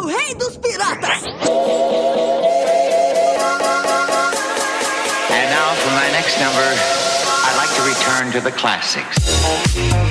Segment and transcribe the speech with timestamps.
[0.00, 1.22] seu rei dos piratas!
[5.30, 6.64] And now for my next number,
[7.44, 9.16] I'd like to return to the classics.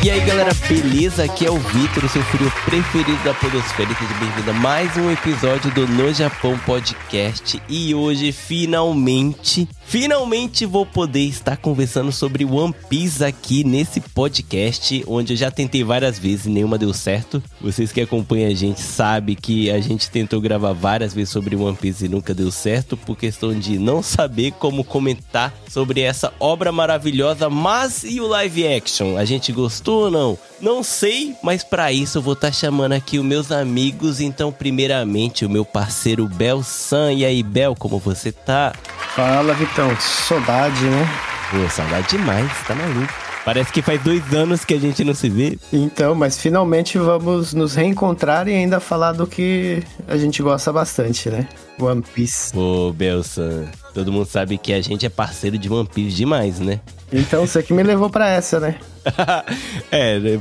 [0.04, 1.24] E aí galera, beleza?
[1.24, 3.90] Aqui é o Vitor, o seu filho preferido da Podosfera.
[3.90, 7.62] Seja bem-vindo a mais um episódio do No Japão Podcast.
[7.68, 15.34] E hoje, finalmente, finalmente vou poder estar conversando sobre One Piece aqui nesse podcast, onde
[15.34, 17.42] eu já tentei várias vezes e nenhuma deu certo.
[17.60, 21.76] Vocês que acompanham a gente sabem que a gente tentou gravar várias vezes sobre One
[21.76, 26.72] Piece e nunca deu certo, por questão de não saber como comentar sobre essa obra
[26.72, 27.50] maravilhosa.
[27.50, 29.18] Mas e o live action?
[29.18, 30.38] A gente gostou ou não?
[30.62, 34.20] Não sei, mas para isso eu vou estar chamando aqui os meus amigos.
[34.20, 37.14] Então, primeiramente, o meu parceiro Bel San.
[37.14, 38.74] E aí, Bel, como você tá?
[39.16, 39.96] Fala, Vitão.
[40.00, 41.08] Saudade, né?
[41.50, 43.14] Pô, saudade demais, tá maluco.
[43.46, 45.58] Parece que faz dois anos que a gente não se vê.
[45.72, 51.30] Então, mas finalmente vamos nos reencontrar e ainda falar do que a gente gosta bastante,
[51.30, 51.48] né?
[51.80, 52.52] One Piece.
[52.54, 56.80] Pô, Belsan, todo mundo sabe que a gente é parceiro de One Piece demais, né?
[57.12, 58.76] Então, você que me levou pra essa, né?
[59.92, 60.40] é, né?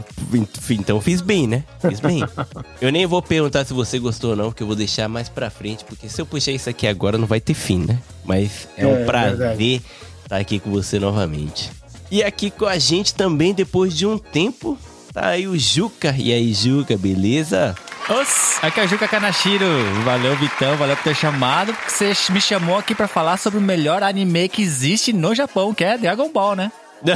[0.70, 1.64] então fiz bem, né?
[1.80, 2.22] Fiz bem.
[2.80, 5.48] eu nem vou perguntar se você gostou ou não, porque eu vou deixar mais pra
[5.50, 7.98] frente, porque se eu puxar isso aqui agora não vai ter fim, né?
[8.24, 9.82] Mas é, um É, prazer verdade.
[10.24, 11.70] estar aqui com você novamente.
[12.10, 14.76] E aqui com a gente também, depois de um tempo,
[15.12, 16.14] tá aí o Juca.
[16.18, 17.74] E aí, Juca, beleza?
[18.08, 19.66] Os, aqui é o Juca Kanashiro.
[20.04, 23.62] Valeu, Vitão, valeu por ter chamado, porque você me chamou aqui pra falar sobre o
[23.62, 26.72] melhor anime que existe no Japão, que é Dragon Ball, né?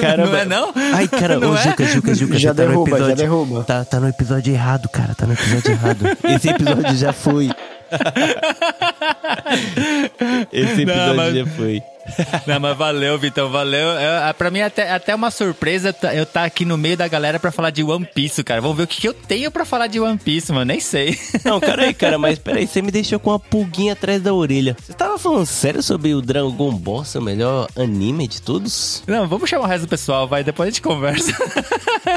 [0.00, 0.30] Caramba.
[0.30, 0.72] Não é não?
[0.92, 1.62] Ai, cara, Não ô, é?
[1.62, 3.16] Juca, Juca, Juca, Já você tá no derruba, já episódio.
[3.16, 3.64] derruba.
[3.64, 5.14] Tá, tá no episódio errado, cara.
[5.14, 6.04] Tá no episódio errado.
[6.24, 7.50] Esse episódio já foi.
[10.52, 11.82] Esse Não, episódio mas- já foi.
[12.46, 13.92] Não, mas valeu, Vitão, valeu.
[13.92, 16.96] É, é, pra mim é até, até uma surpresa tá- eu estar aqui no meio
[16.96, 18.60] da galera pra falar de One Piece, cara.
[18.60, 20.66] Vamos ver o que, que eu tenho pra falar de One Piece, mano.
[20.66, 21.18] Nem sei.
[21.44, 24.76] Não, cara aí, cara, mas peraí, você me deixou com uma pulguinha atrás da orelha.
[24.80, 29.02] Você tava falando sério sobre o Dragon Ball, seu melhor anime de todos?
[29.06, 30.44] Não, vamos chamar o resto do pessoal, vai.
[30.44, 31.32] Depois a gente conversa.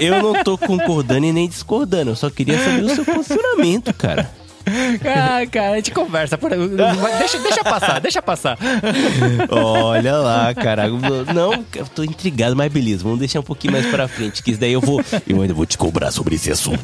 [0.01, 4.29] Eu não tô concordando e nem discordando, eu só queria saber o seu posicionamento, cara.
[5.05, 6.38] Ah, cara, a gente conversa.
[6.38, 6.51] Por...
[7.19, 8.57] Deixa, deixa passar, deixa passar.
[9.50, 10.88] Olha lá, cara.
[11.33, 14.59] Não, eu tô intrigado, mas beleza, vamos deixar um pouquinho mais pra frente, que isso
[14.59, 15.03] daí eu vou.
[15.27, 16.81] Eu ainda vou te cobrar sobre esse assunto.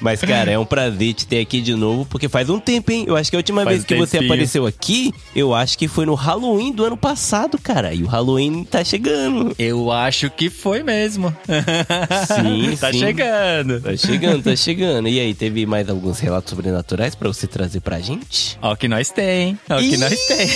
[0.00, 3.04] mas, cara, é um prazer te ter aqui de novo, porque faz um tempo, hein?
[3.06, 4.32] Eu acho que a última Faz vez que um você tempinho.
[4.32, 7.92] apareceu aqui, eu acho que foi no Halloween do ano passado, cara.
[7.92, 9.54] E o Halloween tá chegando.
[9.58, 11.34] Eu acho que foi mesmo.
[12.26, 12.98] Sim, tá sim.
[12.98, 13.80] chegando.
[13.80, 15.08] Tá chegando, tá chegando.
[15.08, 18.58] E aí, teve mais alguns relatos sobrenaturais pra você trazer pra gente?
[18.62, 19.58] Ó o que nós tem.
[19.68, 20.48] Ó o que nós tem.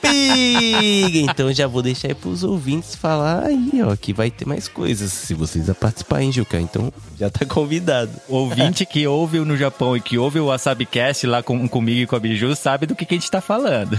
[0.00, 1.30] Piga!
[1.30, 5.12] Então já vou deixar aí pros ouvintes falar aí, ó, que vai ter mais coisas.
[5.12, 6.60] Se vocês a participar, hein, Juca?
[6.60, 8.10] Então já tá convidado.
[8.28, 12.06] O ouvinte que ouve no Japão e que ouve o WasabiCast lá com, comigo e
[12.06, 13.98] com a Biju sabe do que, que a gente tá falando.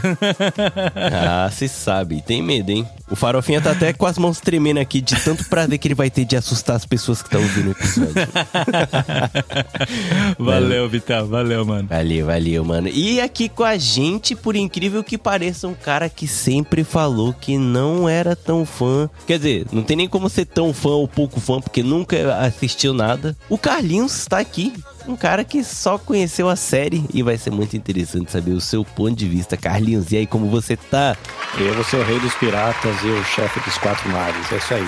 [0.96, 2.22] Ah, se sabe.
[2.22, 2.88] Tem medo, hein?
[3.10, 6.10] O Farofinha tá até com as mãos tremendo aqui de tanto prazer que ele vai
[6.10, 8.14] ter de assustar as pessoas que estão ouvindo o episódio.
[10.38, 11.28] valeu, Vitão.
[11.28, 11.88] Valeu, mano.
[11.88, 12.88] Valeu, valeu, mano.
[12.88, 17.57] E aqui com a gente, por incrível que pareça, um cara que sempre falou que
[17.57, 19.09] não era tão fã.
[19.25, 22.94] Quer dizer, não tem nem como ser tão fã ou pouco fã, porque nunca assistiu
[22.94, 23.35] nada.
[23.50, 24.73] O Carlinhos tá aqui.
[25.07, 28.85] Um cara que só conheceu a série e vai ser muito interessante saber o seu
[28.85, 29.57] ponto de vista.
[29.57, 31.17] Carlinhos, e aí, como você tá?
[31.57, 34.51] Eu vou ser o rei dos piratas e o chefe dos quatro mares.
[34.51, 34.88] É isso aí.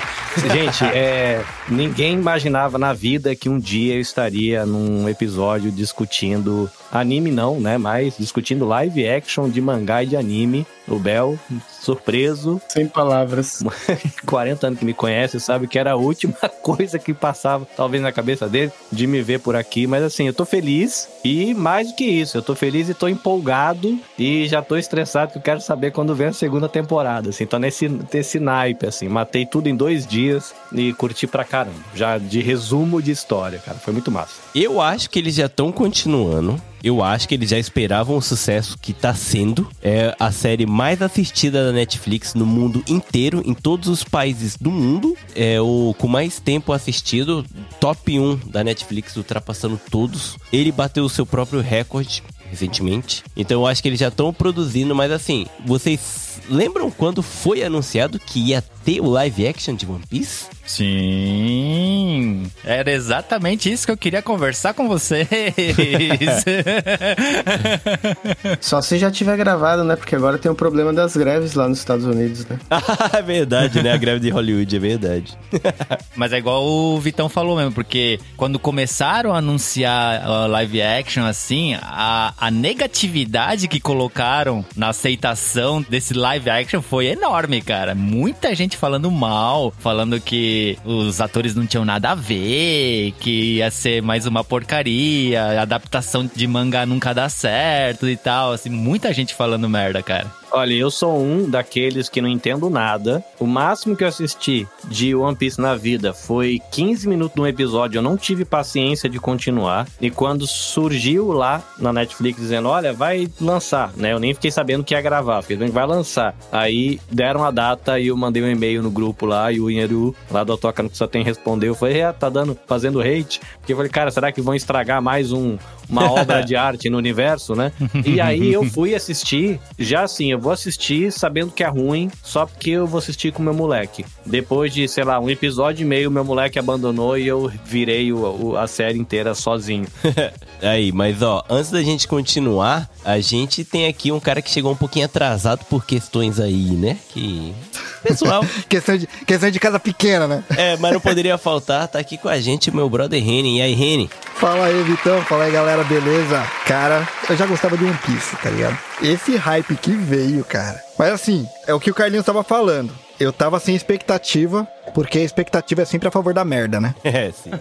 [0.51, 7.31] Gente, é, ninguém imaginava na vida que um dia eu estaria num episódio discutindo anime
[7.31, 7.78] não, né?
[7.78, 10.66] Mas discutindo live action de mangá e de anime.
[10.88, 11.40] O Bel,
[11.82, 13.64] surpreso, Sem palavras.
[14.26, 18.12] 40 anos que me conhece, sabe que era a última coisa que passava, talvez na
[18.12, 19.88] cabeça dele, de me ver por aqui.
[19.88, 23.08] Mas assim, eu tô feliz e mais do que isso, eu tô feliz e tô
[23.08, 27.30] empolgado e já tô estressado que eu quero saber quando vem a segunda temporada.
[27.30, 29.08] Assim, tô nesse, nesse naipe, assim.
[29.08, 31.78] Matei tudo em dois dias e curti pra caramba.
[31.96, 33.78] Já de resumo de história, cara.
[33.78, 34.34] Foi muito massa.
[34.54, 36.60] Eu acho que eles já estão continuando.
[36.83, 39.69] Eu acho que eles já esperavam o sucesso que tá sendo.
[39.81, 44.69] É a série mais assistida da Netflix no mundo inteiro, em todos os países do
[44.69, 45.15] mundo.
[45.33, 47.45] É o com mais tempo assistido,
[47.80, 50.38] top 1 da Netflix, ultrapassando todos.
[50.51, 53.24] Ele bateu o seu próprio recorde recentemente.
[53.35, 58.19] Então eu acho que eles já estão produzindo, mas assim, vocês lembram quando foi anunciado
[58.19, 60.45] que ia ter o live action de One Piece?
[60.65, 65.27] Sim, era exatamente isso que eu queria conversar com vocês.
[68.62, 69.97] Só se já tiver gravado, né?
[69.97, 72.57] Porque agora tem o problema das greves lá nos Estados Unidos, né?
[73.12, 73.91] é verdade, né?
[73.91, 75.38] A greve de Hollywood, é verdade.
[76.15, 81.25] Mas é igual o Vitão falou mesmo, porque quando começaram a anunciar a live action
[81.25, 87.94] assim, a, a negatividade que colocaram na aceitação desse live action foi enorme, cara.
[87.94, 93.72] Muita gente falando mal, falando que os atores não tinham nada a ver, que ia
[93.72, 98.52] ser mais uma porcaria, adaptação de mangá nunca dá certo e tal.
[98.54, 100.43] Assim, muita gente falando merda, cara.
[100.56, 103.26] Olha, eu sou um daqueles que não entendo nada.
[103.40, 107.48] O máximo que eu assisti de One Piece na vida foi 15 minutos de um
[107.48, 107.98] episódio.
[107.98, 109.88] Eu não tive paciência de continuar.
[110.00, 114.14] E quando surgiu lá na Netflix dizendo, olha, vai lançar, né?
[114.14, 115.42] Eu nem fiquei sabendo que ia gravar.
[115.42, 116.36] Fiquei sabendo que vai lançar.
[116.52, 120.16] Aí deram a data e eu mandei um e-mail no grupo lá e o Inheru,
[120.30, 121.72] lá do Toca no que só tem respondeu.
[121.72, 123.42] Eu falei, é, tá dando, fazendo hate.
[123.58, 125.58] Porque eu falei, cara, será que vão estragar mais um,
[125.90, 127.72] uma obra de arte no universo, né?
[128.06, 132.45] E aí eu fui assistir, já assim, eu vou assistir sabendo que é ruim, só
[132.45, 134.06] porque eu vou assistir com meu moleque.
[134.25, 138.18] Depois de, sei lá, um episódio e meio, meu moleque abandonou e eu virei o,
[138.19, 139.88] o, a série inteira sozinho.
[140.63, 144.71] Aí, mas ó, antes da gente continuar, a gente tem aqui um cara que chegou
[144.71, 146.98] um pouquinho atrasado por questões aí, né?
[147.10, 147.54] Que.
[148.01, 148.44] Pessoal.
[148.69, 150.44] questão, de, questão de casa pequena, né?
[150.56, 153.60] É, mas não poderia faltar, tá aqui com a gente meu brother Reni.
[153.60, 154.10] E aí, Reni?
[154.36, 155.21] Fala aí, Vitão.
[155.24, 156.42] Fala aí, galera, beleza?
[156.66, 158.77] Cara, eu já gostava de One Piece, tá ligado?
[159.01, 160.81] Esse hype que veio, cara.
[160.98, 162.94] Mas assim, é o que o Carlinhos tava falando.
[163.19, 166.95] Eu tava sem expectativa, porque a expectativa é sempre a favor da merda, né?
[167.04, 167.51] É, sim.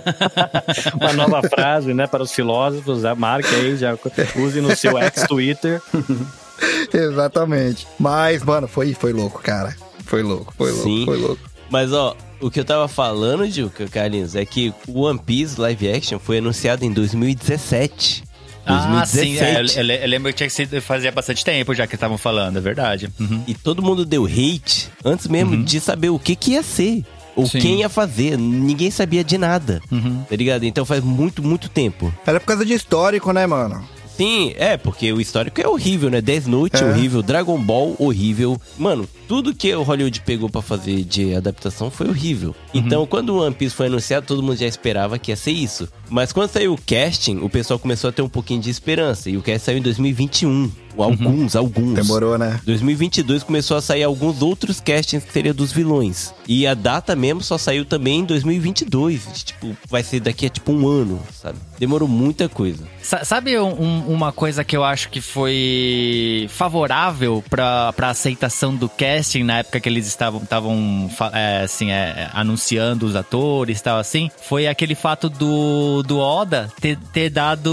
[0.99, 3.97] Uma nova frase, né, para os filósofos, a marca aí, já
[4.37, 5.81] use no seu ex-Twitter.
[6.93, 7.87] Exatamente.
[7.99, 9.77] Mas, mano, foi, foi louco, cara.
[10.05, 11.05] Foi louco, foi louco, Sim.
[11.05, 11.43] foi louco.
[11.71, 15.91] Mas ó, o que eu tava falando, Juca, Carlinhos, é que o One Piece live
[15.91, 18.25] action foi anunciado em 2017.
[18.65, 19.43] Ah, sim, 2017.
[19.45, 21.95] é, eu, eu le- eu lembro que tinha que ser, fazia bastante tempo já que
[21.95, 23.09] estavam falando, é verdade.
[23.19, 23.43] Uhum.
[23.47, 27.05] E todo mundo deu hate antes mesmo de saber o que que ia ser.
[27.35, 27.61] Ou Sim.
[27.61, 28.37] quem ia fazer.
[28.39, 29.81] Ninguém sabia de nada.
[29.91, 30.23] Uhum.
[30.29, 30.65] Tá ligado?
[30.65, 32.13] Então faz muito, muito tempo.
[32.27, 33.83] Era por causa de histórico, né, mano?
[34.17, 36.21] Sim, é, porque o histórico é horrível, né?
[36.21, 36.87] Death Note É.
[36.87, 38.61] horrível, Dragon Ball horrível.
[38.79, 42.55] Mano, tudo que o Hollywood pegou pra fazer de adaptação foi horrível.
[42.75, 45.89] Então, quando o One Piece foi anunciado, todo mundo já esperava que ia ser isso.
[46.11, 49.31] Mas quando saiu o casting, o pessoal começou a ter um pouquinho de esperança.
[49.31, 50.71] E o casting saiu em 2021.
[50.99, 51.95] Alguns, alguns.
[51.95, 52.61] Demorou, né?
[52.67, 56.35] 2022 começou a sair alguns outros castings que seria dos vilões.
[56.47, 59.23] E a data mesmo só saiu também em 2022.
[59.43, 61.57] Tipo, vai ser daqui a tipo um ano, sabe?
[61.79, 62.85] Demorou muita coisa.
[63.03, 68.77] Sa- Sabe um- um- uma coisa que eu acho que foi favorável pra, pra aceitação
[68.77, 73.83] do casting na época que eles estavam estavam é, assim é, anunciando os atores e
[73.83, 77.73] tal assim foi aquele fato do, do Oda ter, ter dado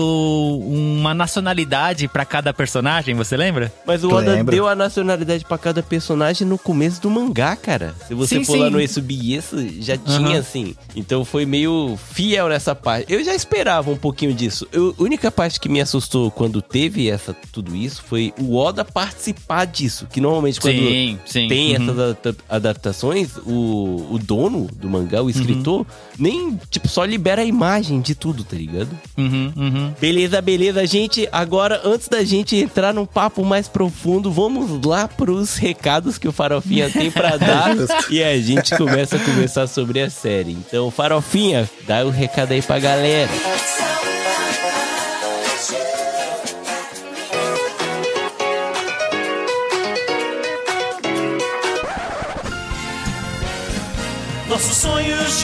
[0.68, 3.72] uma nacionalidade pra cada personagem você lembra?
[3.86, 7.94] Mas o Oda deu a nacionalidade pra cada personagem no começo do mangá, cara.
[8.08, 8.60] Se você Sim, for sim.
[8.60, 10.76] lá no Esubiesa, já tinha, assim.
[10.96, 13.12] Então foi meio fiel nessa parte.
[13.12, 14.68] Eu já esperava um pouquinho disso.
[14.72, 18.84] Eu- a única parte que me assustou quando teve essa, tudo isso foi o Oda
[18.86, 20.08] participar disso.
[20.12, 21.48] Que normalmente quando Sim, sim.
[21.48, 21.84] tem Uhum.
[21.84, 25.86] essas adapta- adaptações, o, o dono do mangá, o escritor,
[26.18, 28.90] nem, tipo, só libera a imagem de tudo, tá ligado?
[29.18, 29.94] Uhum, uhum.
[30.00, 31.28] Beleza, beleza, gente.
[31.32, 36.32] Agora, antes da gente entrar num papo mais profundo, vamos lá pros recados que o
[36.32, 37.76] Farofinha tem pra dar.
[38.10, 40.52] e a gente começa a conversar sobre a série.
[40.52, 43.30] Então, Farofinha, dá o recado aí pra galera.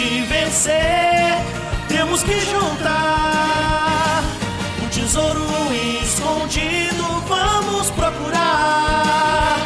[0.06, 1.34] De vencer,
[1.88, 4.24] temos que juntar.
[4.84, 5.42] Um tesouro
[6.04, 9.58] escondido, vamos procurar.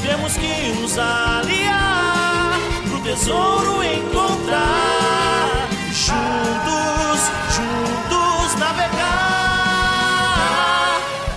[0.00, 5.68] Temos que nos aliar pro tesouro encontrar.
[5.92, 7.20] Juntos,
[7.56, 9.08] juntos navegar.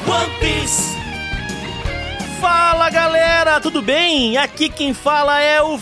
[0.08, 0.96] One Piece.
[2.40, 4.38] Fala galera, tudo bem?
[4.38, 5.78] Aqui quem fala é o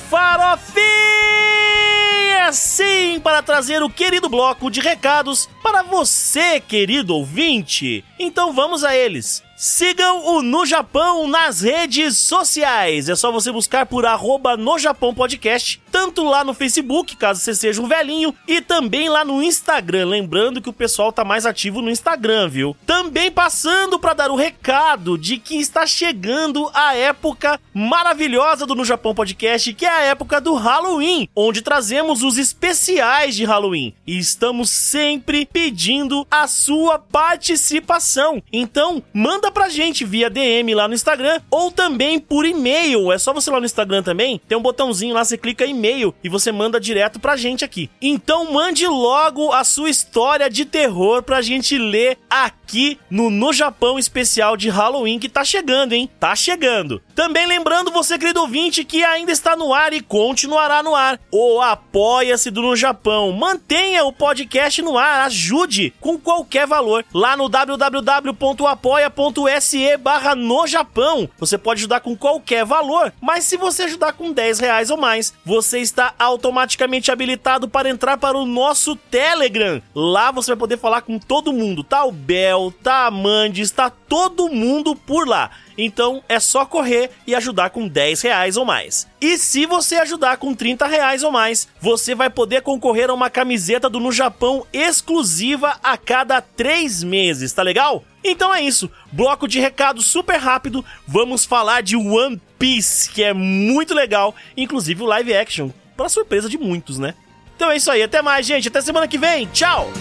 [2.40, 2.54] Farofinha!
[2.54, 8.04] Sim, para trazer o querido bloco de recados para você, querido ouvinte.
[8.18, 9.44] Então vamos a eles.
[9.58, 13.10] Sigam o No Japão nas redes sociais.
[13.10, 17.54] É só você buscar por arroba No Japão Podcast, tanto lá no Facebook, caso você
[17.54, 20.08] seja um velhinho, e também lá no Instagram.
[20.08, 22.76] Lembrando que o pessoal tá mais ativo no Instagram, viu?
[22.86, 28.86] Também passando para dar o recado de que está chegando a época maravilhosa do No
[28.86, 33.94] Japão Podcast, que é a época do Halloween, onde trazemos os especiais de Halloween.
[34.06, 38.42] E estamos sempre pedindo a sua participação.
[38.52, 43.12] Então, manda pra gente via DM lá no Instagram ou também por e-mail.
[43.12, 46.30] É só você lá no Instagram também, tem um botãozinho lá, você clica e-mail e
[46.30, 47.90] você manda direto pra gente aqui.
[48.02, 53.98] Então, mande logo a sua história de terror pra gente ler aqui no No Japão
[53.98, 56.10] especial de Halloween que tá chegando, hein?
[56.20, 57.02] Tá chegando.
[57.16, 61.20] Também lembrando você, querido ouvinte, que ainda está no ar e continuará no ar.
[61.32, 63.32] O Apoia-se do No Japão.
[63.32, 67.06] Mantenha o podcast no ar, ajude com qualquer valor.
[67.14, 71.30] Lá no www.apoia.se barra no Japão.
[71.38, 75.34] Você pode ajudar com qualquer valor, mas se você ajudar com 10 reais ou mais,
[75.46, 79.82] você está automaticamente habilitado para entrar para o nosso Telegram.
[79.94, 81.84] Lá você vai poder falar com todo mundo.
[81.84, 85.52] Tá o Bel, tá a Mandy, está todo mundo por lá.
[85.78, 89.08] Então é só correr e ajudar com 10 reais ou mais.
[89.22, 93.30] E se você ajudar com 30 reais ou mais, você vai poder concorrer a uma
[93.30, 98.04] camiseta do No Japão exclusiva a cada 3 meses, tá legal?
[98.24, 103.34] Então é isso, bloco de recado super rápido, vamos falar de One Piece, que é
[103.34, 107.16] muito legal, inclusive o live action, para surpresa de muitos, né?
[107.56, 109.92] Então é isso aí, até mais, gente, até semana que vem, tchau!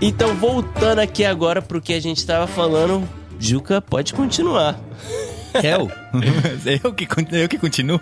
[0.00, 4.78] Então, voltando aqui agora pro que a gente tava falando, Juca, pode continuar.
[5.62, 5.90] Eu?
[6.84, 7.98] eu, que, eu que continuo?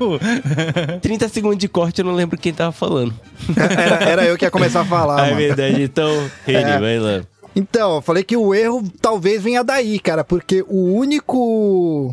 [1.01, 3.15] 30 segundos de corte, eu não lembro quem tava falando.
[3.57, 5.37] Era, era eu que ia começar a falar, é mano.
[5.37, 5.83] verdade.
[5.83, 6.11] Então,
[6.45, 6.79] Reni, É.
[6.81, 7.23] vai lá.
[7.57, 12.13] Então, eu falei que o erro talvez venha daí, cara, porque o único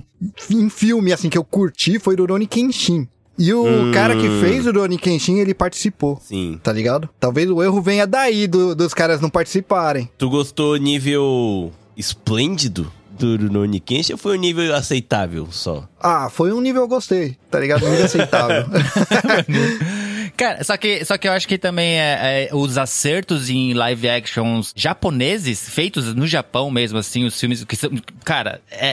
[0.51, 3.07] em filme, assim, que eu curti foi o Rurouni Kenshin.
[3.39, 3.91] E o Hum.
[3.91, 6.59] cara que fez o Rurouni Kenshin, ele participou, Sim.
[6.61, 7.09] tá ligado?
[7.19, 10.07] Talvez o erro venha daí, do- dos caras não participarem.
[10.15, 15.87] Tu gostou nível esplêndido do Rurouni Kenshin ou foi um nível aceitável só?
[15.99, 17.87] Ah, foi um nível eu gostei, tá ligado?
[17.87, 18.65] Nível aceitável.
[20.41, 24.09] Cara, só que, só que eu acho que também é, é, os acertos em live
[24.09, 27.91] actions japoneses, feitos no Japão mesmo, assim, os filmes que são.
[28.25, 28.87] Cara, é,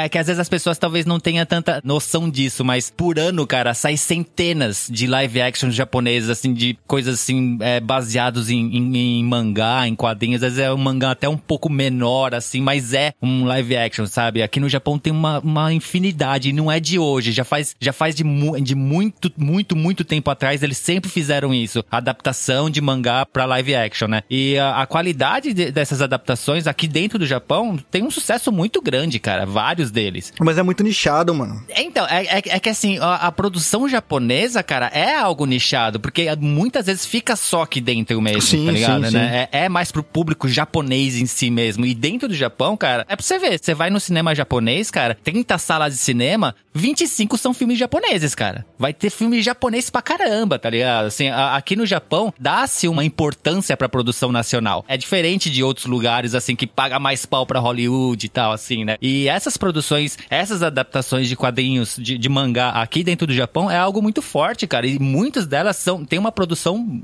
[0.00, 3.18] é- é que às vezes as pessoas talvez não tenham tanta noção disso, mas por
[3.18, 8.74] ano, cara, sai centenas de live actions japoneses, assim, de coisas assim, é, baseados em,
[8.74, 10.42] em- em mangá, em quadrinhos.
[10.42, 14.06] Às vezes é um mangá até um pouco menor, assim, mas é um live action,
[14.06, 14.42] sabe?
[14.42, 18.14] Aqui no Japão tem uma, uma infinidade, não é de hoje, já faz, já faz
[18.14, 21.84] de, mu- de muito, muito, muito tempo atrás, eles sempre fizeram isso.
[21.90, 24.22] Adaptação de mangá pra live action, né?
[24.30, 28.80] E a, a qualidade de- dessas adaptações aqui dentro do Japão tem um sucesso muito
[28.80, 29.44] grande, cara.
[29.44, 30.32] Vários deles.
[30.40, 31.62] Mas é muito nichado, mano.
[31.68, 35.98] É, Então, é, é- é que assim, a, a produção japonesa, cara, é algo nichado,
[35.98, 39.06] porque muitas vezes fica só aqui dentro mesmo, Sim, tá ligado?
[39.06, 39.48] sim, né?
[39.52, 41.84] É, é mais pro público japonês em si mesmo.
[41.84, 45.16] E dentro do Japão, cara, é pra você ver, você vai no cinema japonês, cara,
[45.24, 48.66] 30 salas de cinema, 25 são filmes japoneses, cara.
[48.76, 51.06] Vai ter filme japonês pra caramba, tá ligado?
[51.06, 54.84] Assim, a- aqui no Japão, dá-se uma importância pra produção nacional.
[54.88, 58.84] É diferente de outros lugares, assim, que paga mais pau pra Hollywood e tal, assim,
[58.84, 58.96] né?
[59.00, 63.76] E essas produções, essas adaptações de quadrinhos, de, de mangá aqui dentro do Japão é
[63.78, 64.84] algo muito forte, cara.
[64.86, 67.00] E muitas delas são, tem uma produção,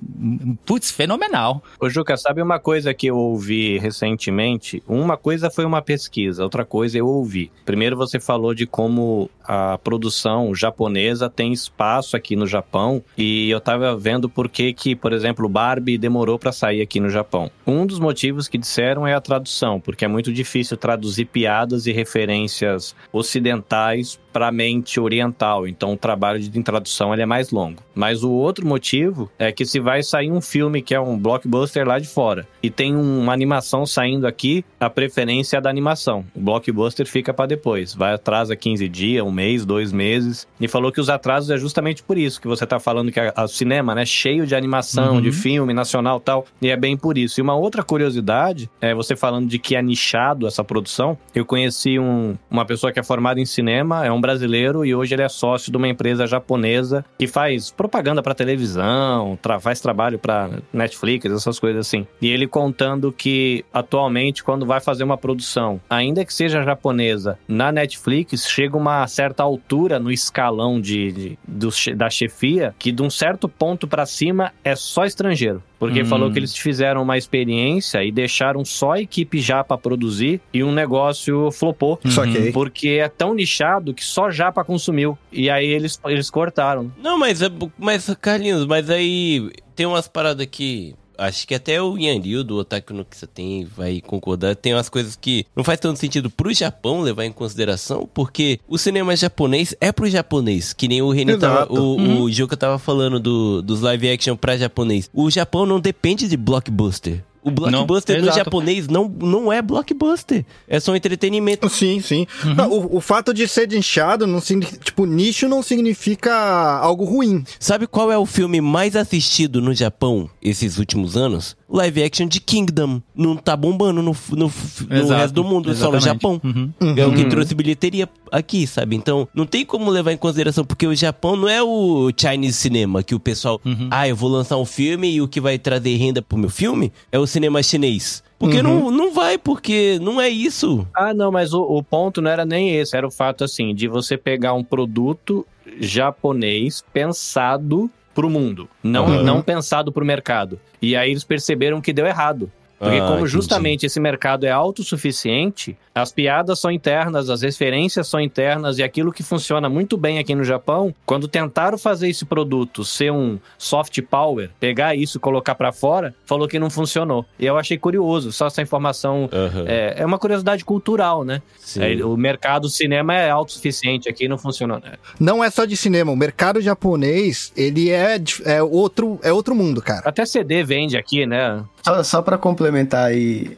[0.67, 1.62] putz, fenomenal.
[1.79, 4.83] Ô, Juca, sabe uma coisa que eu ouvi recentemente?
[4.89, 7.53] Uma coisa foi uma pesquisa, outra coisa eu ouvi.
[7.65, 13.61] Primeiro você falou de como a produção japonesa tem espaço aqui no Japão e eu
[13.61, 17.50] tava vendo por que que, por exemplo, Barbie demorou pra sair aqui no Japão.
[17.67, 21.93] Um dos motivos que disseram é a tradução, porque é muito difícil traduzir piadas e
[21.93, 25.66] referências ocidentais para a mente oriental.
[25.66, 27.82] Então o trabalho de tradução ele é mais longo.
[27.94, 31.87] Mas o outro motivo é que se vai sair um filme que é um blockbuster
[31.87, 36.25] lá de fora e tem uma animação saindo aqui, a preferência é da animação.
[36.34, 37.94] O blockbuster fica para depois.
[37.94, 40.46] Vai atrasa 15 dias, um mês, dois meses.
[40.60, 43.49] E falou que os atrasos é justamente por isso que você tá falando que o
[43.49, 45.20] cinema, né, cheio de animação, Uhum.
[45.20, 46.46] de filme nacional e tal.
[46.62, 47.40] E é bem por isso.
[47.40, 51.16] E uma outra curiosidade, é você falando de que é nichado essa produção.
[51.34, 54.95] Eu conheci um- uma pessoa que é formada em cinema, é um um brasileiro e
[54.95, 59.81] hoje ele é sócio de uma empresa japonesa que faz propaganda pra televisão, tra faz
[59.81, 62.07] trabalho pra Netflix, essas coisas assim.
[62.21, 67.73] E ele contando que atualmente, quando vai fazer uma produção, ainda que seja japonesa, na
[67.73, 73.09] Netflix chega uma certa altura no escalão de, de- do da chefia que de um
[73.09, 75.62] certo ponto pra cima é só estrangeiro.
[75.80, 76.06] Porque Hum.
[76.06, 80.62] falou que eles fizeram uma experiência e deixaram só a equipe já pra produzir e
[80.62, 81.99] um negócio flopou.
[82.06, 82.32] Só Uhum.
[82.32, 85.16] que Porque é tão nichado que só japa consumiu.
[85.32, 86.92] E aí eles, eles cortaram.
[87.02, 90.94] Não, mas, é- mas Carlinhos, mas aí tem umas paradas que.
[91.21, 94.57] Acho que até o Yanryu do Otaku no que você tem vai concordar.
[94.57, 98.79] Tem umas coisas que não faz tanto sentido pro Japão levar em consideração, porque o
[98.79, 100.73] cinema japonês é pro japonês.
[100.73, 104.57] Que nem o René tava, o, o Juca tava falando do, dos live action pra
[104.57, 105.11] japonês.
[105.12, 107.23] O Japão não depende de blockbuster.
[107.42, 110.44] O blockbuster Não, japonês não, não é blockbuster.
[110.68, 111.68] É só um entretenimento.
[111.68, 112.26] Sim, sim.
[112.44, 112.54] Uhum.
[112.54, 116.32] Não, o, o fato de ser nichado, não tipo, nicho não significa
[116.78, 117.42] algo ruim.
[117.59, 121.56] Sabe qual é o filme mais assistido no Japão esses últimos anos?
[121.68, 123.00] Live action de Kingdom.
[123.14, 124.52] Não tá bombando no, no,
[124.88, 126.04] no resto do mundo, só no exatamente.
[126.04, 126.40] Japão.
[126.42, 126.94] Uhum.
[126.97, 128.96] É o que trouxe bilheteria aqui, sabe?
[128.96, 133.02] Então, não tem como levar em consideração, porque o Japão não é o Chinese cinema,
[133.02, 133.88] que o pessoal, Uhum.
[133.90, 136.92] ah, eu vou lançar um filme e o que vai trazer renda pro meu filme
[137.12, 138.22] é o cinema chinês.
[138.38, 140.87] Porque não, não vai, porque não é isso.
[140.96, 142.96] Ah, não, mas o, o ponto não era nem esse.
[142.96, 145.46] Era o fato, assim, de você pegar um produto
[145.78, 148.68] japonês pensado pro mundo.
[148.82, 149.22] Não, Uhum.
[149.22, 150.58] não pensado pro mercado.
[150.80, 152.50] E aí eles perceberam que deu errado.
[152.80, 153.30] Porque Ah, como entendi.
[153.30, 159.12] justamente esse mercado é autossuficiente, as piadas são internas, as referências são internas e aquilo
[159.12, 164.00] que funciona muito bem aqui no Japão, quando tentaram fazer esse produto ser um soft
[164.02, 167.26] power, pegar isso e colocar pra fora, falou que não funcionou.
[167.38, 169.64] E eu achei curioso, só essa informação Aham.
[169.66, 171.42] é, é uma curiosidade cultural, né?
[171.76, 174.80] É, o mercado do cinema é autossuficiente aqui, não funciona.
[174.80, 174.92] né?
[175.18, 176.10] Não é só de cinema.
[176.10, 180.02] O mercado japonês, ele é, é, outro, é outro mundo, cara.
[180.08, 181.62] Até CD vende aqui, né?
[181.84, 183.56] Só, só para complementar aí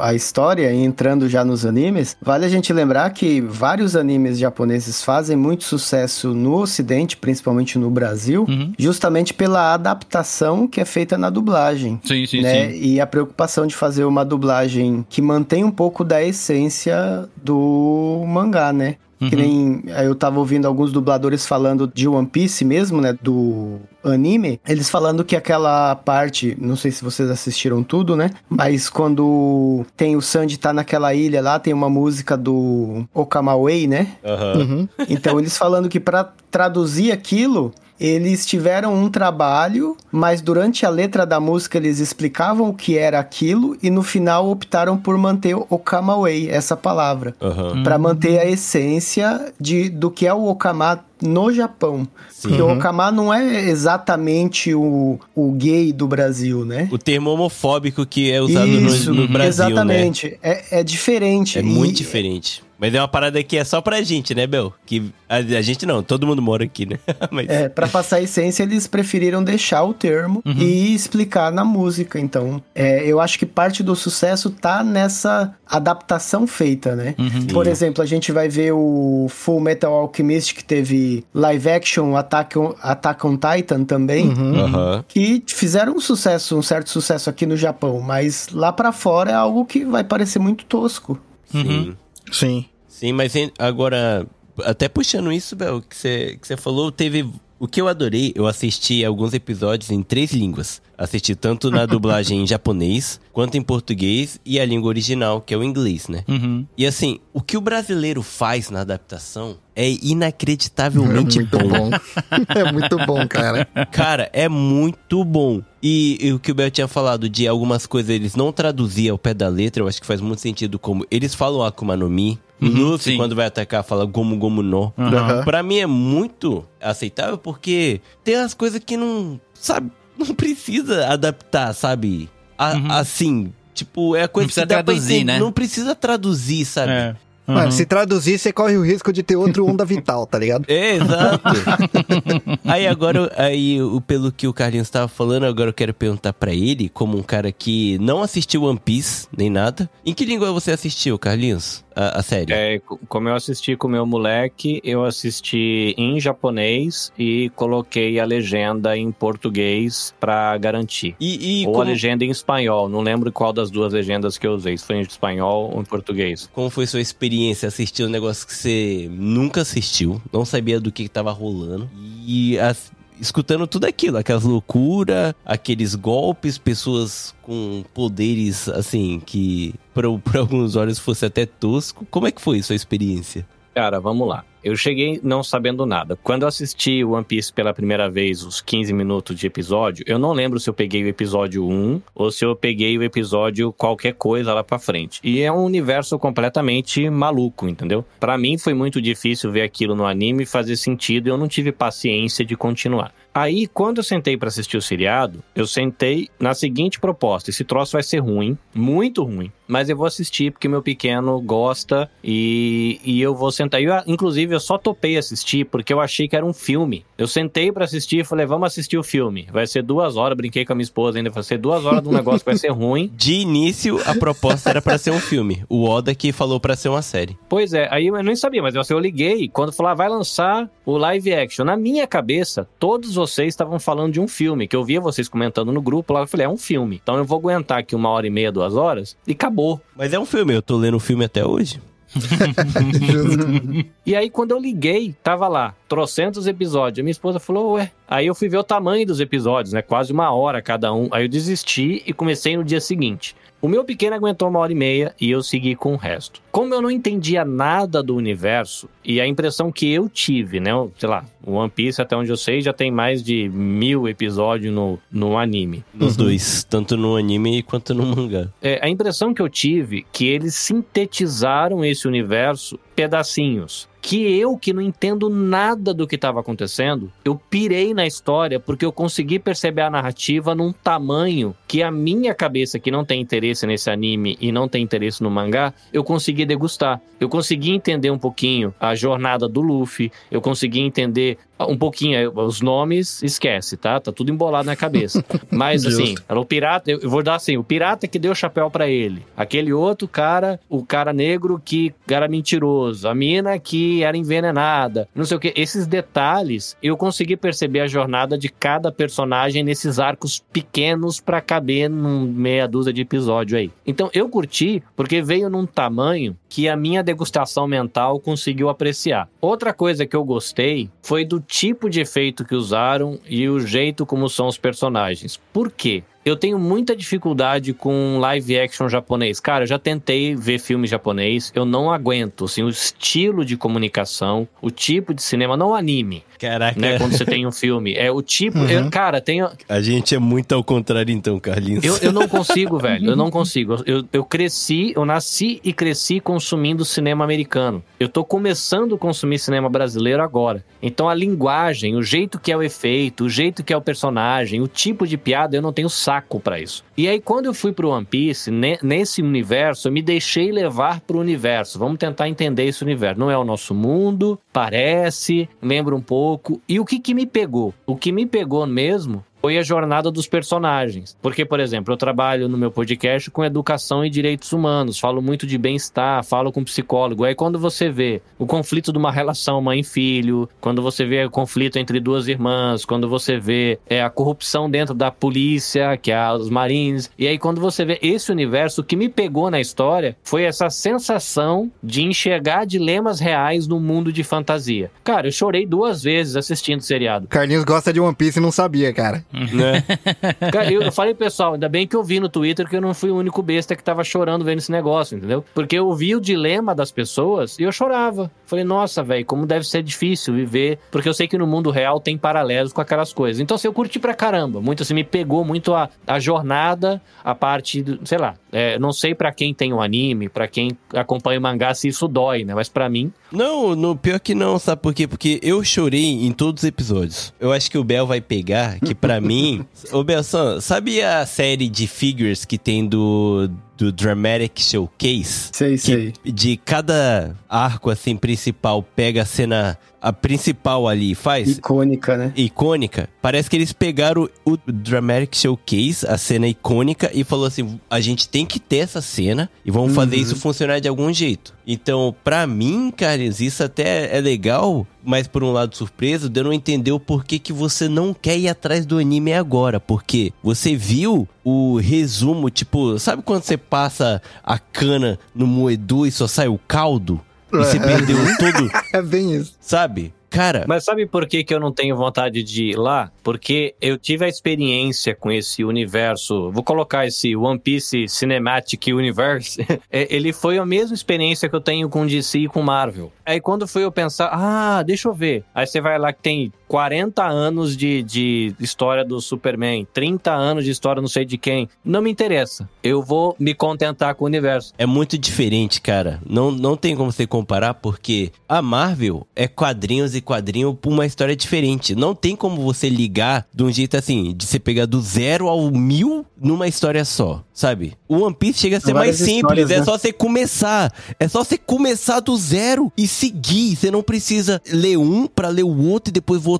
[0.00, 5.02] a história, e entrando já nos animes, vale a gente lembrar que vários animes japoneses
[5.02, 8.72] fazem muito sucesso no ocidente, principalmente no Brasil, Uhum.
[8.78, 12.00] justamente pela adaptação que é feita na dublagem.
[12.04, 12.70] Sim, sim, né?
[12.70, 12.78] sim.
[12.80, 18.72] E a preocupação de fazer uma dublagem que mantém um pouco da essência do mangá,
[18.72, 18.96] né?
[19.28, 19.40] Que Uhum.
[19.42, 23.14] nem eu tava ouvindo alguns dubladores falando de One Piece mesmo, né?
[23.20, 24.58] Do anime.
[24.66, 28.30] Eles falando que aquela parte, não sei se vocês assistiram tudo, né?
[28.48, 34.08] Mas quando tem o Sanji tá naquela ilha lá, tem uma música do Okamaway, né?
[34.24, 34.58] Aham.
[34.58, 34.88] Uhum.
[35.08, 41.26] Então eles falando que para traduzir aquilo, eles tiveram um trabalho, mas durante a letra
[41.26, 45.66] da música eles explicavam o que era aquilo e no final optaram por manter o
[45.68, 47.82] Okamaway, essa palavra, Aham.
[47.82, 52.08] para manter a essência de do que é o Okama no Japão.
[52.40, 56.88] Porque o Okama não é exatamente o, o gay do Brasil, né?
[56.90, 59.46] O termo homofóbico que é usado no- Isso, no, Brasil, né?
[59.46, 60.38] exatamente.
[60.42, 61.58] É, é diferente.
[61.58, 62.62] É muito E- diferente.
[62.80, 64.72] Mas é uma parada que é só pra gente, né, Bel?
[64.86, 66.98] Que a, a gente não, todo mundo mora aqui, né?
[67.30, 72.18] Mas É, pra passar a essência, eles preferiram deixar o termo e explicar na música.
[72.18, 77.14] Então, é, eu acho que parte do sucesso tá nessa adaptação feita, né?
[77.52, 82.58] Por exemplo, a gente vai ver o Full Metal Alchemist, que teve live action Attack
[82.58, 84.32] on, Attack on Titan também.
[84.32, 85.04] Aham.
[85.06, 89.34] Que fizeram um sucesso, um certo sucesso aqui no Japão, mas lá pra fora é
[89.34, 91.18] algo que vai parecer muito tosco.
[91.50, 91.94] Sim.
[92.30, 92.64] Sim.
[93.00, 94.26] Sim, mas agora,
[94.62, 97.26] até puxando isso, Bel, que você que você falou, teve.
[97.58, 100.80] O que eu adorei, eu assisti alguns episódios em três línguas.
[100.96, 105.58] Assisti tanto na dublagem em japonês, quanto em português e a língua original, que é
[105.58, 106.24] o inglês, né?
[106.26, 106.66] Uhum.
[106.76, 111.90] E assim, o que o brasileiro faz na adaptação é É inacreditavelmente muito bom.
[112.48, 113.66] é muito bom, cara.
[113.92, 115.62] Cara, é muito bom.
[115.82, 119.18] E, e o que o Bel tinha falado de algumas coisas eles não traduziam ao
[119.18, 122.38] pé da letra, eu acho que faz muito sentido como eles falam Akuma no Mi.
[122.60, 123.16] O Luffy, sim.
[123.16, 124.92] quando vai atacar, fala Gomu Gomu no.
[124.98, 125.42] Aham.
[125.44, 131.72] Pra mim é muito aceitável porque tem as coisas que não, sabe, não precisa adaptar,
[131.74, 132.28] sabe?
[132.58, 135.32] A- Assim, tipo, é a coisa Não precisa que dá pra traduzir, entender.
[135.32, 135.38] né?
[135.38, 136.92] Não precisa traduzir, sabe?
[136.92, 137.16] É.
[137.46, 140.66] Mano, se traduzir, você corre o risco de ter outro onda vital, tá ligado?
[140.68, 141.42] É, exato.
[142.64, 146.52] aí agora, aí, o- pelo que o Carlinhos estava falando, agora eu quero perguntar pra
[146.54, 149.90] ele, como um cara que não assistiu One Piece, nem nada.
[150.06, 151.84] Em que língua você assistiu, Carlinhos?
[151.94, 152.52] A, a série?
[152.52, 158.18] É, co- como eu assisti com o meu moleque, eu assisti em japonês e coloquei
[158.20, 161.14] a legenda em português pra garantir.
[161.20, 164.46] E, e Ou a como, legenda em espanhol, não lembro qual das duas legendas que
[164.46, 166.48] eu usei, se foi em espanhol ou em português.
[166.52, 171.02] como foi sua experiência assistindo um negócio que você nunca assistiu, não sabia do que,
[171.04, 171.88] que tava rolando,
[172.26, 180.08] e as- escutando tudo aquilo, aquelas loucuras, aqueles golpes, pessoas com poderes, assim, que para
[180.38, 182.06] alguns olhos fosse até tosco.
[182.10, 183.46] Como é que foi sua experiência?
[183.74, 184.44] Cara, vamos lá.
[184.62, 186.18] Eu cheguei não sabendo nada.
[186.22, 190.32] Quando eu assisti One Piece pela primeira vez, os 15 minutos de episódio, eu não
[190.32, 194.52] lembro se eu peguei o episódio 1 ou se eu peguei o episódio qualquer coisa
[194.52, 195.20] lá pra frente.
[195.22, 198.04] E é um universo completamente maluco, entendeu?
[198.18, 201.72] Pra mim foi muito difícil ver aquilo no anime fazer sentido e eu não tive
[201.72, 203.12] paciência de continuar.
[203.32, 207.92] Aí, quando eu sentei pra assistir o seriado, eu sentei na seguinte proposta: esse troço
[207.92, 213.20] vai ser ruim, muito ruim, mas eu vou assistir porque meu pequeno gosta e, e
[213.22, 213.80] eu vou sentar.
[213.80, 217.04] Eu, inclusive, eu só topei assistir porque eu achei que era um filme.
[217.16, 219.48] Eu sentei pra assistir e falei: vamos assistir o filme.
[219.52, 220.36] Vai ser duas horas.
[220.36, 221.30] Brinquei com a minha esposa ainda.
[221.30, 223.10] Vai ser duas horas de um negócio que vai ser ruim.
[223.20, 225.62] De início, a proposta era pra ser um filme.
[225.68, 227.36] O Oda que falou pra ser uma série.
[227.48, 230.96] Pois é, aí eu nem sabia, mas eu liguei quando falou, ah, vai lançar o
[230.96, 231.64] live action.
[231.64, 235.72] Na minha cabeça, todos vocês estavam falando de um filme, que eu via vocês comentando
[235.72, 237.00] no grupo lá, eu falei, é um filme.
[237.02, 239.80] Então eu vou aguentar aqui uma hora e meia, duas horas, e acabou.
[239.96, 241.80] Mas é um filme, eu tô lendo o filme até hoje.
[244.04, 247.00] E aí, quando eu liguei, tava lá, trocentos episódios.
[247.00, 247.92] A minha esposa falou, ué.
[248.08, 249.82] Aí eu fui ver o tamanho dos episódios, né?
[249.82, 251.08] Quase uma hora cada um.
[251.12, 253.36] Aí eu desisti e comecei no dia seguinte.
[253.62, 256.40] O meu pequeno aguentou uma hora e meia e eu segui com o resto.
[256.50, 260.70] Como eu não entendia nada do universo, e a impressão que eu tive, né?
[260.98, 264.74] Sei lá, o One Piece, até onde eu sei, já tem mais de mil episódios
[264.74, 265.84] no, no anime.
[265.92, 268.48] Nos dois, tanto no anime quanto no mangá.
[268.62, 273.88] É, a impressão que eu tive que eles sintetizaram esse universo pedacinhos.
[274.02, 278.84] Que eu, que não entendo nada do que estava acontecendo, eu pirei na história porque
[278.84, 283.66] eu consegui perceber a narrativa num tamanho que a minha cabeça, que não tem interesse
[283.66, 287.00] nesse anime e não tem interesse no mangá, eu consegui degustar.
[287.18, 291.36] Eu consegui entender um pouquinho a jornada do Luffy, eu consegui entender
[291.66, 294.00] um pouquinho, os nomes, esquece, tá?
[294.00, 295.24] Tá tudo embolado na cabeça.
[295.50, 298.70] Mas assim, era o pirata, eu vou dar assim, o pirata que deu o chapéu
[298.70, 299.24] pra ele.
[299.36, 305.24] Aquele outro cara, o cara negro que era mentiroso, a mina que era envenenada, não
[305.24, 305.52] sei o que.
[305.56, 311.88] Esses detalhes, eu consegui perceber a jornada de cada personagem nesses arcos pequenos pra caber
[311.88, 313.70] num meia dúzia de episódio aí.
[313.86, 319.28] Então eu curti porque veio num tamanho que a minha degustação mental conseguiu apreciar.
[319.40, 324.06] Outra coisa que eu gostei foi do tipo de efeito que usaram e o jeito
[324.06, 325.38] como são os personagens.
[325.52, 326.04] Por quê?
[326.24, 329.40] Eu tenho muita dificuldade com live action japonês.
[329.40, 334.46] Cara, eu já tentei ver filme japonês, eu não aguento, assim, o estilo de comunicação,
[334.62, 337.94] o tipo de cinema, não anime, Caraca, né, quando você tem um filme.
[337.94, 341.84] É o tipo, eu- cara, tem, a gente é muito ao contrário então, Carlinhos.
[341.84, 343.10] eu, eu não consigo, velho.
[343.10, 343.76] Eu não consigo.
[343.86, 347.82] Eu, eu cresci, eu nasci e cresci consumindo cinema americano.
[347.98, 350.64] Eu tô começando a consumir cinema brasileiro agora.
[350.82, 354.62] Então a linguagem, o jeito que é o efeito, o jeito que é o personagem,
[354.62, 356.82] o tipo de piada, eu não tenho saco pra isso.
[356.96, 361.00] E aí quando eu fui pro One Piece, ne- nesse universo, eu me deixei levar
[361.00, 361.78] pro universo.
[361.78, 363.20] Vamos tentar entender esse universo.
[363.20, 366.29] Não é o nosso mundo, parece, lembra um pouco.
[366.68, 367.72] E o que que me pegou?
[367.86, 371.16] O que me pegou mesmo foi a jornada dos personagens.
[371.20, 375.46] Porque, por exemplo, eu trabalho no meu podcast com educação e direitos humanos, falo muito
[375.46, 377.24] de bem-estar, falo com psicólogo.
[377.24, 381.78] Aí quando você vê o conflito de uma relação mãe-filho, quando você vê o conflito
[381.78, 386.50] entre duas irmãs, quando você vê é, a corrupção dentro da polícia, que é os
[386.50, 390.44] marines, e aí quando você vê esse universo, o que me pegou na história foi
[390.44, 394.90] essa sensação de enxergar dilemas reais no mundo de fantasia.
[395.02, 397.28] Cara, eu chorei duas vezes assistindo o seriado.
[397.28, 399.24] Carlinhos gosta de One Piece e não sabia, cara.
[399.32, 399.84] Né?
[400.52, 403.10] Cara, eu, falei, pessoal, ainda bem que eu vi no Twitter que eu não fui
[403.10, 405.44] o único besta que tava chorando vendo esse negócio, entendeu?
[405.54, 408.30] Porque eu vi o dilema das pessoas e eu chorava.
[408.46, 410.78] Falei, nossa, velho, como deve ser difícil viver.
[410.90, 413.40] Porque eu sei que no mundo real tem paralelos com aquelas coisas.
[413.40, 414.60] Então, assim, eu curti pra caramba.
[414.60, 418.34] Muito assim, me pegou muito a, a jornada, a parte, do, sei lá.
[418.52, 422.08] É, não sei pra quem tem o anime, pra quem acompanha o mangá, se isso
[422.08, 422.54] dói, né?
[422.54, 425.06] Mas pra mim, Não, no pior que não, sabe por quê?
[425.06, 427.32] Porque eu chorei em todos os episódios.
[427.38, 429.64] Eu acho que o Bel vai pegar, que pra mim.
[429.92, 433.50] Ô Bel, só- sabe a série de figures que tem do.
[433.80, 435.48] Do Dramatic Showcase.
[435.52, 436.12] Sei, que sei.
[436.22, 442.32] de cada arco assim principal pega a cena a principal ali e faz Icônica, né?
[442.34, 443.08] icônica.
[443.20, 448.28] Parece que eles pegaram o Dramatic Showcase, a cena icônica, e falou assim: a gente
[448.28, 451.54] tem que ter essa cena e vamos fazer isso funcionar de algum jeito.
[451.66, 456.44] Então, pra mim, caras, isso até é legal, mas por um lado surpresa, de eu
[456.44, 459.78] não entender o porquê que você não quer ir atrás do anime agora.
[459.78, 466.10] Porque você viu o resumo, tipo, sabe quando você passa a cana no moedor e
[466.12, 467.20] só sai o caldo?
[467.52, 467.80] E você É.
[467.80, 469.54] perdeu todo, É bem isso.
[469.60, 470.12] sabe?
[470.28, 473.10] Cara, Mas sabe por que, que eu não tenho vontade de ir lá?
[473.20, 476.52] Porque eu tive a experiência com esse universo.
[476.52, 479.58] Vou colocar esse One Piece Cinematic Universe.
[479.90, 483.12] É, Ele foi a mesma experiência que eu tenho com DC e com Marvel.
[483.26, 485.42] Aí quando fui eu pensar, ah, deixa eu ver.
[485.52, 490.64] Aí você vai lá que tem 40 anos de, de história do Superman, 30 anos
[490.64, 491.68] de história não sei de quem.
[491.84, 492.70] Não me interessa.
[492.80, 494.72] Eu vou me contentar com o universo.
[494.78, 496.22] É muito diferente, cara.
[496.24, 501.04] Não, não tem como você comparar, porque a Marvel é quadrinhos e quadrinho por uma
[501.04, 501.96] história diferente.
[501.96, 505.72] Não tem como você ligar de um jeito assim, de você pegar do zero ao
[505.72, 507.94] mil numa história só, sabe?
[508.08, 509.84] O One Piece chega a ser mais simples, é né?
[509.84, 510.92] só você começar.
[511.18, 513.74] É só você começar do zero e seguir.
[513.74, 516.59] Você não precisa ler um pra ler o outro e depois voltar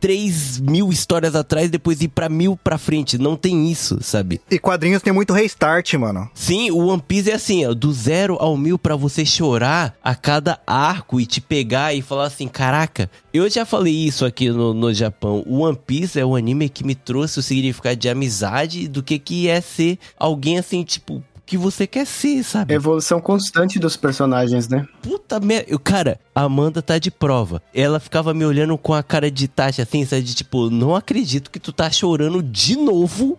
[0.00, 3.18] 3 mil histórias atrás, depois ir pra mil pra frente.
[3.18, 4.40] Não tem isso, sabe?
[4.50, 6.28] E quadrinhos tem muito restart, mano.
[6.34, 10.14] Sim, o One Piece é assim, ó, do zero ao mil pra você chorar a
[10.14, 14.74] cada arco e te pegar e falar assim, caraca, eu já falei isso aqui no,
[14.74, 18.88] no Japão, o One Piece é o anime que me trouxe o significado de amizade
[18.88, 22.72] do que que é ser alguém assim, tipo, que você quer ser, sabe?
[22.72, 24.88] Evolução constante dos personagens, né?
[25.02, 25.78] Puta merda.
[25.80, 27.60] Cara, a Amanda tá de prova.
[27.74, 30.22] Ela ficava me olhando com a cara de taxa assim, sabe?
[30.22, 33.36] De tipo, não acredito que tu tá chorando de novo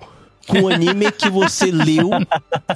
[0.48, 2.10] com o anime que você leu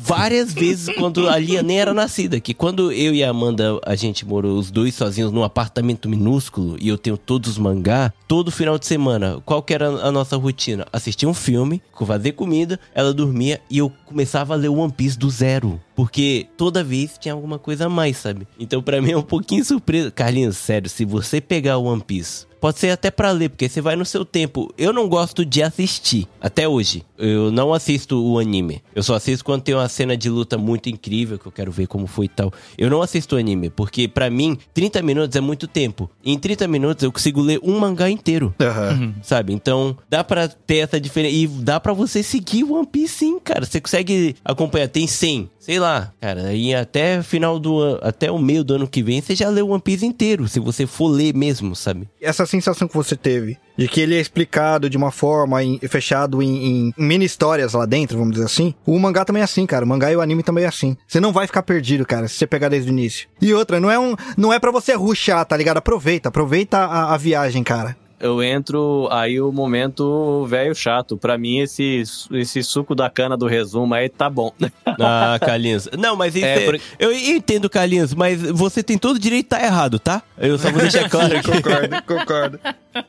[0.02, 2.40] várias vezes quando a Lia nem era nascida.
[2.40, 6.78] Que quando eu e a Amanda, a gente morou os dois sozinhos num apartamento minúsculo
[6.80, 10.38] e eu tenho todos os mangá, todo final de semana, qual que era a nossa
[10.38, 10.86] rotina?
[10.92, 15.30] Assistir um filme, fazer comida, ela dormia e eu começava a ler One Piece do
[15.30, 15.80] zero.
[15.98, 18.48] Porque toda vez tinha alguma coisa a mais, sabe?
[18.60, 20.12] Então pra mim é um pouquinho surpresa.
[20.12, 23.82] Carlinhos, sério, se você pegar o One Piece, pode ser até pra ler, porque você
[23.82, 24.72] vai no seu tempo.
[24.78, 27.04] Eu não gosto de assistir, até hoje.
[27.18, 28.84] Eu não assisto o anime.
[28.94, 31.88] Eu só assisto quando tem uma cena de luta muito incrível, que eu quero ver
[31.88, 32.54] como foi e tal.
[32.78, 36.08] Eu não assisto o anime, porque pra mim, 30 minutos é muito tempo.
[36.24, 38.54] Em 30 minutos eu consigo ler um mangá inteiro.
[38.62, 39.16] Aham.
[39.24, 39.52] Sabe?
[39.52, 41.36] Então, dá pra ter essa diferença.
[41.36, 43.66] E dá pra você seguir o One Piece sim, cara.
[43.66, 44.88] Você consegue acompanhar.
[44.88, 45.50] Tem 100.
[45.68, 46.44] Sei lá, cara.
[46.48, 49.68] Aí até final do ano, até o meio do ano que vem, você já leu
[49.68, 50.48] One Piece inteiro.
[50.48, 52.08] Se você for ler mesmo, sabe?
[52.22, 56.42] Essa sensação que você teve de que ele é explicado de uma forma em- fechado
[56.42, 58.74] em, em mini histórias lá dentro, vamos dizer assim.
[58.86, 59.84] O mangá também é assim, cara.
[59.84, 60.96] O mangá e o anime também é assim.
[61.06, 63.28] Você não vai ficar perdido, cara, se você pegar desde o início.
[63.42, 65.76] E outra, não é um, não é para você ruxar, tá ligado?
[65.80, 67.94] Aproveita, aproveita a, a viagem, cara.
[68.20, 71.16] Eu entro aí o momento velho chato.
[71.18, 72.02] Pra mim, esse,
[72.32, 74.52] esse suco da cana do resumo aí tá bom.
[75.00, 75.88] Ah, Carlinhos.
[75.96, 79.44] Não, mas isso É, é, por- eu entendo, Carlinhos, mas você tem todo o direito
[79.48, 80.24] de estar errado, tá?
[80.36, 81.52] Eu só vou deixar claro aqui.
[81.52, 82.60] Concordo, concordo.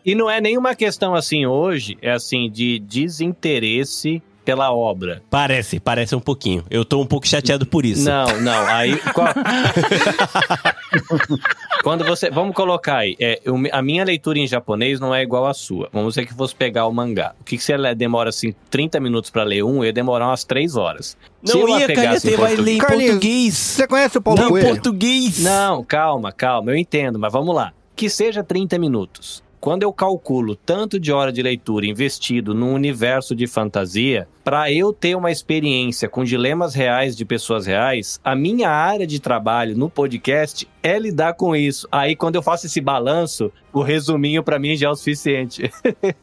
[0.05, 5.21] E não é nenhuma questão assim hoje, é assim, de desinteresse pela obra.
[5.29, 6.65] Parece, parece um pouquinho.
[6.71, 8.03] Eu tô um pouco chateado por isso.
[8.03, 8.67] Não, não.
[8.67, 8.97] Aí.
[9.13, 9.29] qual-
[11.85, 12.31] Quando você.
[12.31, 13.15] Vamos colocar aí.
[13.21, 15.91] É, eu- a minha leitura em japonês não é igual à sua.
[15.93, 17.35] Vamos dizer que fosse pegar o mangá.
[17.39, 19.79] O que, que você demora assim 30 minutos pra ler um?
[19.79, 21.15] Eu ia demorar umas 3 horas.
[21.45, 23.55] Se Não eu ia, em você vai ler em Carlinhos, português.
[23.55, 24.67] Você conhece o Paulo Não, Coelho?
[24.69, 25.41] português.
[25.41, 27.73] Não, calma, calma, eu entendo, mas vamos lá.
[27.95, 29.43] Que seja 30 minutos.
[29.61, 34.93] Quando eu calculo tanto de hora de leitura investido num universo de fantasia, para eu
[34.93, 39.91] ter uma experiência com dilemas reais de pessoas reais, a minha área de trabalho no
[39.91, 41.87] podcast é lidar com isso.
[41.93, 45.71] Aí quando eu faço esse balanço, o resuminho para mim já é o suficiente.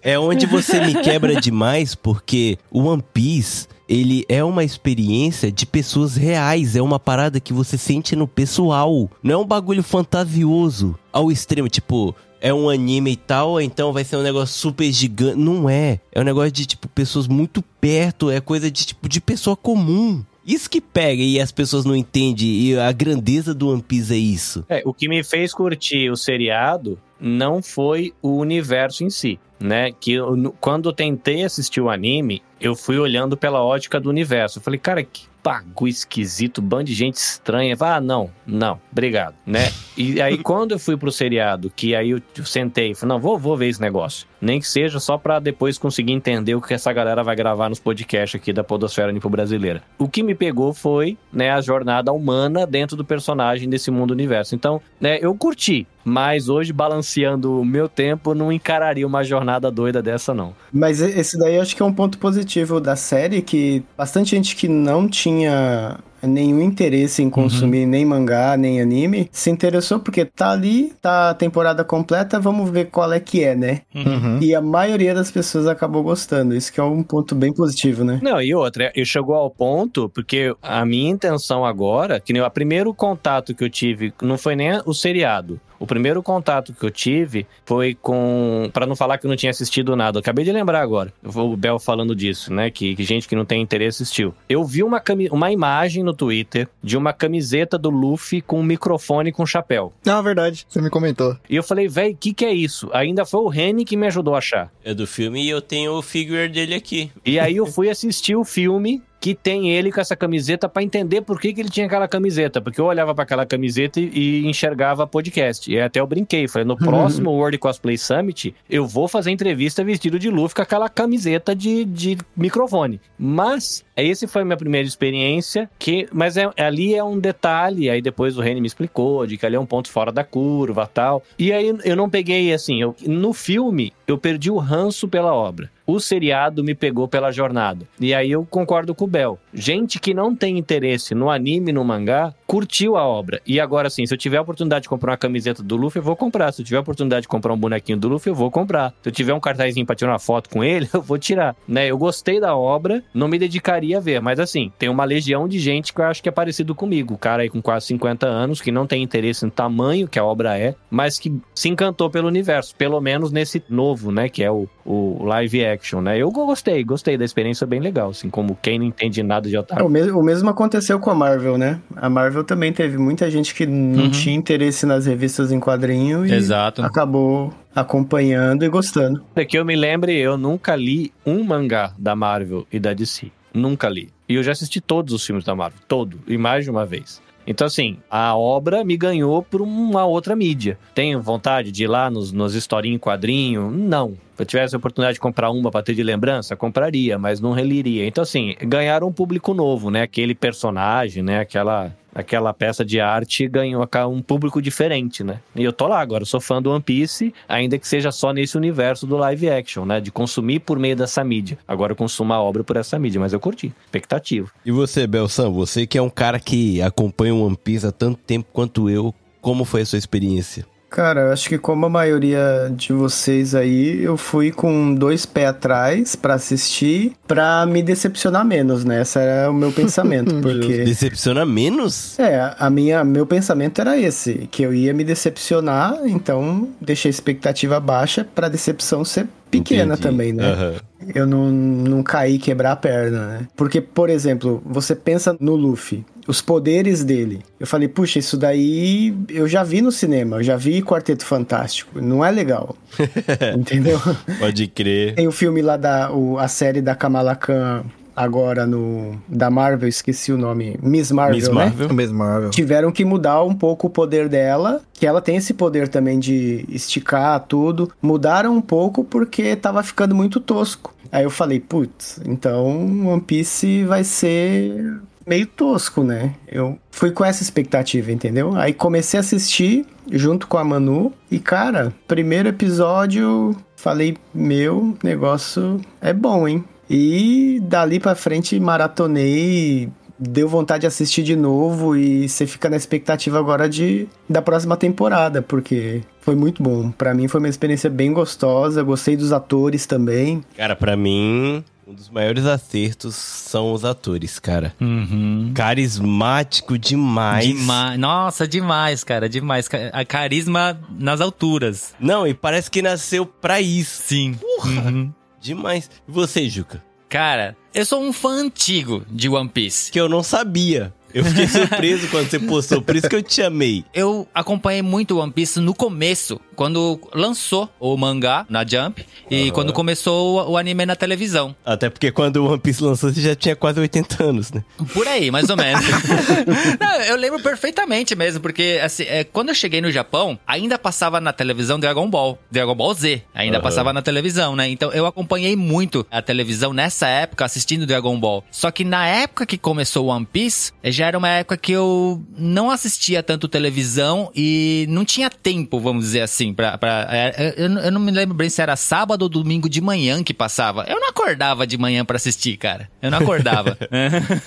[0.01, 5.65] É onde você me quebra demais, porque o One Piece, ele é uma experiência de
[5.65, 9.09] pessoas reais, é uma parada que você sente no pessoal.
[9.21, 14.03] Não é um bagulho fantasioso ao extremo, tipo, é um anime e tal, então vai
[14.03, 15.37] ser um negócio super gigante.
[15.37, 15.99] Não é.
[16.11, 20.23] É um negócio de, tipo, pessoas muito perto, é coisa de, tipo, de pessoa comum.
[20.45, 24.17] Isso que pega e as pessoas não entendem, e a grandeza do One Piece é
[24.17, 24.63] isso.
[24.69, 29.91] É, o que me fez curtir o seriado não foi o universo em si, né?
[29.91, 34.59] Que eu, quando eu tentei assistir o anime, eu fui olhando pela ótica do universo.
[34.59, 37.77] Eu falei, cara, que bagulho esquisito, bando de gente estranha.
[37.79, 39.71] Ah, não, não, obrigado, né?
[39.95, 43.37] E aí quando eu fui pro seriado, que aí eu sentei e falei, não, vou,
[43.37, 44.27] vou ver esse negócio.
[44.41, 47.79] Nem que seja só pra depois conseguir entender o que essa galera vai gravar nos
[47.79, 49.81] podcasts aqui da Podosfera Nipo Brasileira.
[49.97, 54.55] O que me pegou foi, né, a jornada humana dentro do personagem desse mundo universo.
[54.55, 60.01] Então, né, eu curti, mas hoje, balanceando o meu tempo, não encararia uma jornada doida
[60.01, 60.53] dessa, não.
[60.71, 64.67] Mas esse daí acho que é um ponto positivo da série, que bastante gente que
[64.67, 70.93] não tinha nenhum interesse em consumir nem mangá, nem anime, se interessou porque tá ali,
[71.01, 73.81] tá a temporada completa, vamos ver qual é que é, né?
[73.93, 74.39] Uhum.
[74.41, 78.19] E a maioria das pessoas acabou gostando, isso que é um ponto bem positivo, né?
[78.21, 82.49] Não, e outra, eu chegou ao ponto, porque a minha intenção agora, que nem o
[82.49, 85.59] primeiro contato que eu tive, não foi nem o seriado.
[85.85, 88.71] O primeiro contato que eu tive foi com.
[88.73, 90.17] Pra não falar que eu não tinha assistido nada.
[90.17, 91.13] Eu acabei de lembrar agora.
[91.23, 92.71] O Bel falando disso, né?
[92.71, 94.33] Que, que gente que não tem interesse assistiu.
[94.49, 98.63] Eu vi uma, cami- uma imagem no Twitter de uma camiseta do Luffy com um
[98.63, 99.93] microfone com chapéu.
[100.03, 100.65] Não, é verdade.
[100.67, 101.37] Você me comentou.
[101.47, 102.89] E eu falei, véi, o que, que é isso?
[102.91, 104.71] Ainda foi o Reni que me ajudou a achar.
[104.83, 107.11] É do filme e eu tenho o figure dele aqui.
[107.23, 111.21] E aí eu fui assistir o filme que tem ele com essa camiseta pra entender
[111.21, 112.61] por que, que ele tinha aquela camiseta.
[112.61, 114.09] Porque eu olhava pra aquela camiseta e,
[114.43, 115.71] e enxergava podcast.
[115.71, 116.47] E até eu brinquei.
[116.47, 120.87] Falei, no próximo World Cosplay Summit, eu vou fazer entrevista vestido de Luffy com aquela
[120.89, 122.99] camiseta de, de microfone.
[123.17, 125.69] Mas, esse foi a minha primeira experiência.
[125.79, 127.89] Que, mas é- ali é um detalhe.
[127.89, 130.85] Aí depois o Reni me explicou de que ali é um ponto fora da curva
[130.91, 131.23] tal.
[131.39, 132.81] E aí eu não peguei assim.
[132.81, 135.69] eu- no filme, eu perdi o ranço pela obra.
[135.85, 137.87] O seriado me pegou pela jornada.
[137.99, 139.39] E aí eu concordo com o Bel.
[139.53, 143.41] Gente que não tem interesse no anime, no mangá, curtiu a obra.
[143.45, 146.03] E agora sim, se eu tiver a oportunidade de comprar uma camiseta do Luffy, eu
[146.03, 146.51] vou comprar.
[146.51, 148.93] Se eu tiver a oportunidade de comprar um bonequinho do Luffy, eu vou comprar.
[149.03, 151.55] Se eu tiver um cartazinho pra tirar uma foto com ele, eu vou tirar.
[151.67, 151.87] Né?
[151.87, 154.21] Eu gostei da obra, não me dedicaria a ver.
[154.21, 157.13] Mas assim, tem uma legião de gente que eu acho que é parecido comigo.
[157.13, 160.25] O cara aí com quase 50 anos, que não tem interesse no tamanho que a
[160.25, 162.75] obra é, mas que se encantou pelo universo.
[162.75, 164.29] Pelo menos nesse novo, né?
[164.29, 166.17] Que é o, o live action, né?
[166.17, 168.09] Eu gostei, gostei da experiência bem legal.
[168.09, 169.83] Assim, como quem não entende nada de É, otaku.
[169.85, 171.79] o, mesmo, o mesmo aconteceu com a Marvel, né?
[171.95, 174.11] A Marvel também teve muita gente que não Uhum.
[174.11, 176.81] tinha interesse nas revistas em quadrinho e Exato.
[176.83, 179.23] acabou acompanhando e gostando.
[179.35, 183.31] É que eu me lembre, eu nunca li um mangá da Marvel e da DC.
[183.53, 184.09] Nunca li.
[184.27, 185.79] E eu já assisti todos os filmes da Marvel.
[185.87, 186.19] Todo.
[186.27, 187.21] E mais de uma vez.
[187.47, 190.77] Então, assim, a obra me ganhou por uma outra mídia.
[190.93, 193.71] Tenho vontade de ir lá nos, nos historinhos em quadrinho?
[193.71, 194.13] Não.
[194.35, 197.53] Se eu tivesse a oportunidade de comprar uma pra ter de lembrança, compraria, mas não
[197.53, 198.05] reliria.
[198.05, 200.01] Então, assim, ganharam um público novo, né?
[200.01, 201.39] Aquele personagem, né?
[201.39, 205.41] Aquela, aquela peça de arte ganhou um público diferente, né?
[205.53, 208.31] E eu tô lá agora, eu sou fã do One Piece, ainda que seja só
[208.31, 209.99] nesse universo do live action, né?
[209.99, 211.57] De consumir por meio dessa mídia.
[211.67, 213.73] Agora eu consumo a obra por essa mídia, mas eu curti.
[213.83, 214.49] Expectativa.
[214.65, 218.17] E você, Belsan, você que é um cara que acompanha o One Piece há tanto
[218.17, 220.65] tempo quanto eu, como foi a sua experiência?
[220.95, 225.49] Cara, eu acho que como a maioria de vocês aí, eu fui com dois pés
[225.49, 229.01] atrás pra assistir, pra me decepcionar menos, né?
[229.01, 230.85] Esse era o meu pensamento, porque...
[230.85, 232.17] Decepciona menos?
[232.17, 237.11] É, a minha, meu pensamento era esse, que eu ia me decepcionar, então deixei a
[237.11, 240.01] expectativa baixa pra decepção ser pequena Entendi.
[240.01, 240.49] também, né?
[240.49, 240.73] Aham.
[241.13, 243.47] Eu não, não caí quebrar a perna, né?
[243.55, 247.41] Porque, por exemplo, você pensa no Luffy, os poderes dele.
[247.59, 252.01] Eu falei, puxa, isso daí eu já vi no cinema, eu já vi Quarteto Fantástico.
[252.01, 252.75] Não é legal.
[253.55, 253.99] Entendeu?
[254.39, 255.15] Pode crer.
[255.15, 256.11] Tem o filme lá da.
[256.11, 257.83] O, a série da Kamala Khan
[258.15, 259.19] agora no.
[259.27, 260.79] Da Marvel, esqueci o nome.
[260.81, 261.53] Miss Marvel, Miss né?
[261.53, 261.89] Marvel.
[261.89, 262.49] O mesmo Marvel.
[262.49, 266.65] Tiveram que mudar um pouco o poder dela, que ela tem esse poder também de
[266.69, 267.91] esticar tudo.
[268.01, 270.93] Mudaram um pouco porque tava ficando muito tosco.
[271.11, 276.35] Aí eu falei, putz, então One Piece vai ser meio tosco, né?
[276.47, 278.55] Eu fui com essa expectativa, entendeu?
[278.55, 285.81] Aí comecei a assistir junto com a Manu e cara, primeiro episódio, falei, meu, negócio
[285.99, 286.63] é bom, hein?
[286.89, 292.77] E dali pra frente maratonei, deu vontade de assistir de novo e você fica na
[292.77, 296.91] expectativa agora de da próxima temporada, porque foi muito bom.
[296.91, 300.43] Pra mim foi uma experiência bem gostosa, gostei dos atores também.
[300.55, 304.73] Cara, pra mim, um dos maiores acertos são os atores, cara.
[304.81, 305.51] Uhum.
[305.53, 307.45] Carismático demais.
[307.45, 307.99] Demais.
[307.99, 309.69] Nossa, demais, cara, demais.
[309.93, 311.93] A carisma nas alturas.
[311.99, 314.01] Não, e parece que nasceu pra isso.
[314.03, 314.35] Sim.
[314.63, 315.13] Uhum.
[315.39, 315.89] Demais.
[316.07, 316.83] E você, Juca?
[317.07, 319.91] Cara, eu sou um fã antigo de One Piece.
[319.91, 320.91] Que eu não sabia.
[321.13, 323.85] Eu fiquei surpreso quando você postou, por isso que eu te chamei.
[323.93, 329.73] Eu acompanhei muito One Piece no começo, quando lançou o mangá na Jump e quando
[329.73, 331.55] começou o, o anime na televisão.
[331.65, 334.63] Até porque quando o One Piece lançou, você já tinha quase 80 anos, né?
[334.93, 335.83] Por aí, mais ou menos.
[336.79, 341.19] Não, eu lembro perfeitamente mesmo, porque assim, é, quando eu cheguei no Japão, ainda passava
[341.19, 343.63] na televisão Dragon Ball, Dragon Ball Z, ainda Aham.
[343.63, 344.69] passava na televisão, né?
[344.69, 348.43] Então eu acompanhei muito a televisão nessa época assistindo Dragon Ball.
[348.51, 352.23] Só que na época que começou One Piece, eh, já era uma época que eu
[352.37, 356.77] não assistia tanto televisão e não tinha tempo, vamos dizer assim, pra.
[356.77, 360.23] pra é, eu, eu não me lembro bem se era sábado ou domingo de manhã
[360.23, 360.85] que passava.
[360.87, 362.89] Eu não acordava de manhã pra assistir, cara.
[363.01, 363.77] Eu não acordava.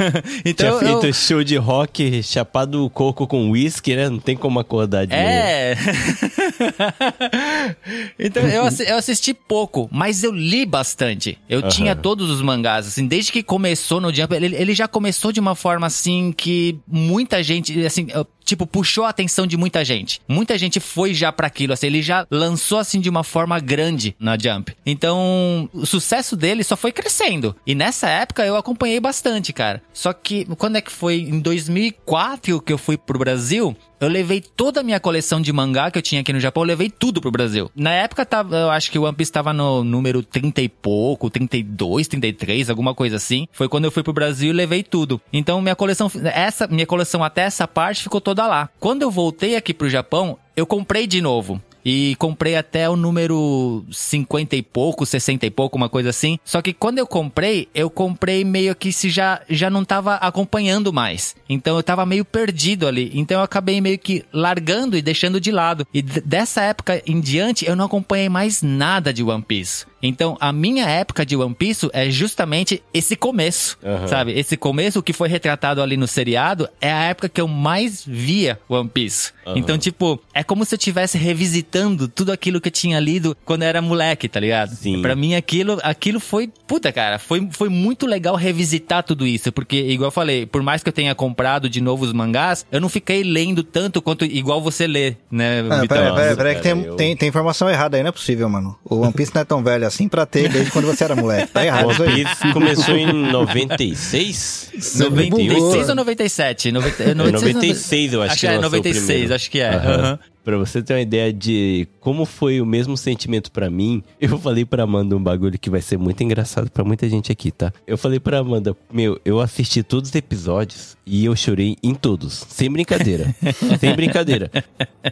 [0.44, 4.08] então tinha eu- feito show de rock, chapado o coco com whisky, né?
[4.08, 5.14] Não tem como acordar de.
[5.14, 5.76] É.
[8.18, 11.38] então eu, eu assisti pouco, mas eu li bastante.
[11.48, 11.68] Eu Aham.
[11.68, 15.40] tinha todos os mangás, assim, desde que começou no Jump, ele, ele já começou de
[15.40, 20.20] uma forma assim que muita gente, assim, eu- tipo, puxou a atenção de muita gente.
[20.26, 24.16] Muita gente foi já pra aquilo, assim, ele já lançou assim de uma forma grande
[24.18, 24.74] na Jump.
[24.84, 27.54] Então, o sucesso dele só foi crescendo.
[27.66, 29.82] E nessa época eu acompanhei bastante, cara.
[29.92, 34.40] Só que quando é que foi em 2004 que eu fui pro Brasil, eu levei
[34.40, 37.20] toda a minha coleção de mangá que eu tinha aqui no Japão, eu levei tudo
[37.20, 37.70] pro Brasil.
[37.74, 41.28] Na época, tava, eu acho que o One Piece tava no número 30 e pouco,
[41.28, 43.48] 32, 33, alguma coisa assim.
[43.52, 45.20] Foi quando eu fui pro Brasil e levei tudo.
[45.32, 48.68] Então, minha coleção, essa, minha coleção até essa parte ficou toda lá.
[48.78, 51.60] Quando eu voltei aqui pro Japão, eu comprei de novo.
[51.84, 56.38] E comprei até o número 50 e pouco, 60 e pouco, uma coisa assim.
[56.44, 60.92] Só que quando eu comprei, eu comprei meio que se já, já não tava acompanhando
[60.92, 61.34] mais.
[61.48, 63.10] Então eu tava meio perdido ali.
[63.14, 65.86] Então eu acabei meio que largando e deixando de lado.
[65.94, 69.86] E dessa época em diante, eu não acompanhei mais nada de One Piece.
[70.02, 74.06] Então a minha época de One Piece é justamente esse começo, Aham.
[74.06, 74.32] sabe?
[74.38, 78.58] Esse começo que foi retratado ali no seriado é a época que eu mais via
[78.68, 79.32] One Piece.
[79.46, 79.58] Aham.
[79.58, 83.62] Então, tipo, é como se eu estivesse revisitando tudo aquilo que eu tinha lido quando
[83.62, 84.74] eu era moleque, tá ligado?
[84.74, 85.00] Sim.
[85.02, 86.48] Pra mim, aquilo, aquilo foi.
[86.66, 89.50] Puta, cara, foi, foi muito legal revisitar tudo isso.
[89.50, 92.80] Porque, igual eu falei, por mais que eu tenha comprado de novo os mangás, eu
[92.80, 95.96] não fiquei lendo tanto quanto igual você lê, né, Ah, Vitão?
[95.98, 98.76] pera, pera, pera, que tem, eu- tem, tem informação errada aí, não é possível, mano.
[98.84, 101.48] O One Piece não é tão velho assim pra ter desde quando você era moleque.
[101.52, 102.24] Tá errado isso One aí.
[102.24, 104.70] Piece começou em 96?
[104.78, 105.88] Você me 96 bugou.
[105.88, 106.72] ou 97?
[106.72, 109.34] 90, É 96, eu acho, acho que é lançou o 96, primeiro.
[109.34, 109.68] acho que é.
[109.74, 109.94] Aham.
[109.94, 110.18] aham.
[110.48, 114.64] Pra você ter uma ideia de como foi o mesmo sentimento pra mim, eu falei
[114.64, 117.70] pra Amanda um bagulho que vai ser muito engraçado pra muita gente aqui, tá?
[117.86, 122.46] Eu falei pra Amanda, meu, eu assisti todos os episódios e eu chorei em todos,
[122.48, 123.34] sem brincadeira,
[123.78, 124.50] sem brincadeira.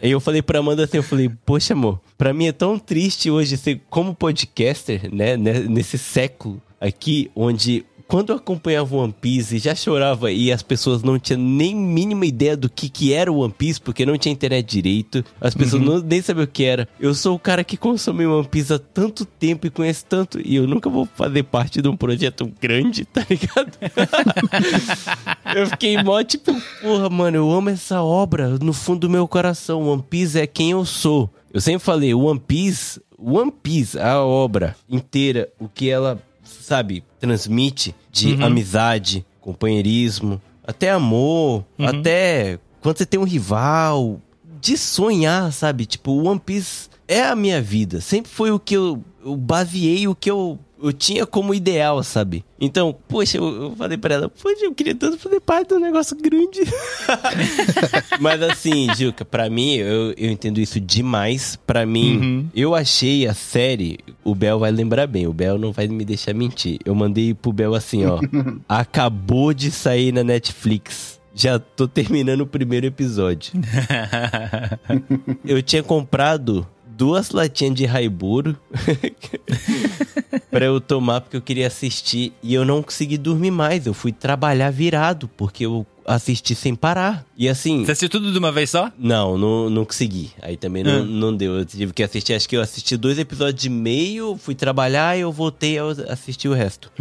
[0.01, 3.29] Aí eu falei pra Amanda assim, eu falei, poxa amor, pra mim é tão triste
[3.29, 9.59] hoje ser como podcaster, né, né, nesse século aqui, onde quando eu acompanhava One Piece,
[9.59, 13.39] já chorava e as pessoas não tinham nem mínima ideia do que, que era o
[13.39, 15.23] One Piece, porque não tinha internet direito.
[15.41, 16.87] As pessoas não, nem sabiam o que era.
[16.99, 20.55] Eu sou o cara que consome One Piece há tanto tempo e conhece tanto, e
[20.55, 23.77] eu nunca vou fazer parte de um projeto grande, tá ligado?
[25.55, 29.87] eu fiquei mó tipo, porra, mano, eu amo essa obra no fundo do meu coração.
[29.87, 31.29] One Piece é quem eu sou.
[31.53, 37.93] Eu sempre falei, One Piece, One Piece, a obra inteira, o que ela, sabe, transmite
[38.11, 44.21] de amizade, companheirismo, até amor, até quando você tem um rival,
[44.59, 45.85] de sonhar, sabe?
[45.85, 48.01] Tipo, One Piece é a minha vida.
[48.01, 52.43] Sempre foi o que eu, eu baseei, o que eu, eu tinha como ideal, sabe?
[52.59, 55.79] Então, poxa, eu, eu falei pra ela, poxa, eu queria tanto fazer parte de um
[55.79, 56.61] negócio grande.
[58.19, 61.57] Mas assim, Juca, pra mim, eu, eu entendo isso demais.
[61.67, 63.99] Pra mim, eu achei a série.
[64.23, 66.79] O Bel vai lembrar bem, o Bel não vai me deixar mentir.
[66.85, 68.19] Eu mandei pro Bel assim, ó.
[68.67, 71.17] acabou de sair na Netflix.
[71.33, 73.53] Já tô terminando o primeiro episódio.
[75.45, 76.67] eu tinha comprado
[76.97, 78.57] duas latinhas de Raiburo
[80.49, 83.85] pra eu tomar porque eu queria assistir e eu não consegui dormir mais.
[83.85, 87.25] Eu fui trabalhar virado porque eu assisti sem parar.
[87.37, 88.91] E assim, Você assistiu tudo de uma vez só?
[88.97, 90.31] não, não, não consegui.
[90.41, 91.53] Aí também não, não deu.
[91.59, 95.21] Eu tive que assistir, acho que eu assisti dois episódios e meio, fui trabalhar e
[95.21, 96.91] eu voltei a assistir o resto.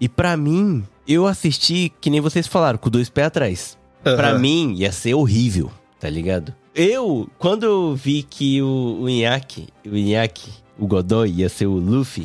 [0.00, 3.78] E pra mim, eu assisti, que nem vocês falaram, com dois pés atrás.
[4.02, 4.38] Pra Aham.
[4.38, 6.54] mim, ia ser horrível, tá ligado?
[6.74, 11.74] Eu, quando eu vi que o, o Inaki, o Inaki, o Godoy ia ser o
[11.74, 12.24] Luffy,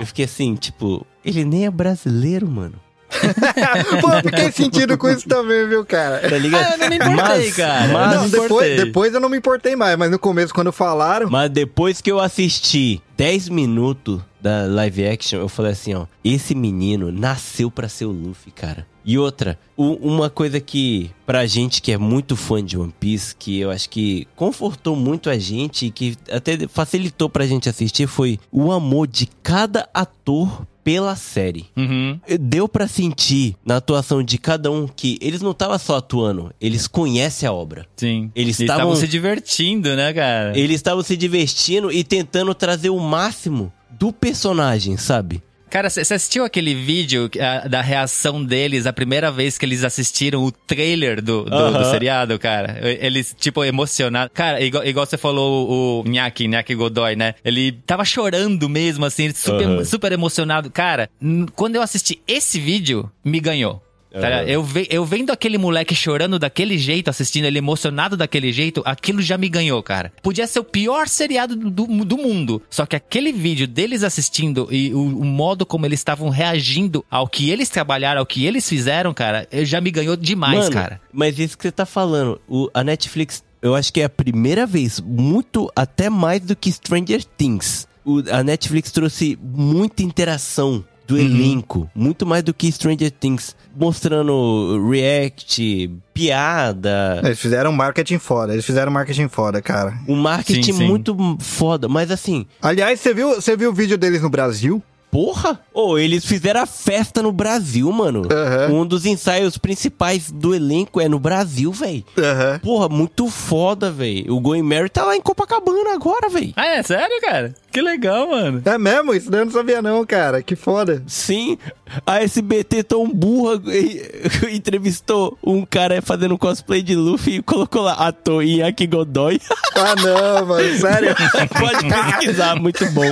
[0.00, 2.80] eu fiquei assim, tipo, ele nem é brasileiro, mano.
[4.00, 6.20] Pô, eu fiquei sentindo com isso também, viu, cara?
[6.26, 6.64] Tá ligado?
[6.64, 7.86] Ah, eu não me importei, cara.
[7.86, 11.28] Eu Mas, não depois, depois eu não me importei mais, mas no começo, quando falaram.
[11.28, 16.54] Mas depois que eu assisti 10 minutos da live action, eu falei assim, ó, esse
[16.54, 18.84] menino nasceu pra ser o Luffy, cara.
[19.04, 23.58] E outra, uma coisa que pra gente que é muito fã de One Piece, que
[23.58, 28.38] eu acho que confortou muito a gente e que até facilitou pra gente assistir foi
[28.50, 31.66] o amor de cada ator pela série.
[31.76, 32.18] Uhum.
[32.40, 36.86] Deu pra sentir na atuação de cada um que eles não estavam só atuando, eles
[36.86, 37.86] conhecem a obra.
[37.96, 38.30] Sim.
[38.34, 40.58] Eles estavam- se divertindo, né, cara?
[40.58, 45.42] Eles estavam se divertindo e tentando trazer o máximo do personagem, sabe?
[45.72, 50.44] Cara, você assistiu aquele vídeo ah, da reação deles a primeira vez que eles assistiram
[50.44, 51.84] o trailer do, do, do Aham.
[51.84, 52.78] seriado, cara?
[53.00, 54.30] Eles, tipo, emocionados.
[54.34, 57.36] Cara, igual, igual você falou o Nhaki, Nhaki Godoy, né?
[57.42, 59.84] Ele tava chorando mesmo, assim, super, Aham.
[59.86, 60.70] super emocionado.
[60.70, 61.08] Cara,
[61.56, 63.82] quando eu assisti esse vídeo, me ganhou.
[64.12, 64.48] Tá ligado?
[64.48, 69.22] eu, ve- eu vendo aquele moleque chorando daquele jeito, assistindo ele emocionado daquele jeito, aquilo
[69.22, 70.12] já me ganhou, cara.
[70.22, 72.62] Podia ser o pior seriado do, do, do mundo.
[72.68, 77.26] Só que aquele vídeo deles assistindo e o, o modo como eles estavam reagindo ao
[77.26, 81.00] que eles trabalharam, ao que eles fizeram, cara, eu- já me ganhou demais, Mano, cara.
[81.12, 84.66] Mas isso que você tá falando, o, a Netflix, eu acho que é a primeira
[84.66, 87.86] vez, muito até mais do que Stranger Things.
[88.04, 94.80] O- a Netflix trouxe muita interação do elenco, muito mais do que Stranger Things, mostrando
[94.90, 99.98] react, piada, Eles fizeram marketing foda, eles fizeram marketing foda, cara.
[100.08, 100.86] um marketing Sim, sim.
[100.86, 104.82] muito foda, mas assim, Aliás, você viu, você viu o vídeo deles no Brasil?
[105.12, 105.60] Porra!
[105.74, 108.22] Ô, eles fizeram a festa no Brasil, mano.
[108.32, 108.72] Aham.
[108.72, 112.02] Um dos ensaios principais do elenco é no Brasil, véi.
[112.18, 112.58] Aham.
[112.60, 114.24] Porra, muito foda, véi.
[114.30, 116.54] O Going Mary tá lá em Copacabana agora, véi.
[116.56, 117.54] Ah, é sério, cara?
[117.70, 118.62] Que legal, mano.
[118.64, 119.14] É mesmo?
[119.14, 120.42] Isso daí eu não sabia não, cara.
[120.42, 121.02] Que foda.
[121.06, 121.58] Sim,
[122.06, 124.02] a SBT tão burra e-
[124.56, 129.38] entrevistou um cara fazendo cosplay de Luffy e colocou lá ator Iaki Godoy.
[129.74, 130.78] Ah, não, mano.
[130.78, 131.16] Sério?
[131.58, 133.10] Pode pesquisar, muito bom.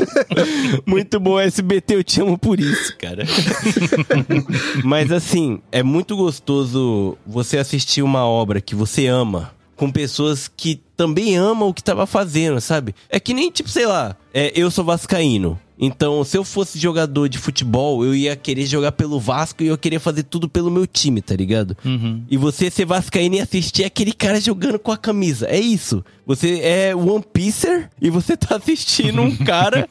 [0.87, 3.25] Muito bom, SBT, eu te amo por isso, cara.
[4.85, 10.81] Mas assim, é muito gostoso você assistir uma obra que você ama com pessoas que
[10.95, 12.95] também amam o que tava fazendo, sabe?
[13.09, 15.59] É que nem, tipo, sei lá, é, eu sou vascaíno.
[15.81, 19.79] Então, se eu fosse jogador de futebol, eu ia querer jogar pelo Vasco e eu
[19.79, 21.75] queria fazer tudo pelo meu time, tá ligado?
[22.31, 25.47] E você ser vascaíno e assistir aquele cara jogando com a camisa.
[25.47, 26.05] É isso.
[26.27, 29.89] Você é One Pieceer e você tá assistindo um cara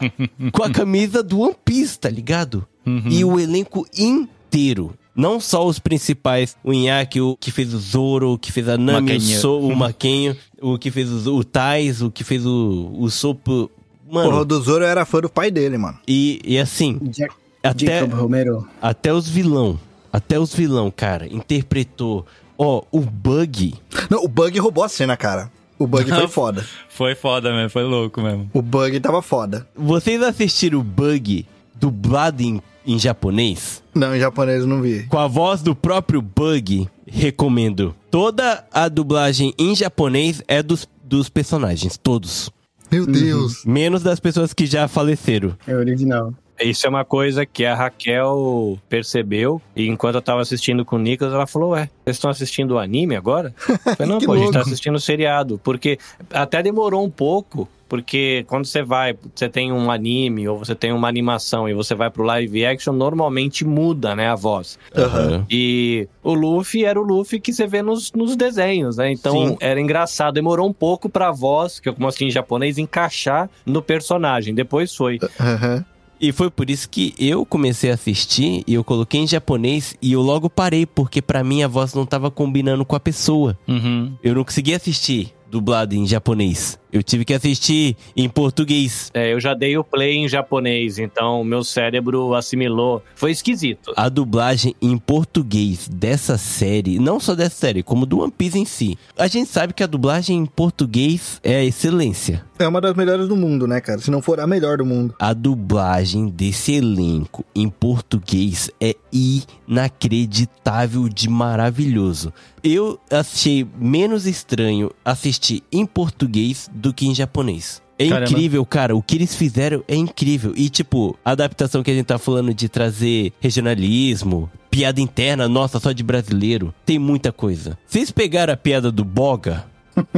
[0.52, 2.68] com a camisa do One Piece, tá ligado?
[3.10, 4.94] E o elenco inteiro.
[5.16, 8.78] Não só os principais, o Inaki, o que fez o Zoro, o que fez a
[8.78, 12.96] Nami, o, so, o Maquinho, o que fez o, o Tais, o que fez o,
[12.98, 13.70] o Sopo.
[14.10, 15.98] Mano, Porra, o do Zoro era fã do pai dele, mano.
[16.08, 17.34] e, e assim, Jack,
[17.64, 18.68] até, Jacob Romero.
[18.82, 19.80] até os vilão,
[20.12, 22.26] até os vilão, cara, interpretou.
[22.58, 23.74] Ó, o Bug,
[24.10, 25.50] Não, o Bug roubou a cena, cara.
[25.78, 26.66] O Bug foi foda.
[26.90, 28.50] Foi foda mesmo, foi louco mesmo.
[28.54, 29.66] O Bug tava foda.
[29.76, 33.82] vocês assistiram o Bug dublado em, em japonês?
[33.96, 35.04] Não, em japonês eu não vi.
[35.08, 37.96] Com a voz do próprio Bug, recomendo.
[38.12, 42.50] Toda a dublagem em japonês é dos, dos personagens, todos.
[42.92, 43.64] Meu Deus.
[43.66, 45.56] Menos das pessoas que já faleceram.
[45.68, 46.34] É original.
[46.62, 51.00] Isso é uma coisa que a Raquel percebeu e enquanto eu tava assistindo com o
[51.00, 53.54] Nicolas, ela falou, ué, vocês estão assistindo o anime agora?
[53.70, 55.60] Eu falei, não, pô, a gente tá assistindo o seriado.
[55.64, 55.98] Porque
[56.32, 60.92] até demorou um pouco, porque quando você vai, você tem um anime ou você tem
[60.92, 64.78] uma animação e você vai pro live action, normalmente muda, né, a voz.
[64.96, 65.46] Aham.
[65.50, 69.12] E o Luffy era o Luffy que você vê nos, nos desenhos, né?
[69.12, 69.58] Então Sim.
[69.60, 70.36] era engraçado.
[70.36, 74.54] Demorou um pouco pra voz, que eu como assim em japonês, encaixar no personagem.
[74.54, 75.18] Depois foi.
[75.40, 75.84] Aham.
[76.20, 80.12] E foi por isso que eu comecei a assistir e eu coloquei em japonês e
[80.12, 83.58] eu logo parei, porque pra mim a voz não tava combinando com a pessoa.
[83.68, 84.14] Uhum.
[84.22, 86.78] Eu não conseguia assistir dublado em japonês.
[86.92, 89.12] Eu tive que assistir em português.
[89.14, 93.04] É, eu já dei o play em japonês, então meu cérebro assimilou.
[93.16, 93.94] Foi esquisito.
[93.96, 98.66] A dublagem em português dessa série, não só dessa série, como do One Piece em
[98.66, 98.98] si.
[99.18, 102.44] A gente sabe que a dublagem em português é a excelência.
[102.58, 104.00] É uma das melhores do mundo, né, cara?
[104.00, 105.16] Se não for a melhor do mundo.
[105.20, 112.34] A dublagem desse elenco em português é inacreditável de maravilhoso.
[112.62, 117.82] Eu achei menos estranho assistir em português do que em japonês.
[117.98, 118.32] É Caramba.
[118.32, 118.96] incrível, cara.
[118.96, 120.54] O que eles fizeram é incrível.
[120.56, 125.80] E, tipo, a adaptação que a gente tá falando de trazer regionalismo, piada interna, nossa,
[125.80, 127.78] só de brasileiro, tem muita coisa.
[127.86, 129.66] Vocês pegaram a piada do Boga?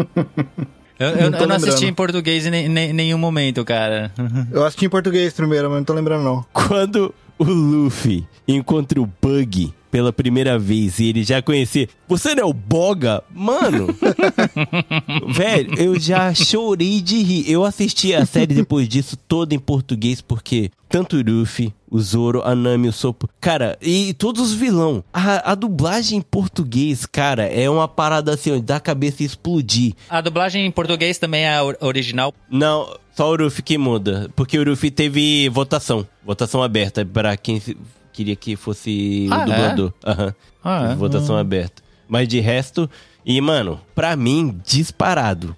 [1.00, 4.12] Eu, eu, Não eu não assisti em português em, nem- em nenhum momento, cara.
[4.54, 6.46] Eu assisti em português primeiro, mas não tô lembrando não.
[6.54, 11.88] Quando o Luffy encontra o Bug pela primeira vez e ele já conhecia.
[12.08, 13.22] Você não é o Boga?
[13.34, 13.88] Mano.
[15.28, 17.52] velho, eu já chorei de rir.
[17.52, 22.42] Eu assisti a série depois disso toda em português porque tanto o Ruffy, o Zoro,
[22.44, 23.30] a Nami, o Sopo.
[23.40, 25.04] Cara, e todos os vilão.
[25.14, 29.94] A, a dublagem em português, cara, é uma parada assim, ó, da cabeça explodir.
[30.10, 32.34] A dublagem em português também é original.
[32.50, 34.30] Não, só o Ruffy que muda.
[34.36, 36.06] Porque o Ruffy teve votação.
[36.26, 37.78] Votação aberta pra quem se-
[38.12, 39.46] queria que fosse Ah, o é?
[39.46, 39.94] dublador.
[40.06, 40.36] Aham.
[40.64, 40.96] Ah, é?
[40.96, 41.82] Votação aberta.
[42.08, 42.90] Mas de resto.
[43.26, 45.56] E, mano, pra mim, disparado.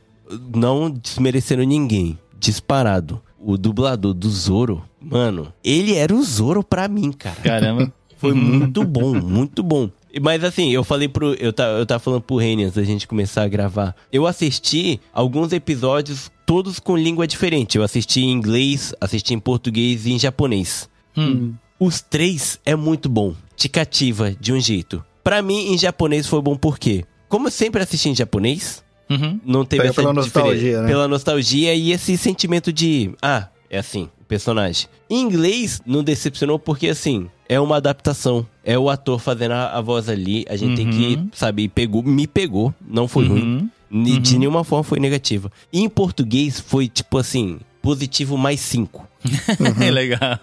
[0.56, 2.18] Não desmerecendo ninguém.
[2.40, 3.22] Disparado.
[3.40, 7.36] O dublador do Zoro, mano, ele era o Zoro pra mim, cara.
[7.42, 7.92] Caramba.
[8.18, 9.90] Foi muito bom, muito bom.
[10.22, 11.34] Mas assim, eu falei pro.
[11.34, 13.96] Eu, tá, eu tava falando pro Reni antes da gente começar a gravar.
[14.12, 17.78] Eu assisti alguns episódios, todos com língua diferente.
[17.78, 20.88] Eu assisti em inglês, assisti em português e em japonês.
[21.18, 21.54] Hum.
[21.80, 23.34] Os três é muito bom.
[23.56, 25.04] Te cativa de um jeito.
[25.24, 29.40] Pra mim, em japonês foi bom porque, como eu sempre assisti em japonês, Uhum.
[29.46, 30.82] não teve Pega essa pela nostalgia, diferença.
[30.84, 30.88] né?
[30.88, 34.88] Pela nostalgia e esse sentimento de, ah, é assim, o personagem.
[35.10, 38.46] Em inglês, não decepcionou porque, assim, é uma adaptação.
[38.64, 40.46] É o ator fazendo a, a voz ali.
[40.50, 43.70] A gente tem que, sabe, pegou, me pegou, não foi ruim.
[43.92, 45.52] Ni- De nenhuma forma foi negativa.
[45.72, 49.06] E em português foi, tipo assim, positivo mais cinco.
[49.92, 50.40] Legal.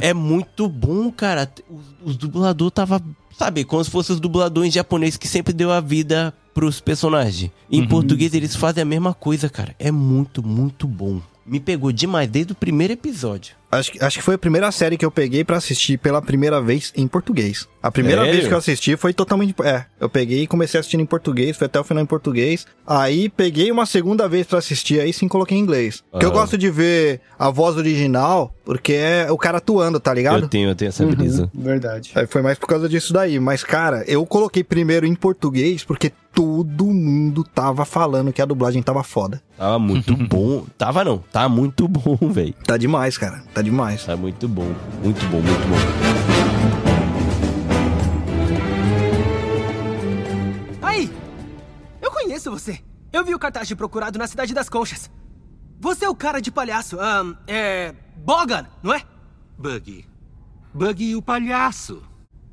[0.00, 1.50] É muito bom, cara.
[1.70, 3.00] Os, os dubladores tava,
[3.38, 7.50] sabe, como se fossem os dubladores japoneses que sempre deu a vida pros personagens.
[7.70, 9.74] Em português eles fazem a mesma coisa, cara.
[9.78, 11.20] É muito, muito bom.
[11.46, 13.54] Me pegou demais desde o primeiro episódio.
[13.78, 16.60] Acho, que- acho que foi a primeira série que eu peguei pra assistir pela primeira
[16.60, 17.68] vez em português.
[17.82, 18.34] A primeira Sério?
[18.36, 19.54] vez que eu assisti foi totalmente.
[19.62, 22.66] É, eu peguei e comecei assistindo em português, foi até o final em português.
[22.86, 26.02] Aí peguei uma segunda vez pra assistir, aí sim coloquei em inglês.
[26.10, 26.32] Porque eu Ah.
[26.34, 30.44] gosto de ver a voz original, porque é o cara atuando, tá ligado?
[30.44, 31.50] Eu tenho, eu tenho essa brisa.
[31.54, 32.10] Verdade.
[32.14, 33.38] Aí foi mais por causa disso daí.
[33.38, 38.82] Mas, cara, eu coloquei primeiro em português porque todo mundo tava falando que a dublagem
[38.82, 39.40] tava foda.
[39.56, 40.64] Tava muito bom.
[40.76, 42.54] Tava não, tá muito bom, velho.
[42.66, 43.42] Tá demais, cara.
[43.54, 44.04] Tá demais.
[44.04, 44.72] Tá muito bom.
[45.02, 45.76] Muito bom, muito bom.
[50.82, 51.10] Aí!
[52.00, 52.80] Eu conheço você.
[53.12, 55.10] Eu vi o cartaz de procurado na Cidade das Conchas.
[55.80, 56.98] Você é o cara de palhaço.
[57.00, 57.94] ahn, é.
[58.16, 59.02] Bogan, não é?
[59.58, 60.06] Buggy.
[60.72, 62.02] Buggy o palhaço.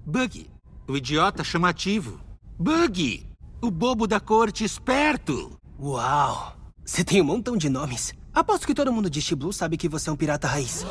[0.05, 0.49] Buggy,
[0.88, 2.20] o idiota chamativo.
[2.59, 3.26] Buggy,
[3.62, 5.57] o bobo da corte esperto.
[5.80, 6.55] Uau!
[6.86, 8.14] Você tem um montão de nomes.
[8.34, 10.86] Aposto que todo mundo de Shiblu sabe que você é um pirata raiz.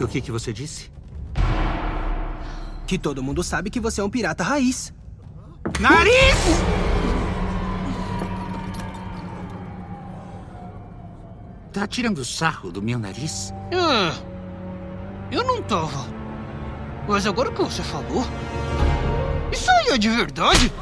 [0.00, 0.90] O que que você disse?
[2.86, 4.92] Que todo mundo sabe que você é um pirata raiz.
[5.78, 6.36] Nariz!
[11.72, 13.52] Tá tirando sarro do meu nariz?
[13.72, 14.14] Ah,
[15.30, 16.06] eu não tava.
[17.06, 18.24] Mas agora que você falou.
[19.52, 20.72] Isso aí é de verdade?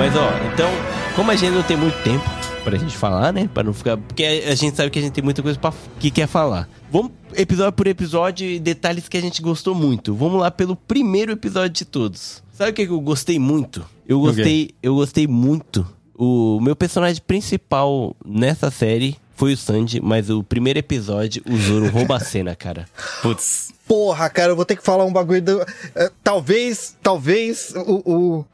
[0.00, 0.70] Mas ó, então,
[1.14, 2.24] como a gente não tem muito tempo
[2.64, 3.48] pra gente falar, né?
[3.52, 3.98] Pra não ficar.
[3.98, 6.66] Porque a gente sabe que a gente tem muita coisa pra, que quer falar.
[6.90, 10.14] Vamos episódio por episódio detalhes que a gente gostou muito.
[10.14, 12.42] Vamos lá pelo primeiro episódio de todos.
[12.54, 13.84] Sabe o que que eu gostei muito?
[14.08, 15.86] Eu gostei, eu gostei muito.
[16.14, 21.88] O meu personagem principal nessa série foi o Sanji, mas o primeiro episódio, o Zoro
[21.90, 22.86] rouba a cena, cara.
[23.20, 23.72] Putz.
[23.86, 25.60] Porra, cara, eu vou ter que falar um bagulho do.
[25.94, 28.44] é, talvez, talvez o, o-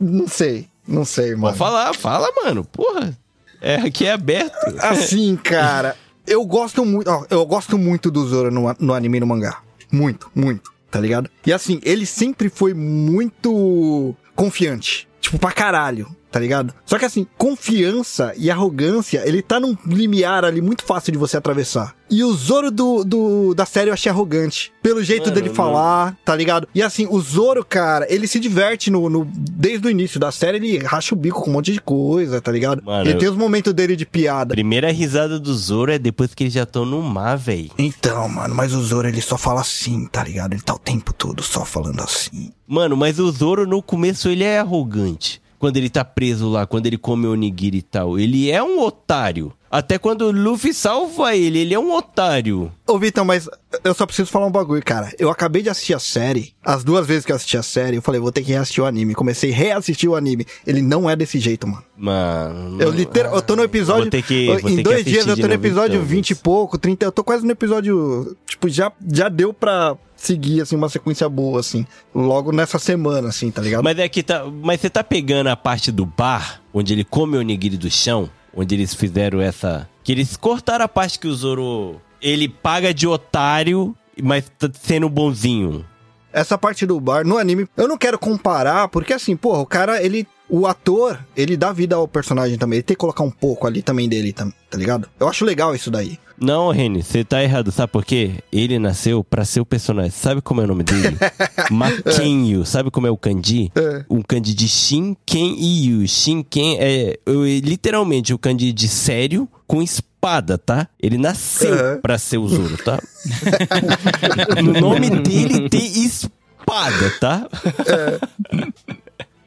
[0.00, 1.42] Não sei, não sei, mano.
[1.42, 2.64] Pode falar, fala, mano.
[2.64, 3.16] Porra.
[3.60, 4.54] É, aqui é aberto.
[4.80, 5.94] Assim, cara,
[6.26, 7.08] eu gosto muito.
[7.08, 9.58] ó, eu gosto muito do Zoro no, no anime e no mangá.
[9.92, 11.28] Muito, muito, tá ligado?
[11.44, 15.06] E assim, ele sempre foi muito confiante.
[15.20, 16.72] Tipo, pra caralho, tá ligado?
[16.86, 21.36] Só que assim, confiança e arrogância, ele tá num limiar ali muito fácil de você
[21.36, 21.94] atravessar.
[22.10, 24.72] E o Zoro do, do- da série eu achei arrogante.
[24.82, 25.54] Pelo jeito Mano, dele não.
[25.54, 26.66] falar, tá ligado?
[26.74, 30.56] E assim, o Zoro, cara, ele se diverte no, no- desde o início da série,
[30.56, 32.82] ele racha o bico com um monte de coisa, tá ligado?
[32.84, 34.54] Mano, ele tem os momentos dele de piada.
[34.54, 37.70] Primeira risada do Zoro é depois que eles já estão no mar, velho.
[37.78, 40.52] Então, mano, mas o Zoro ele só fala assim, tá ligado?
[40.52, 42.50] Ele tá o tempo todo só falando assim.
[42.66, 45.40] Mano, mas o Zoro no começo ele é arrogante.
[45.60, 48.18] Quando ele tá preso lá, quando ele come o onigiri e tal.
[48.18, 49.52] Ele é um otário.
[49.70, 52.72] Até quando o Luffy salva ele, ele é um otário.
[52.88, 53.48] Ô, Vitão, mas
[53.84, 55.12] eu só preciso falar um bagulho, cara.
[55.16, 56.54] Eu acabei de assistir a série.
[56.64, 58.86] As duas vezes que eu assisti a série, eu falei, vou ter que reassistir o
[58.86, 59.14] anime.
[59.14, 60.44] Comecei a reassistir o anime.
[60.66, 61.84] Ele não é desse jeito, mano.
[61.96, 62.82] Mano.
[62.82, 64.02] Eu literal, eu tô no episódio.
[64.04, 66.30] Vou ter que- vou ter em que dois dias eu tô no episódio então, 20
[66.30, 67.04] e pouco, 30.
[67.04, 68.36] Eu tô quase no episódio.
[68.46, 71.86] Tipo, já, já deu pra seguir, assim, uma sequência boa, assim.
[72.14, 73.82] Logo nessa semana, assim, tá ligado?
[73.82, 74.44] Mas é que tá.
[74.44, 78.28] Mas você tá pegando a parte do bar, onde ele come o onigiri do chão,
[78.54, 79.88] onde eles fizeram essa.
[80.04, 82.00] Que eles cortaram a parte que o Zoro.
[82.20, 85.86] Ele paga de otário, mas tá sendo bonzinho.
[86.32, 90.02] Essa parte do bar, no anime, eu não quero comparar, porque assim, porra, o cara,
[90.02, 90.28] ele.
[90.50, 92.78] O ator, ele dá vida ao personagem também.
[92.78, 95.08] Ele tem que colocar um pouco ali também dele, tá, tá ligado?
[95.18, 96.18] Eu acho legal isso daí.
[96.38, 98.36] Não, Reni, você tá errado, sabe por quê?
[98.50, 100.10] Ele nasceu pra ser o personagem.
[100.10, 101.16] Sabe como é o nome dele?
[101.70, 102.64] Makenyu.
[102.64, 103.70] Sabe como é o kanji?
[103.76, 104.04] É.
[104.10, 106.08] Um kanji de Shinken-Yu.
[106.08, 107.30] Shinken é, é
[107.62, 110.88] literalmente o kanji de sério com espada, tá?
[111.00, 112.00] Ele nasceu Uhum.
[112.00, 112.98] pra ser o Zoro, tá?
[114.64, 117.46] no nome dele tem espada, tá?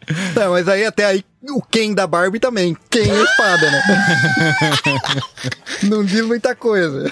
[0.35, 2.75] Não, mas aí até aí o Ken da Barbie também.
[2.89, 3.83] Ken é espada, né?
[5.83, 7.11] não diz muita coisa.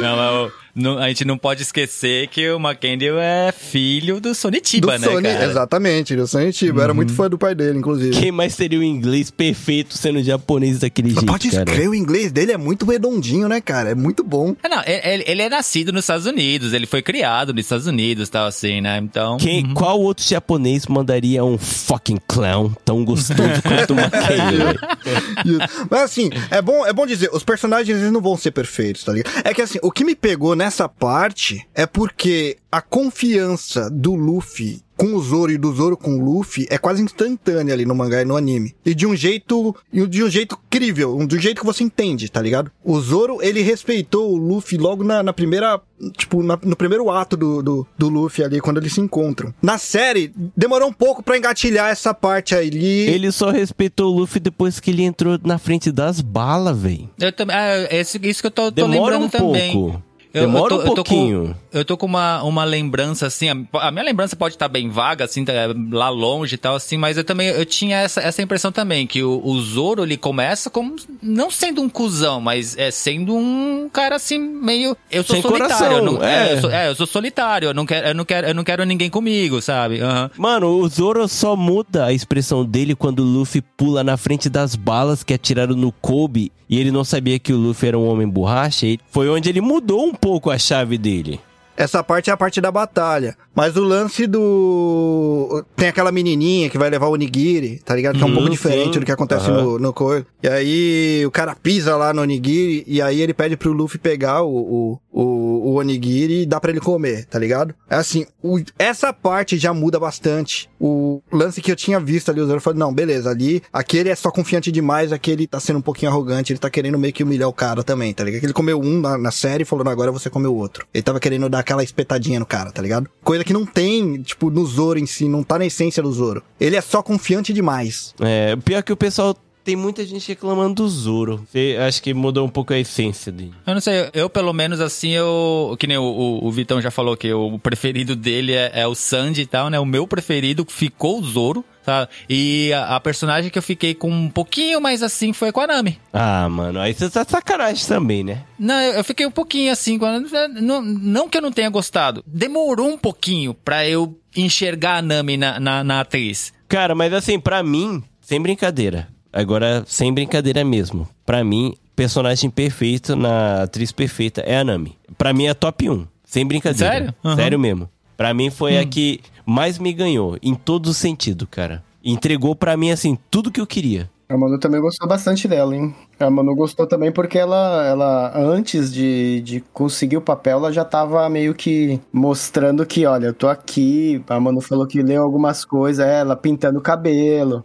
[0.00, 4.98] Não, mas não- a gente não pode esquecer que o Mackenzie é filho do Sonitiba,
[4.98, 5.44] do né, Sony, cara?
[5.44, 6.80] exatamente, do Sony Chiba.
[6.80, 8.18] Eu era muito fã do pai dele, inclusive.
[8.18, 11.62] Quem mais seria o inglês perfeito sendo japonês daquele Mas jeito, Pode cara?
[11.64, 13.90] escrever, o inglês dele é muito redondinho, né, cara?
[13.90, 14.54] É muito bom.
[14.62, 18.28] É, Não, ele, ele é nascido nos Estados Unidos, ele foi criado nos Estados Unidos,
[18.28, 18.98] tal assim, né?
[18.98, 19.36] Então.
[19.38, 25.48] Quem, Qual outro japonês mandaria um fucking clown tão gostoso quanto o?
[25.48, 25.86] Isso.
[25.90, 29.12] Mas assim, é bom, é bom dizer, os personagens eles não vão ser perfeitos, tá
[29.12, 29.32] ligado?
[29.44, 34.82] É que assim, o que me pegou nessa parte é porque a confiança do Luffy
[34.96, 38.22] com o Zoro e do Zoro com o Luffy é quase instantânea ali no mangá
[38.22, 38.74] e no anime.
[38.84, 41.82] E de um jeito, e de um jeito crível, um- de um jeito que você
[41.84, 42.70] entende, tá ligado?
[42.82, 45.80] O Zoro, ele respeitou o Luffy logo na, na primeira,
[46.16, 49.52] tipo, na- no primeiro ato do, do, do Luffy ali, quando eles se encontram.
[49.60, 52.74] Na série, demorou um pouco pra engatilhar essa parte aí.
[53.08, 57.10] Ele só respeitou o Luffy depois que ele entrou na frente das balas, velho.
[57.20, 57.54] Eu também.
[57.56, 59.72] Ah, esse, isso que eu tô, tô Demora lembrando um também.
[59.72, 60.02] pouco.
[60.34, 61.56] Eu- Demora eu tô- um eu tô com- pouquinho.
[61.72, 63.56] Eu tô com uma, uma lembrança, assim, a,
[63.86, 65.52] a minha lembrança pode estar bem vaga, assim, tá,
[65.92, 69.22] lá longe e tal, assim, mas eu também, eu tinha essa, essa impressão também, que
[69.22, 74.16] o, o Zoro, ele começa como, não sendo um cuzão, mas é sendo um cara,
[74.16, 76.54] assim, meio, eu sou Sem solitário, coração, eu não, é.
[76.54, 78.84] eu sou, é, eu sou solitário, eu não quero, eu não quero, eu não quero
[78.84, 80.00] ninguém comigo, sabe?
[80.00, 80.30] Aham.
[80.36, 84.74] Mano, o Zoro só muda a expressão dele quando o Luffy pula na frente das
[84.74, 88.26] balas que atiraram no Kobe e ele não sabia que o Luffy era um homem
[88.26, 88.86] borracha.
[88.86, 91.38] E foi onde ele mudou um pouco a chave dele.
[91.76, 93.36] Essa parte é a parte da batalha.
[93.54, 95.64] Mas o lance do.
[95.76, 98.16] Tem aquela menininha que vai levar o Onigiri, tá ligado?
[98.16, 98.52] Que é um Hum, pouco sim.
[98.54, 99.62] diferente do que acontece Aham.
[99.62, 100.26] no, no coisa.
[100.42, 104.42] E aí o cara pisa lá no Onigiri e aí ele pede pro Luffy pegar
[104.42, 105.22] o, o, o,
[105.70, 107.74] o Onigiri e dá pra ele comer, tá ligado?
[107.88, 110.68] É assim, o- essa parte já muda bastante.
[110.80, 114.14] O lance que eu tinha visto ali, o Zoro falou: não, beleza, ali, aquele é
[114.14, 117.48] só confiante demais, aquele tá sendo um pouquinho arrogante, ele tá querendo meio que humilhar
[117.48, 118.42] o cara também, tá ligado?
[118.44, 120.86] Ele comeu um na, na série e falou: não, agora você comeu o outro.
[120.92, 123.08] Ele tava querendo dar aquela espetadinha no cara, tá ligado?
[123.22, 126.42] Coisa que não tem, tipo, no Zoro em si, não tá na essência do Zoro.
[126.58, 128.14] Ele é só confiante demais.
[128.20, 131.46] É, pior que o pessoal tem muita gente reclamando do Zoro.
[131.50, 133.52] Você acho que mudou um pouco a essência dele.
[133.66, 135.74] Eu não sei, eu pelo menos assim, eu.
[135.78, 138.94] Que nem o, o, o Vitão já falou que o preferido dele é, é o
[138.94, 139.80] Sandy e tal, né?
[139.80, 142.08] O meu preferido ficou o Zoro, tá?
[142.28, 145.66] E a, a personagem que eu fiquei com um pouquinho mais assim foi com a
[145.66, 145.98] Nami.
[146.12, 148.42] Ah, mano, aí você tá sacanagem também, né?
[148.58, 152.22] Não, eu, eu fiquei um pouquinho assim, a- não, não que eu não tenha gostado.
[152.26, 156.52] Demorou um pouquinho pra eu enxergar a Nami na, na, na atriz.
[156.68, 159.08] Cara, mas assim, pra mim, sem brincadeira.
[159.34, 161.08] Agora, sem brincadeira mesmo.
[161.26, 164.96] Pra mim, personagem perfeito na atriz perfeita é a Nami.
[165.18, 166.06] Pra mim é top 1.
[166.24, 166.92] Sem brincadeira.
[166.92, 167.14] Sério?
[167.24, 167.36] Aham.
[167.36, 167.88] Sério mesmo.
[168.16, 168.80] Pra mim foi Hum.
[168.80, 170.38] a que mais me ganhou.
[170.40, 171.82] Em todos os sentidos, cara.
[172.04, 174.08] Entregou pra mim, assim, tudo que eu queria.
[174.26, 175.94] A Manu também gostou bastante dela, hein?
[176.18, 180.84] A Manu gostou também porque ela, ela antes de, de conseguir o papel, ela já
[180.84, 184.22] tava meio que mostrando que, olha, eu tô aqui.
[184.28, 187.62] A Manu falou que leu algumas coisas, é, ela pintando o cabelo.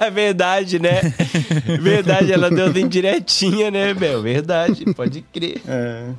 [0.00, 1.00] É verdade, né?
[1.80, 4.20] verdade, ela deu indiretinha, né, meu?
[4.22, 5.62] Verdade, pode crer.
[5.66, 6.10] É.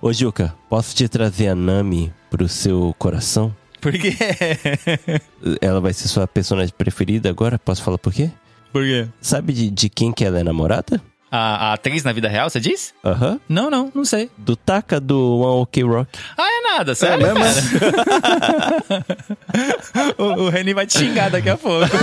[0.00, 3.52] Ô, Juca, posso te trazer a Nami pro seu coração?
[3.80, 4.16] Por quê?
[5.60, 7.58] Ela vai ser sua personagem preferida agora?
[7.58, 8.30] Posso falar por quê?
[8.72, 9.06] Por quê?
[9.20, 11.00] Sabe de, de quem que ela é namorada?
[11.34, 12.92] A, a atriz na vida real, você diz?
[13.02, 13.40] Aham.
[13.48, 14.30] Não, não, não sei.
[14.36, 16.18] Do Taka do One Ok Rock.
[16.36, 17.26] Ah, é nada, sério?
[17.26, 17.70] É mesmo?
[20.18, 21.88] o, o Reni vai te xingar daqui a pouco.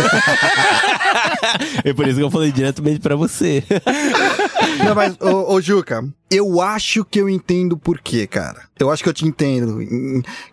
[1.84, 3.64] É por isso que eu falei diretamente pra você.
[4.84, 8.64] Não, mas, ô, ô, Juca, eu acho que eu entendo por quê, cara.
[8.80, 9.80] Eu acho que eu te entendo.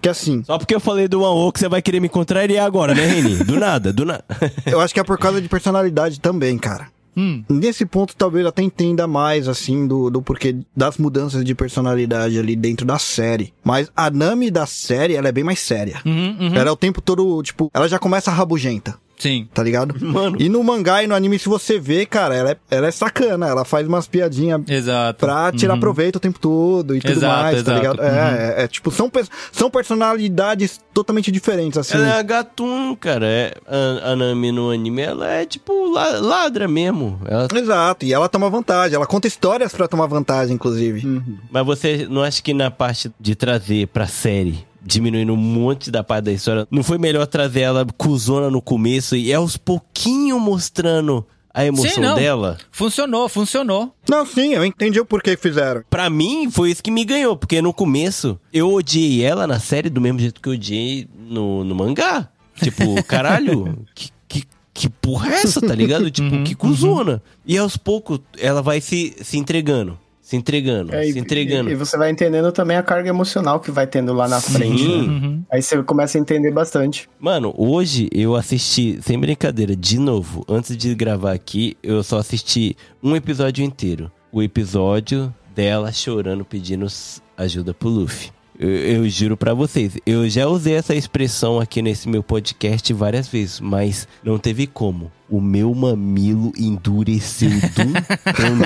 [0.00, 2.94] Que assim, Só porque eu falei do One Ok, você vai querer me contrariar agora,
[2.94, 3.36] né, Reni?
[3.44, 4.24] Do nada, do nada.
[4.66, 6.88] eu acho que é por causa de personalidade também, cara.
[7.16, 7.42] Hum.
[7.48, 12.38] Nesse ponto, talvez eu até entenda mais, assim, do, do porquê das mudanças de personalidade
[12.38, 13.54] ali dentro da série.
[13.64, 16.02] Mas a Nami da série, ela é bem mais séria.
[16.04, 16.54] Uhum, uhum.
[16.54, 18.98] Ela é o tempo todo, tipo, ela já começa rabugenta.
[19.18, 19.48] Sim.
[19.54, 19.94] Tá ligado?
[20.04, 20.36] Mano.
[20.40, 23.46] E no mangá e no anime, se você vê, cara, ela é, ela é sacana.
[23.48, 25.20] Ela faz umas piadinhas Exato.
[25.20, 25.80] pra tirar Uhum.
[25.80, 27.78] proveito o tempo todo e tudo Exato, mais, tá exato.
[27.78, 27.98] ligado?
[28.00, 28.06] Uhum.
[28.06, 29.10] É, é, é, tipo, são,
[29.52, 31.94] são personalidades totalmente diferentes, assim.
[31.94, 33.26] Ela é a Gatum, cara.
[33.26, 37.20] É, a, a Nami no anime, ela é tipo la- ladra mesmo.
[37.26, 37.48] Ela...
[37.54, 38.94] Exato, e ela toma vantagem.
[38.96, 41.22] Ela conta histórias pra tomar vantagem, inclusive.
[41.50, 46.04] Mas você não acha que na parte de trazer pra série, diminuindo um monte da
[46.04, 51.26] parte da história, não foi melhor trazer ela cuzona no começo e aos pouquinho mostrando
[51.52, 52.58] a emoção Sim, dela?
[52.70, 53.94] Funcionou, funcionou.
[54.06, 55.82] Não, sim, eu entendi o porquê que fizeram.
[55.88, 59.88] Pra mim, foi isso que me ganhou, porque no começo eu odiei ela na série
[59.88, 62.28] do mesmo jeito que eu odiei no, no mangá.
[62.62, 66.10] Tipo, caralho, que, que, que porra é essa, tá ligado?
[66.10, 67.22] Tipo, que cuzona.
[67.46, 71.70] E aos poucos ela vai se, se entregando, se entregando, É, e- se entregando.
[71.70, 74.82] E, e você vai entendendo também a carga emocional que vai tendo lá na frente.
[74.82, 75.08] Sim.
[75.08, 75.38] né?
[75.52, 77.08] Aí você começa a entender bastante.
[77.16, 82.76] Mano, hoje eu assisti, sem brincadeira, de novo, antes de gravar aqui, eu só assisti
[83.00, 84.10] um episódio inteiro.
[84.32, 86.88] O episódio dela chorando, pedindo
[87.36, 88.30] ajuda pro Luffy.
[88.58, 93.28] Eu, eu juro pra vocês, eu já usei essa expressão aqui nesse meu podcast várias
[93.28, 95.12] vezes, mas não teve como.
[95.28, 97.92] O meu mamilo endureceu de um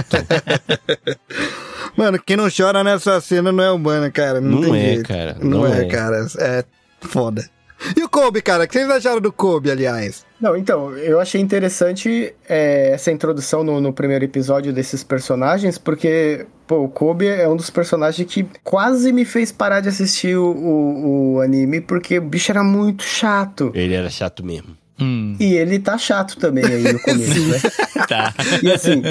[0.09, 0.27] tanto.
[1.97, 4.41] Mano, quem não chora nessa cena não é humano, cara.
[4.41, 5.09] Não, Não tem é, jeito.
[5.09, 5.87] cara, Não, não é, é.
[5.87, 6.27] cara.
[6.39, 6.65] É
[7.01, 7.49] foda.
[7.97, 8.65] E o Kobe, cara?
[8.65, 10.25] O que vocês acharam do Kobe, aliás?
[10.39, 16.47] Não, então, eu achei interessante é, essa introdução no, no primeiro episódio desses personagens, porque,
[16.67, 20.45] pô, o Kobe é um dos personagens que quase me fez parar de assistir o,
[20.53, 23.73] o, o anime, porque o bicho era muito chato.
[23.75, 24.77] Ele era chato mesmo.
[25.01, 27.59] Hum, E ele tá chato também aí no começo, né?
[28.09, 28.35] tá.
[28.63, 29.03] E assim.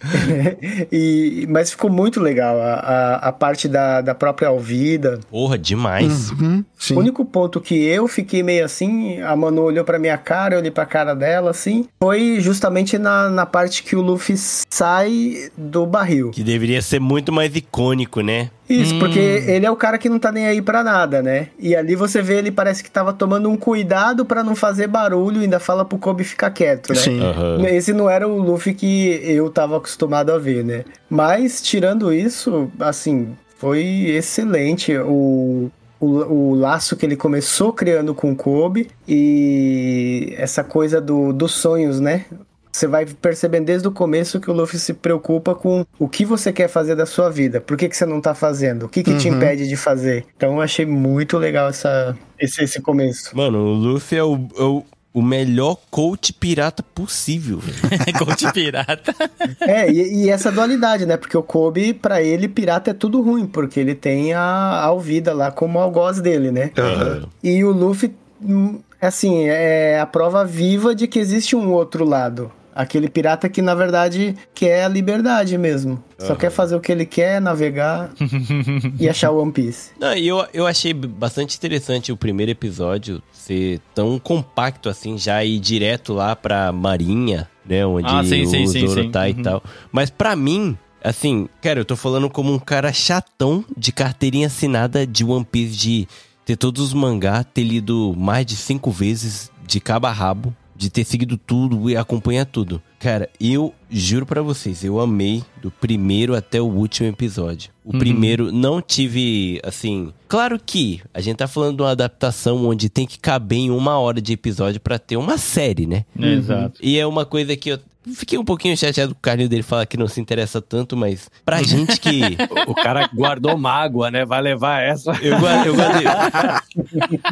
[0.92, 5.18] e, mas ficou muito legal a, a, a parte da, da própria Alvida.
[5.30, 6.30] Porra, demais.
[6.32, 6.94] Uhum, sim.
[6.94, 10.58] O único ponto que eu fiquei meio assim, a Manu olhou pra minha cara, eu
[10.60, 15.86] olhei pra cara dela, assim, foi justamente na, na parte que o Luffy sai do
[15.86, 16.30] barril.
[16.30, 18.50] Que deveria ser muito mais icônico, né?
[18.68, 18.98] Isso, Hum.
[18.98, 21.48] porque ele é o cara que não tá nem aí pra nada, né?
[21.56, 25.40] E ali você vê ele parece que tava tomando um cuidado pra não fazer barulho,
[25.40, 26.96] ainda fala pro Kobe ficar quieto, né?
[26.96, 27.20] Sim.
[27.22, 27.64] Aham.
[27.68, 30.84] Esse não era o Luffy que eu tava acostumado a ver, né?
[31.08, 35.70] Mas, tirando isso, assim, foi excelente o,
[36.00, 41.52] o, o laço que ele começou criando com o Kobe e essa coisa do, dos
[41.52, 42.26] sonhos, né?
[42.72, 46.52] Você vai percebendo desde o começo que o Luffy se preocupa com o que você
[46.52, 47.58] quer fazer da sua vida.
[47.58, 48.84] Por que, que você não tá fazendo?
[48.84, 50.26] O que, que te impede de fazer?
[50.36, 53.34] Então eu achei muito legal essa, esse, esse começo.
[53.34, 54.84] Mano, o Luffy é o, é o,
[55.16, 57.58] o melhor coach pirata possível.
[57.58, 57.78] velho.
[58.22, 59.14] Coach pirata.
[59.60, 61.16] É, e, e essa dualidade, né?
[61.16, 65.32] Porque o Kobe, pra ele, pirata é tudo ruim, porque ele tem a, a Alvida
[65.32, 66.70] lá como algoz dele, né?
[66.76, 67.28] Aham.
[67.42, 72.52] E o Luffy, hum, assim, é a prova viva de que existe um outro lado.
[72.76, 76.04] Aquele pirata que, na verdade, quer a liberdade mesmo.
[76.18, 78.10] Só quer fazer o que ele quer, navegar
[79.00, 79.92] e achar o One Piece.
[79.98, 85.42] Não, e eu, eu achei bastante interessante o primeiro episódio ser tão compacto assim, já
[85.42, 87.86] ir direto lá pra Marinha, né?
[87.86, 89.10] Onde Ah, sim, o sim, sim, Zoro sim.
[89.10, 89.42] tá e Uhum.
[89.42, 89.62] tal.
[89.90, 95.06] Mas pra mim, assim, cara, eu tô falando como um cara chatão de carteirinha assinada
[95.06, 96.08] de One Piece, de
[96.44, 100.90] ter todos os mangá, ter lido mais de cinco vezes de cabo a rabo, de
[100.90, 102.80] ter seguido tudo e acompanhar tudo.
[102.98, 107.70] Cara, eu juro pra vocês, eu amei do primeiro até o último episódio.
[107.84, 110.12] O primeiro não tive, assim.
[110.28, 113.98] Claro que a gente tá falando de uma adaptação onde tem que caber em uma
[113.98, 116.04] hora de episódio pra ter uma série, né?
[116.18, 116.80] Exato.
[116.82, 117.78] E é uma coisa que eu
[118.14, 121.28] fiquei um pouquinho chateado com o Carlinho dele falar que não se interessa tanto, mas
[121.44, 122.20] pra gente que.
[122.66, 124.24] O cara guardou mágoa, né?
[124.24, 125.12] Vai levar essa.
[125.22, 126.06] Eu, gua- eu guardei.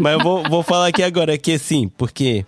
[0.01, 2.45] Mas eu vou, vou falar aqui agora que assim, porque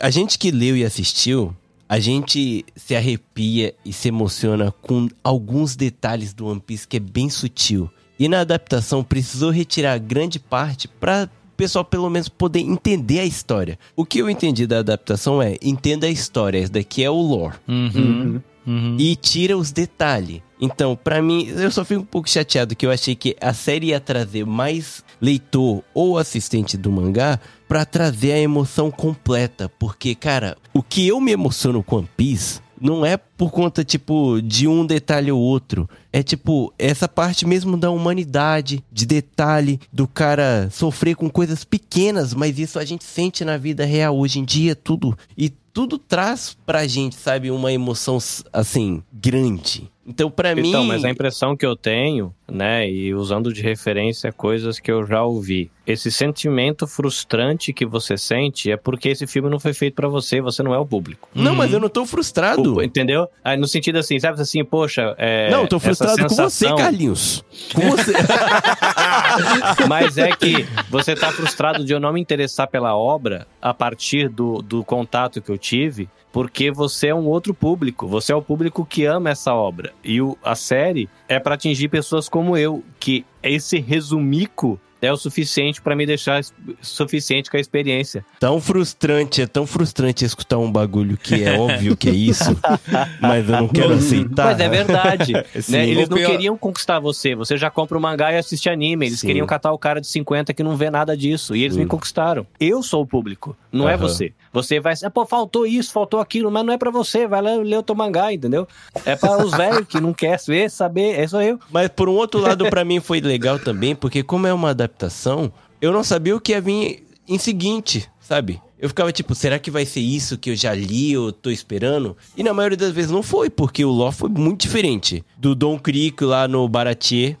[0.00, 1.54] a gente que leu e assistiu,
[1.88, 7.00] a gente se arrepia e se emociona com alguns detalhes do One Piece que é
[7.00, 7.90] bem sutil.
[8.18, 13.24] E na adaptação precisou retirar grande parte pra o pessoal pelo menos poder entender a
[13.24, 13.78] história.
[13.96, 17.56] O que eu entendi da adaptação é, entenda a história, esse daqui é o lore
[17.68, 18.40] Uhum.
[18.66, 18.96] Uhum.
[18.98, 20.40] e tira os detalhes.
[20.60, 23.88] Então, pra mim, eu só fico um pouco chateado que eu achei que a série
[23.88, 30.56] ia trazer mais leitor ou assistente do mangá pra trazer a emoção completa, porque cara,
[30.72, 34.86] o que eu me emociono com One Piece não é por conta, tipo, de um
[34.86, 35.88] detalhe ou outro.
[36.10, 42.32] É, tipo, essa parte mesmo da humanidade, de detalhe, do cara sofrer com coisas pequenas,
[42.32, 45.16] mas isso a gente sente na vida real hoje em dia, tudo.
[45.36, 48.18] E tudo traz pra gente, sabe, uma emoção,
[48.52, 49.90] assim, grande.
[50.06, 50.68] Então, pra mim.
[50.70, 55.06] Então, mas a impressão que eu tenho, né, e usando de referência coisas que eu
[55.06, 59.94] já ouvi, esse sentimento frustrante que você sente é porque esse filme não foi feito
[59.94, 61.28] pra você, você não é o público.
[61.34, 62.76] Não, mas eu não tô frustrado.
[62.76, 63.28] O- entendeu?
[63.44, 66.76] Aí, no sentido assim, sabe assim, poxa, é, não, eu tô frustrado com você, sensação-
[66.76, 67.44] Carlinhos.
[67.74, 68.12] Com você.
[69.88, 74.28] Mas é que você tá frustrado de eu não me interessar pela obra a partir
[74.28, 78.06] do, do contato que eu tive, porque você é um outro público.
[78.06, 79.92] Você é o público que ama essa obra.
[80.04, 85.16] E o, a série é pra atingir pessoas como eu, que esse resumico é o
[85.16, 86.42] suficiente pra me deixar
[86.82, 88.22] suficiente com a experiência.
[88.38, 92.54] tão frustrante, é tão frustrante escutar um bagulho que é óbvio que é isso,
[93.18, 94.44] mas eu não quero aceitar.
[94.46, 95.32] Mas é verdade.
[95.62, 95.72] Sim.
[95.72, 95.88] né?
[95.88, 97.34] Eles não pior- queriam conquistar você.
[97.34, 99.06] Você já compra o mangá e assiste anime.
[99.06, 99.28] Eles Sim.
[99.28, 101.56] queriam catar o cara de 50 que não vê nada disso.
[101.56, 101.80] E eles Sim.
[101.80, 102.46] me conquistaram.
[102.60, 104.02] Eu sou o público, não é Aham.
[104.02, 104.34] você.
[104.52, 104.94] Você vai.
[105.04, 107.26] Ah, pô, faltou isso, faltou aquilo, mas não é pra você.
[107.26, 108.66] Vai lá ler o teu mangá, entendeu?
[109.04, 111.18] É pra os velhos que não querem ver, saber.
[111.18, 111.58] É só eu.
[111.70, 115.52] Mas por um outro lado, pra mim foi legal também, porque como é uma adaptação,
[115.80, 118.60] eu não sabia o que ia vir em seguinte, sabe?
[118.78, 122.16] Eu ficava tipo, será que vai ser isso que eu já li ou tô esperando?
[122.34, 125.22] E na maioria das vezes não foi, porque o lore foi muito diferente.
[125.36, 127.36] Do Don Crico lá no Baratier.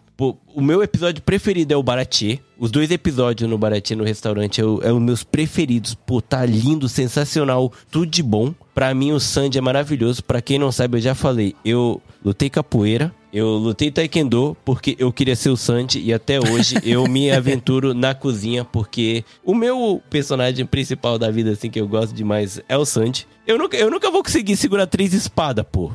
[0.54, 2.40] O meu episódio preferido é o Baratier.
[2.58, 5.94] Os dois episódios no Baratier no restaurante é, o- é os meus preferidos.
[5.94, 8.54] Pô, tá lindo, sensacional, tudo de bom.
[8.74, 10.22] Pra mim o Sandy é maravilhoso.
[10.22, 15.10] Pra quem não sabe, eu já falei, eu lutei capoeira, eu lutei taekwondo porque eu
[15.12, 20.02] queria ser o Sandy e até hoje eu me aventuro na cozinha porque o meu
[20.10, 23.26] personagem principal da vida assim que eu gosto demais é o Sandy.
[23.50, 25.90] Eu nunca, eu nunca vou conseguir segurar três espadas, pô.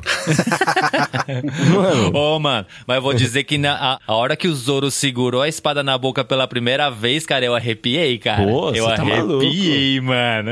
[1.74, 4.90] Mano, Ô, mano, mas eu vou dizer que na, a, a hora que o Zoro
[4.90, 8.44] segurou a espada na boca pela primeira vez, cara, eu arrepiei, cara.
[8.44, 10.50] Pô, eu você tá arrepiei, mano.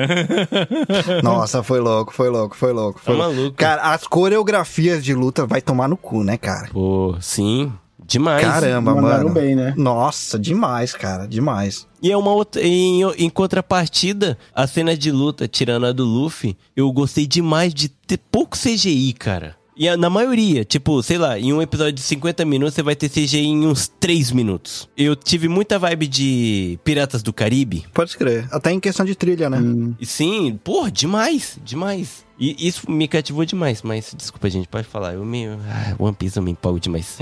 [1.23, 3.01] Nossa, foi louco, foi louco, foi louco.
[3.01, 3.37] Foi Tá louco.
[3.37, 3.57] maluco.
[3.57, 6.69] Cara, as coreografias de luta vai tomar no cu, né, cara?
[6.73, 7.73] pô, sim,
[8.07, 8.43] demais.
[8.45, 9.35] Caramba, Mandaram mano.
[9.35, 9.75] bem, né?
[9.77, 11.87] Nossa, demais, cara, demais.
[12.03, 12.63] E é uma outra.
[12.63, 17.89] Em, em contrapartida, a cena de luta, tirando a do Luffy, eu gostei demais de
[17.89, 19.57] ter pouco CGI, cara.
[19.77, 22.95] E a- na maioria, tipo, sei lá, em um episódio de 50 minutos, você vai
[22.95, 24.89] ter CGI em uns 3 minutos.
[24.97, 27.85] Eu tive muita vibe de Piratas do Caribe.
[27.93, 28.47] Pode crer.
[28.53, 29.59] Até em questão de trilha, né?
[29.99, 32.24] E sim, porra, demais, demais.
[32.39, 35.15] E isso me cativou demais, mas desculpa, gente, pode falar.
[35.15, 35.47] Eu me.
[35.47, 37.19] Ah, One Piece eu me empolgo demais.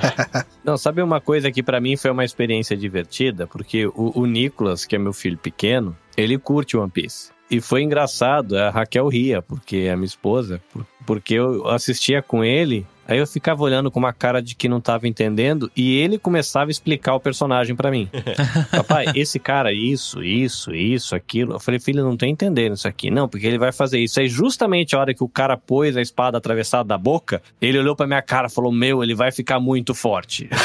[0.64, 3.46] Não, sabe uma coisa que pra mim foi uma experiência divertida?
[3.46, 7.30] Porque o, o Nicolas, que é meu filho pequeno, ele curte One Piece.
[7.50, 12.20] E foi engraçado, a Raquel ria, porque é a minha esposa, por- porque eu assistia
[12.20, 15.96] com ele, aí eu ficava olhando com uma cara de que não tava entendendo, e
[15.96, 18.08] ele começava a explicar o personagem pra mim.
[18.70, 21.54] Papai, esse cara, isso, isso, isso, aquilo.
[21.54, 23.10] Eu falei, filho, não tô entendendo isso aqui.
[23.10, 24.20] Não, porque ele vai fazer isso.
[24.20, 27.96] Aí, justamente a hora que o cara pôs a espada atravessada da boca, ele olhou
[27.96, 30.48] pra minha cara e falou: Meu, ele vai ficar muito forte.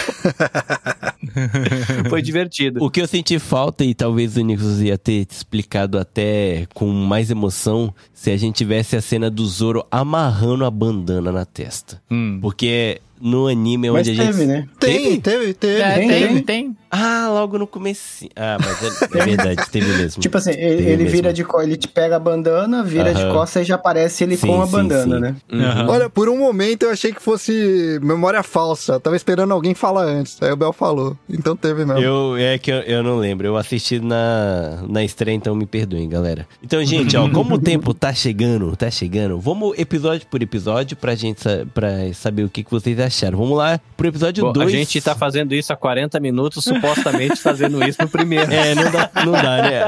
[2.10, 2.84] Foi divertido.
[2.84, 7.30] O que eu senti falta, e talvez o Nicolas ia ter explicado até com mais
[7.30, 12.02] emoção, se a gente tivesse a cena do Zoro amarrando a bandana na testa.
[12.10, 12.31] Hum.
[12.40, 14.36] Porque no anime é Mas onde a gente.
[14.36, 14.68] teve, né?
[14.80, 15.82] Tem, teve, teve.
[15.82, 16.78] É, tem, tem, tem.
[16.92, 18.28] Ah, logo no começo.
[18.36, 20.22] Ah, mas é, é verdade, teve mesmo.
[20.22, 21.10] Tipo assim, ele, ele mesmo.
[21.10, 23.34] vira de co- ele te pega a bandana, vira de Aham.
[23.34, 25.22] costas e já aparece ele Sim, com a sim, bandana, sim.
[25.22, 25.36] né?
[25.68, 25.88] Aham.
[25.90, 28.94] Olha, por um momento eu achei que fosse memória falsa.
[28.94, 30.38] Eu tava esperando alguém falar antes.
[30.42, 31.16] Aí o Bel falou.
[31.30, 32.02] Então teve mesmo.
[32.02, 33.48] Eu, é que eu, eu não lembro.
[33.48, 36.46] Eu assisti na, na estreia, então me perdoem, galera.
[36.62, 41.16] Então, gente, ó, como o tempo tá chegando, tá chegando, vamos episódio por episódio pra
[41.16, 41.42] gente
[41.74, 43.38] pra saber o que, que vocês acharam.
[43.38, 44.68] Vamos lá pro episódio Bom, 2.
[44.68, 48.52] a gente tá fazendo isso há 40 minutos, supostamente fazendo isso no primeiro.
[48.52, 49.82] É, não dá, não dá, né?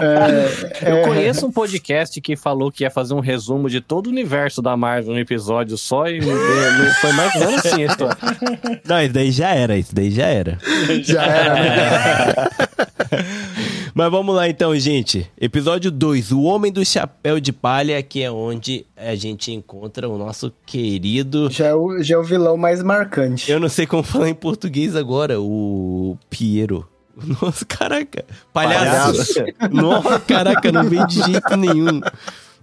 [0.81, 4.61] Eu conheço um podcast que falou que ia fazer um resumo de todo o universo
[4.61, 6.21] da Marvel num episódio só e
[7.01, 8.17] foi mais ou menos assim a história.
[8.85, 10.57] Não, isso daí já era, isso daí já era.
[11.03, 12.47] Já era, né?
[13.95, 15.29] Mas vamos lá então, gente.
[15.39, 20.17] Episódio 2, O Homem do Chapéu de Palha, que é onde a gente encontra o
[20.17, 21.47] nosso querido.
[21.51, 23.51] Já é, o, já é o vilão mais marcante.
[23.51, 26.87] Eu não sei como falar em português agora, o Piero.
[27.39, 28.25] Nossa, caraca.
[28.51, 29.43] Palhaço.
[29.71, 32.01] Nossa, caraca, não veio de jeito nenhum.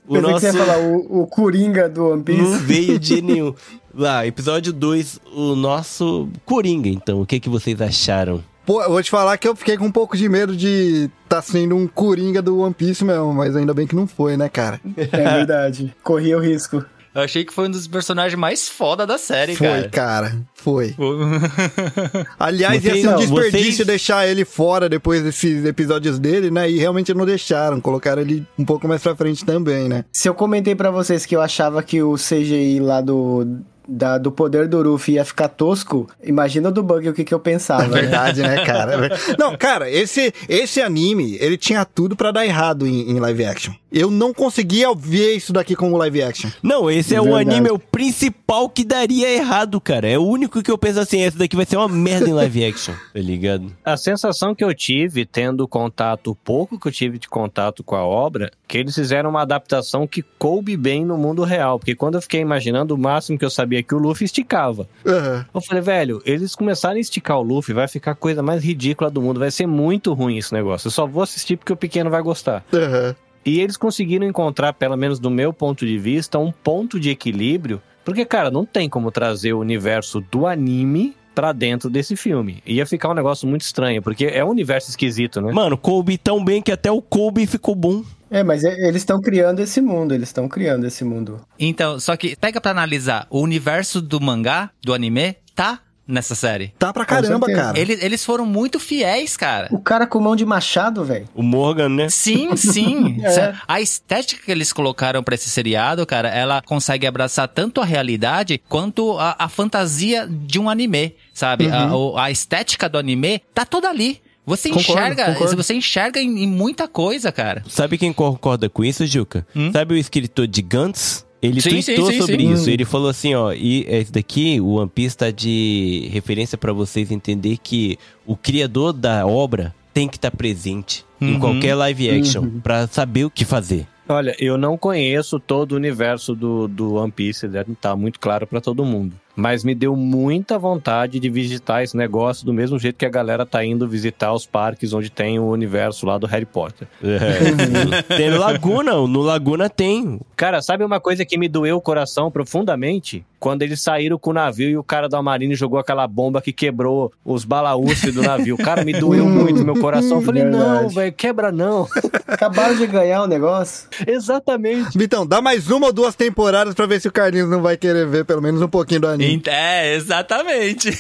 [0.09, 2.43] O Pensei nosso que você ia falar o, o Coringa do One Piece.
[2.43, 3.55] não veio de nenhum.
[3.95, 7.21] Lá, episódio 2, o nosso Coringa, então.
[7.21, 8.43] O que, que vocês acharam?
[8.67, 11.43] Pô, eu vou te falar que eu fiquei com um pouco de medo de tá
[11.43, 14.81] sendo um coringa do One Piece mesmo, mas ainda bem que não foi, né, cara?
[14.97, 15.95] É verdade.
[16.05, 16.85] Corria o risco.
[17.13, 19.89] Eu achei que foi um dos personagens mais foda da série, Foi, cara.
[19.89, 20.37] cara.
[20.55, 20.95] Foi.
[22.39, 26.53] Aliás, Vocês- ia ser um não, desperdício vocês- deixar ele fora depois desses episódios dele,
[26.53, 26.71] né?
[26.71, 27.81] E realmente não deixaram.
[27.81, 30.05] Colocaram ele um pouco mais pra frente também, né?
[30.13, 33.59] Se eu comentei pra vocês que eu achava que o CGI lá do,
[33.91, 37.35] da- do poder do Ruffy ia ficar tosco, imagina o do Bug o que, que
[37.35, 37.85] eu pensava.
[37.85, 38.01] É né?
[38.03, 39.07] verdade, né, cara?
[39.07, 43.45] É Não, cara, esse, esse anime, ele tinha tudo pra dar errado em, em live
[43.45, 43.73] action.
[43.93, 46.49] Eu não conseguia ver isso daqui como live action.
[46.63, 47.51] Não, esse é o Verdade.
[47.51, 50.09] anime, é o principal que daria errado, cara.
[50.09, 52.65] É o único que eu penso assim, esse daqui vai ser uma merda em live
[52.65, 53.73] action, tá ligado?
[53.85, 57.97] A sensação que eu tive, tendo contato, o pouco que eu tive de contato com
[57.97, 61.79] a obra, que eles fizeram uma adaptação que coube bem no mundo real.
[61.79, 64.89] Porque quando eu fiquei imaginando, o máximo que eu sabia que o Luffy esticava.
[65.07, 65.47] Aham.
[65.53, 69.11] Eu falei, velho, eles começaram a esticar o Luffy, vai ficar a coisa mais ridícula
[69.11, 69.41] do mundo.
[69.41, 70.89] Vai ser muito ruim esse negócio.
[70.89, 72.65] Eu só vou assistir porque o pequeno vai gostar.
[72.73, 73.15] Aham.
[73.45, 77.81] E eles conseguiram encontrar, pelo menos do meu ponto de vista, um ponto de equilíbrio.
[78.05, 82.63] Porque, cara, não tem como trazer o universo do anime pra dentro desse filme.
[82.67, 85.53] Ia ficar um negócio muito estranho, porque é um universo esquisito, né?
[85.53, 88.03] Mano, coube tão bem que até o Kobe ficou bom.
[88.31, 91.41] É, mas eles estão criando esse mundo, eles estão criando esse mundo.
[91.59, 96.73] Então, só que pega pra analisar, o universo do mangá, do anime, tá nessa série.
[96.77, 97.79] Tá pra caramba, cara.
[97.79, 99.69] Eles, eles foram muito fiéis, cara.
[99.71, 101.29] O cara com mão de machado, velho.
[101.35, 102.09] O Morgan, né?
[102.09, 103.21] Sim, sim.
[103.23, 103.55] É.
[103.69, 108.61] A estética que eles colocaram pra esse seriado, cara, ela consegue abraçar tanto a realidade
[108.69, 111.69] quanto a, a fantasia de um anime, sabe?
[111.71, 114.21] A, o- a estética do anime tá toda ali.
[114.47, 115.57] Você Concordo, enxerga, concordo.
[115.57, 117.63] você enxerga em, em muita coisa, cara.
[117.69, 119.47] Sabe quem concorda com isso, Juca?
[119.55, 119.71] Hum?
[119.73, 121.27] Sabe o escritor de Gantz?
[121.43, 122.53] Ele Sim, tweetou sim, sim, sobre sim.
[122.53, 122.69] isso.
[122.69, 127.11] Ele falou assim, ó, e esse daqui, o One Piece tá de referência pra vocês
[127.11, 131.41] entender que o criador da obra tem que estar presente em Uhum.
[131.41, 133.87] qualquer live action pra saber o que fazer.
[134.09, 138.47] Olha, eu não conheço todo o universo do, do One Piece, deve estar muito claro
[138.47, 139.15] pra todo mundo.
[139.41, 143.47] Mas me deu muita vontade de visitar esse negócio do mesmo jeito que a galera
[143.47, 146.87] tá indo visitar os parques onde tem o universo lá do Harry Potter.
[147.03, 148.05] É.
[148.17, 150.21] tem no Laguna, no Laguna tem.
[150.37, 153.25] Cara, sabe uma coisa que me doeu o coração profundamente?
[153.39, 156.53] Quando eles saíram com o navio e o cara da Marine jogou aquela bomba que
[156.53, 158.59] quebrou os balaústres do navio.
[158.59, 160.19] Cara, me doeu muito meu coração.
[160.19, 160.95] Eu falei, não, Verdade.
[160.95, 161.89] velho, quebra não.
[162.29, 163.89] Acabaram de ganhar o negócio.
[164.07, 164.99] Exatamente.
[164.99, 168.07] Vitão, dá mais uma ou duas temporadas pra ver se o Carlinhos não vai querer
[168.07, 169.30] ver pelo menos um pouquinho do anime.
[169.47, 170.91] É, exatamente.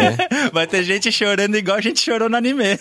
[0.52, 2.76] Vai ter gente chorando igual a gente chorou no anime.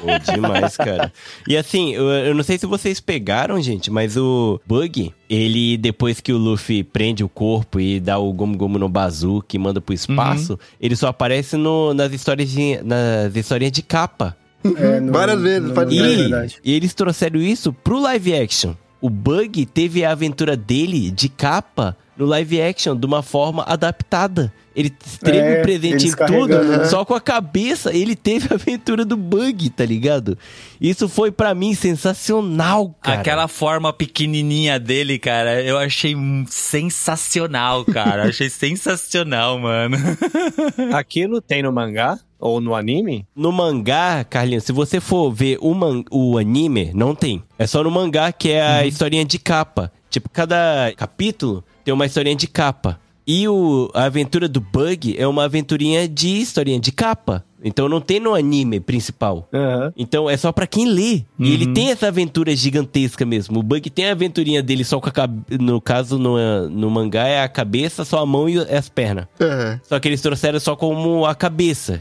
[0.00, 1.12] Pô, demais, cara.
[1.48, 6.20] E assim, eu, eu não sei se vocês pegaram, gente, mas o Bug, ele, depois
[6.20, 9.80] que o Luffy prende o corpo e dá o Gomu Gomu no Bazooka e manda
[9.80, 14.36] pro espaço, ele só aparece no, nas histórias de, nas historinhas de capa.
[14.64, 16.58] É, no- Várias vezes, no- pode é E, verdade.
[16.64, 18.74] e eles trouxeram isso pro live action.
[19.00, 24.52] O Bug teve a aventura dele de capa no live action de uma forma adaptada.
[24.74, 26.84] Ele esteve É, presente em tudo, né?
[26.86, 30.38] só com a cabeça ele teve a aventura do Bug, tá ligado?
[30.80, 33.20] Isso foi pra mim sensacional, cara.
[33.20, 38.28] Aquela forma pequenininha dele, cara, eu achei hum, sensacional, cara.
[38.28, 39.96] Achei sensacional, mano.
[40.94, 43.26] Aquilo tem no mangá ou no anime?
[43.36, 47.42] No mangá, Carlinhos, se você for ver o, man- o anime, não tem.
[47.58, 49.92] É só no mangá que é a historinha de capa.
[50.10, 52.98] Tipo, cada capítulo tem uma historinha de capa.
[53.26, 57.44] E o, a aventura do Bug é uma aventurinha de historinha de capa.
[57.64, 59.48] Então não tem no anime principal.
[59.52, 59.92] Aham.
[59.96, 61.22] Então é só pra quem lê.
[61.38, 63.60] E ele tem essa aventura gigantesca mesmo.
[63.60, 65.62] O Bug tem a aventurinha dele só com a cabeça.
[65.62, 69.26] No caso, no, no mangá, é a cabeça, só a mão e as pernas.
[69.40, 69.80] Aham.
[69.84, 72.00] Só que eles trouxeram só como a cabeça.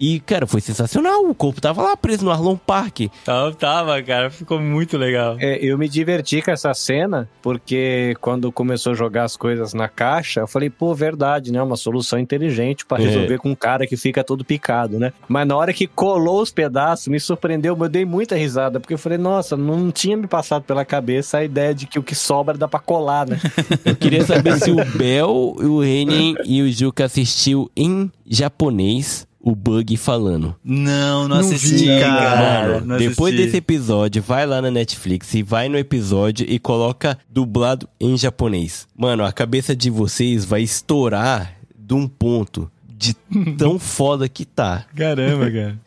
[0.00, 1.26] E, cara, foi sensacional.
[1.28, 3.00] O corpo tava lá preso no Arlon Park.
[3.24, 4.30] Tava, tava, cara.
[4.30, 5.36] Ficou muito legal.
[5.38, 9.88] É, eu me diverti com essa cena, porque quando começou a jogar as coisas na
[9.88, 11.62] caixa, eu falei, pô, verdade, né?
[11.62, 13.02] Uma solução inteligente pra É.
[13.06, 15.12] resolver com um cara que fica todo picado, né?
[15.28, 18.98] Mas na hora que colou os pedaços, me surpreendeu, eu dei muita risada, porque eu
[18.98, 22.56] falei, nossa, não tinha me passado pela cabeça a ideia de que o que sobra
[22.56, 23.38] dá pra colar, né?
[23.84, 29.54] Eu queria saber se o Bel, o Renin e o Juca assistiu em japonês o
[29.56, 30.54] Bug falando.
[30.62, 32.36] Não, não, Não assisti, vi, cara.
[32.36, 32.80] cara.
[32.80, 33.46] Não Depois assisti.
[33.46, 38.86] desse episódio, vai lá na Netflix e vai no episódio e coloca dublado em japonês.
[38.96, 43.14] Mano, a cabeça de vocês vai estourar de um ponto de
[43.56, 44.84] tão foda que tá.
[44.94, 45.78] Caramba, cara.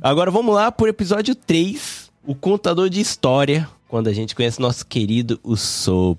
[0.00, 4.86] Agora vamos lá pro episódio 3, o contador de história, quando a gente conhece nosso
[4.86, 6.18] querido Usopp.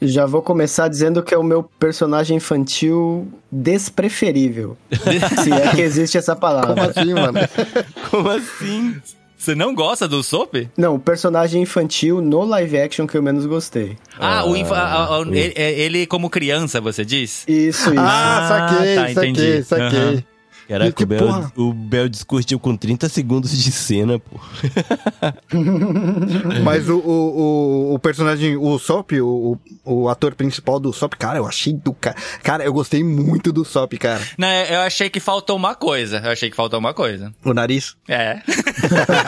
[0.00, 4.76] Já vou começar dizendo que é o meu personagem infantil despreferível.
[5.42, 6.84] se é que existe essa Como palavra.
[6.90, 7.38] assim, mano?
[8.10, 8.96] Como assim?
[9.36, 10.54] Você não gosta do Soap?
[10.76, 13.96] Não, o personagem infantil no live action que eu menos gostei.
[14.18, 17.44] Ah, o infa- a- a- ele, ele como criança, você diz?
[17.46, 17.94] Isso, isso.
[17.96, 19.62] Ah, saquei, tá, saquei, entendi.
[19.62, 19.98] saquei.
[19.98, 20.22] Aham.
[20.68, 21.52] Caraca, Que o Bel, porra.
[21.56, 24.38] o Bel discutiu com 30 segundos de cena, pô.
[26.62, 31.38] Mas o, o, o, o personagem, o Sop, o, o, ator principal do Sop, cara,
[31.38, 32.16] eu achei do cara.
[32.42, 34.20] Cara, eu gostei muito do Sop, cara.
[34.36, 36.20] Não, eu achei que faltou uma coisa.
[36.22, 37.32] Eu achei que faltou uma coisa.
[37.42, 37.96] O nariz.
[38.06, 38.42] É.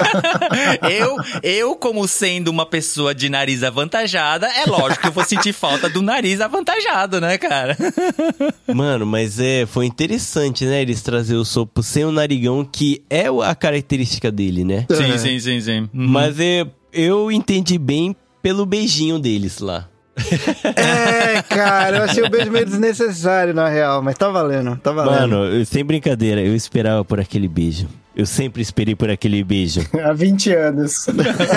[0.90, 5.54] eu, eu, como sendo uma pessoa de nariz avantajada, é lógico que eu vou sentir
[5.54, 7.78] falta do nariz avantajado, né, cara?
[8.68, 10.82] Mano, mas é, foi interessante, né?
[10.82, 11.00] Eles
[11.30, 14.86] trazer o Sopo sem o narigão, que é a característica dele, né?
[14.90, 15.80] Sim, sim, sim, sim.
[15.82, 15.88] Uhum.
[16.08, 19.86] Mas é, eu entendi bem pelo beijinho deles lá.
[20.76, 25.20] É, cara, eu achei o beijo meio desnecessário, na real, mas tá valendo, tá valendo.
[25.30, 27.86] Mano, eu- sem brincadeira, eu esperava por aquele beijo.
[28.14, 29.80] Eu sempre esperei por aquele beijo.
[30.04, 30.92] Há 20 anos.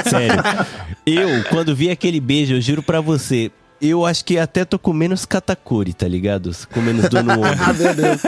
[0.09, 0.41] Sério.
[1.05, 3.51] Eu, quando vi aquele beijo, eu juro pra você,
[3.89, 6.51] eu acho que até tô com menos katakuri, tá ligado?
[6.73, 7.49] Com menos dor no ombro.
[7.59, 8.21] Ah, meu Deus.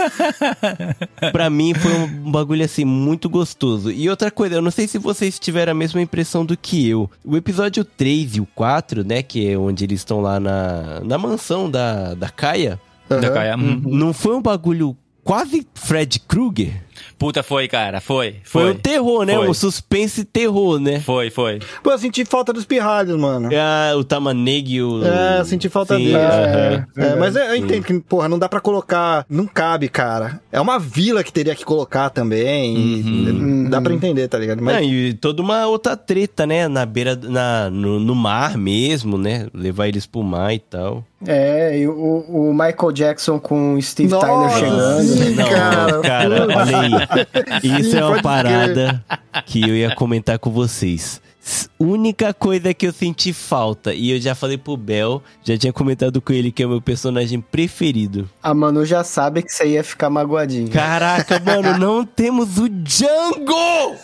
[1.31, 3.91] pra mim foi um bagulho assim muito gostoso.
[3.91, 7.09] E outra coisa, eu não sei se vocês tiveram a mesma impressão do que eu.
[7.23, 11.17] O episódio 3 e o 4, né, que é onde eles estão lá na, na
[11.17, 13.55] mansão da, da Kaia, Da Kaia.
[13.55, 13.81] Uhum.
[13.85, 16.84] não foi um bagulho quase Fred Krueger?
[17.17, 17.99] Puta, foi, cara.
[18.01, 18.35] Foi.
[18.43, 18.71] Foi, Foi.
[18.71, 19.35] um terror, né?
[19.35, 19.49] Foi.
[19.49, 20.99] Um suspense terror, né?
[20.99, 21.59] Foi, foi.
[21.83, 23.49] Pô, eu senti falta dos pirralhos, mano.
[23.53, 25.03] Ah, o Tamaneg e o...
[25.05, 26.17] É, eu senti falta Sim, dele.
[26.17, 26.85] aham.
[26.97, 29.25] É, mas eu eu entendo que, porra, não dá pra colocar.
[29.29, 30.41] Não cabe, cara.
[30.51, 32.75] É uma vila que teria que colocar também.
[32.75, 34.61] e dá pra entender, tá ligado?
[34.61, 36.67] Mas Não, e toda uma outra treta, né?
[36.67, 39.47] Na beira, na, no, no mar mesmo, né?
[39.53, 41.03] Levar eles pro mar e tal.
[41.27, 45.01] É, e o, o Michael Jackson com o Steve Nossa, Tyler chegando.
[45.03, 46.01] sim, Não, cara.
[46.01, 47.79] cara, olha aí.
[47.79, 49.03] Isso Sim, é uma parada
[49.45, 51.21] que eu ia comentar com vocês.
[51.77, 56.21] Única coisa que eu senti falta, e eu já falei pro Bel, já tinha comentado
[56.21, 58.29] com ele que é o meu personagem preferido.
[58.41, 60.69] A Manu já sabe que você ia ficar magoadinho.
[60.69, 63.95] Caraca, mano, não temos o Django!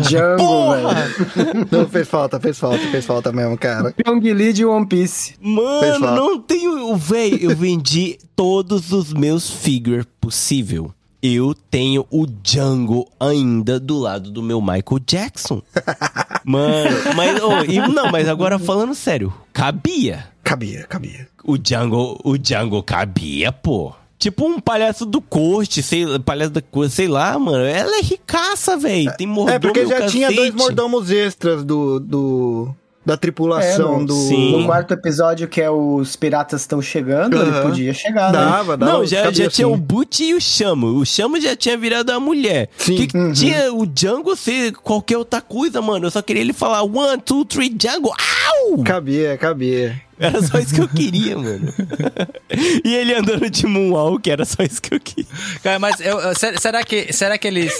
[0.06, 1.66] Django, velho.
[1.70, 3.92] Não, fez falta, fez falta, fez falta mesmo, cara.
[3.92, 5.34] Pyong Lee de One Piece.
[5.40, 6.96] Mano, não tenho.
[6.96, 10.92] Véi, eu vendi todos os meus figures possível.
[11.22, 15.60] Eu tenho o Django ainda do lado do meu Michael Jackson.
[16.44, 17.42] Mano, mas.
[17.42, 20.28] ô, e- não, mas agora falando sério, cabia.
[20.42, 21.28] Cabia, cabia.
[21.44, 23.92] O Django, o Django cabia, pô.
[24.18, 27.64] Tipo um palhaço do corte, sei, palhaço da coisa, sei lá, mano.
[27.64, 29.10] Ela é ricaça, velho.
[29.16, 31.98] Tem mordomo É, porque e o já tinha dois mordomos extras do.
[32.00, 32.74] do
[33.04, 34.12] da tripulação É, no- do.
[34.14, 34.52] Sim.
[34.60, 37.62] No quarto episódio, que é os piratas estão chegando, ele Aham.
[37.62, 38.38] podia chegar, né?
[38.38, 38.92] Dava, dava.
[38.92, 39.64] Não, já, já tinha sim.
[39.64, 40.86] o Butch e o Chamo.
[40.98, 42.68] O Chamo já tinha virado a mulher.
[42.76, 42.96] Sim.
[42.96, 43.32] Que que Uhum.
[43.32, 46.06] tinha o Django ser qualquer outra coisa, mano.
[46.06, 48.10] Eu só queria ele falar one, two, three, Django.
[48.10, 48.82] Au!
[48.84, 50.00] Cabia, cabia.
[50.20, 51.72] Era só isso que eu queria, mano.
[52.84, 55.24] e ele andando de moonwalk, era só isso que eu queria.
[55.62, 57.72] Cara, mas eu, eu- ser- será que será que eles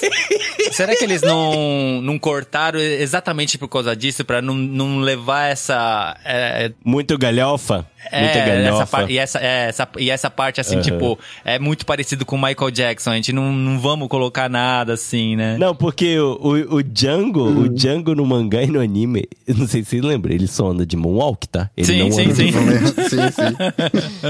[0.73, 6.17] será que eles não, não cortaram exatamente por causa disso pra não, não levar essa
[6.25, 7.87] é, Muito galhofa.
[8.11, 9.03] É, galhofa.
[9.03, 10.83] essa e essa é, essa e essa parte assim Aham.
[10.83, 13.11] tipo é muito parecido com o Michael Jackson.
[13.11, 15.59] A gente não, não vamos colocar nada assim, né?
[15.59, 19.67] Não, porque o, o, o Django, o Django no mangá e no anime, eu não
[19.69, 21.69] sei se você lembra, ele só anda de moonwalk, tá?
[21.77, 22.51] Ele Sim, não sim, sim.
[22.53, 23.57] sim, sim.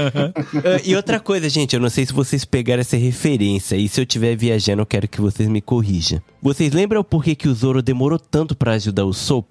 [0.63, 3.99] Ah, e outra coisa, gente, eu não sei se vocês pegaram essa referência, e se
[3.99, 6.21] eu estiver viajando, eu quero que vocês me corrijam.
[6.41, 9.47] Vocês lembram por que, que o Zoro demorou tanto pra ajudar o Sop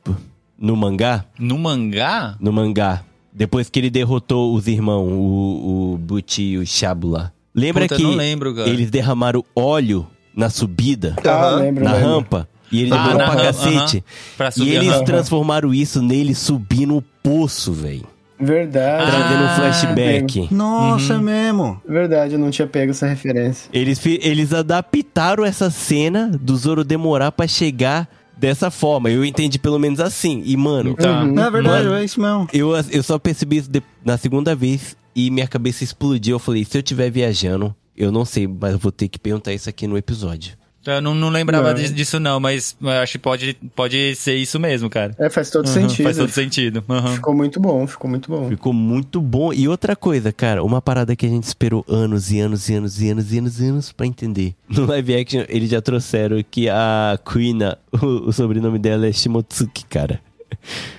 [0.59, 1.25] no mangá?
[1.39, 2.37] No mangá?
[2.41, 3.03] No mangá.
[3.33, 7.33] Depois que ele derrotou os irmãos, o, o Butch e o Shabula.
[7.55, 8.69] Lembra Puta, que não lembro, cara.
[8.69, 12.09] eles derramaram óleo na subida, Ah, lembro, na lembro.
[12.09, 12.49] rampa?
[12.73, 14.05] E ele Ah, demorou pra cacete.
[14.37, 15.05] Pra E eles aham.
[15.05, 18.07] transformaram isso nele subir no poço, velho.
[18.41, 19.11] Verdade.
[19.11, 20.49] Trazendo um Ah, flashback.
[20.55, 21.81] Nossa, é mesmo.
[21.87, 23.69] Verdade, eu não tinha pego essa referência.
[23.73, 29.11] Eles, eles adaptaram essa cena do Zoro demorar pra chegar dessa forma.
[29.11, 30.43] Eu entendi pelo menos assim.
[30.45, 31.25] E, mano, Tá.
[31.25, 31.97] Não, é verdade, Mano.
[31.97, 32.49] é isso mesmo.
[32.53, 36.37] eu, eu só percebi isso de- na segunda vez e minha cabeça explodiu.
[36.37, 39.53] Eu falei, se eu estiver viajando, eu não sei, mas eu vou ter que perguntar
[39.53, 40.53] isso aqui no episódio.
[40.87, 41.83] Eu não, não lembrava Não.
[41.93, 45.15] disso- não, mas eu acho que pode, pode ser isso mesmo, cara.
[45.19, 46.05] É, faz todo Uhum, sentido.
[46.05, 46.85] Faz todo sentido.
[46.89, 47.15] Uhum.
[47.17, 48.49] Ficou muito bom, ficou muito bom.
[48.49, 49.53] Ficou muito bom.
[49.53, 53.01] E outra coisa, cara, uma parada que a gente esperou anos e anos e anos
[53.03, 54.55] e anos e anos e anos pra entender.
[54.71, 59.85] No live action, eles já trouxeram que a Kuina, o, o sobrenome dela é Shimotsuki,
[59.85, 60.19] cara.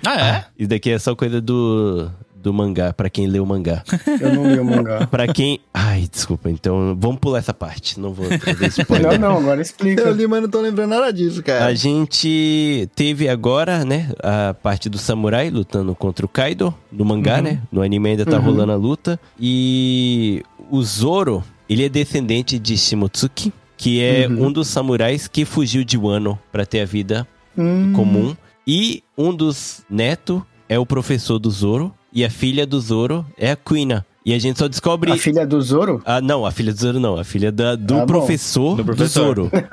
[0.06, 0.46] Ah, é?
[0.60, 2.10] Isso daqui é só coisa do,
[2.42, 3.84] do mangá, pra quem lê o mangá.
[4.20, 5.06] Eu não li o mangá.
[5.12, 5.60] Pra quem.
[5.74, 8.00] Ai, desculpa, então vamos pular essa parte.
[8.00, 9.20] Não vou trazer spoiler.
[9.20, 10.02] Não, não, agora explica.
[10.02, 11.66] Eu li, mas não tô lembrando nada disso, cara.
[11.66, 17.42] A gente teve agora, né, a parte do samurai lutando contra o Kaido no mangá,
[17.42, 17.62] né?
[17.72, 19.20] No anime ainda tá rolando a luta.
[19.40, 25.84] E o Zoro, ele é descendente de Shimotsuki, que é um dos samurais que fugiu
[25.84, 27.28] de Wano pra ter a vida
[27.58, 28.36] Hum, comum.
[28.66, 31.94] E um dos netos é o professor do Zoro.
[32.14, 34.06] E a filha do Zoro é a Kuina.
[34.26, 35.12] E a gente só descobre.
[35.12, 36.02] A filha do Zoro?
[36.06, 37.18] Ah, não, a filha do Zoro não.
[37.18, 39.24] A filha da- do, Ah, professor Do do, professor.
[39.36, 39.52] Zoro.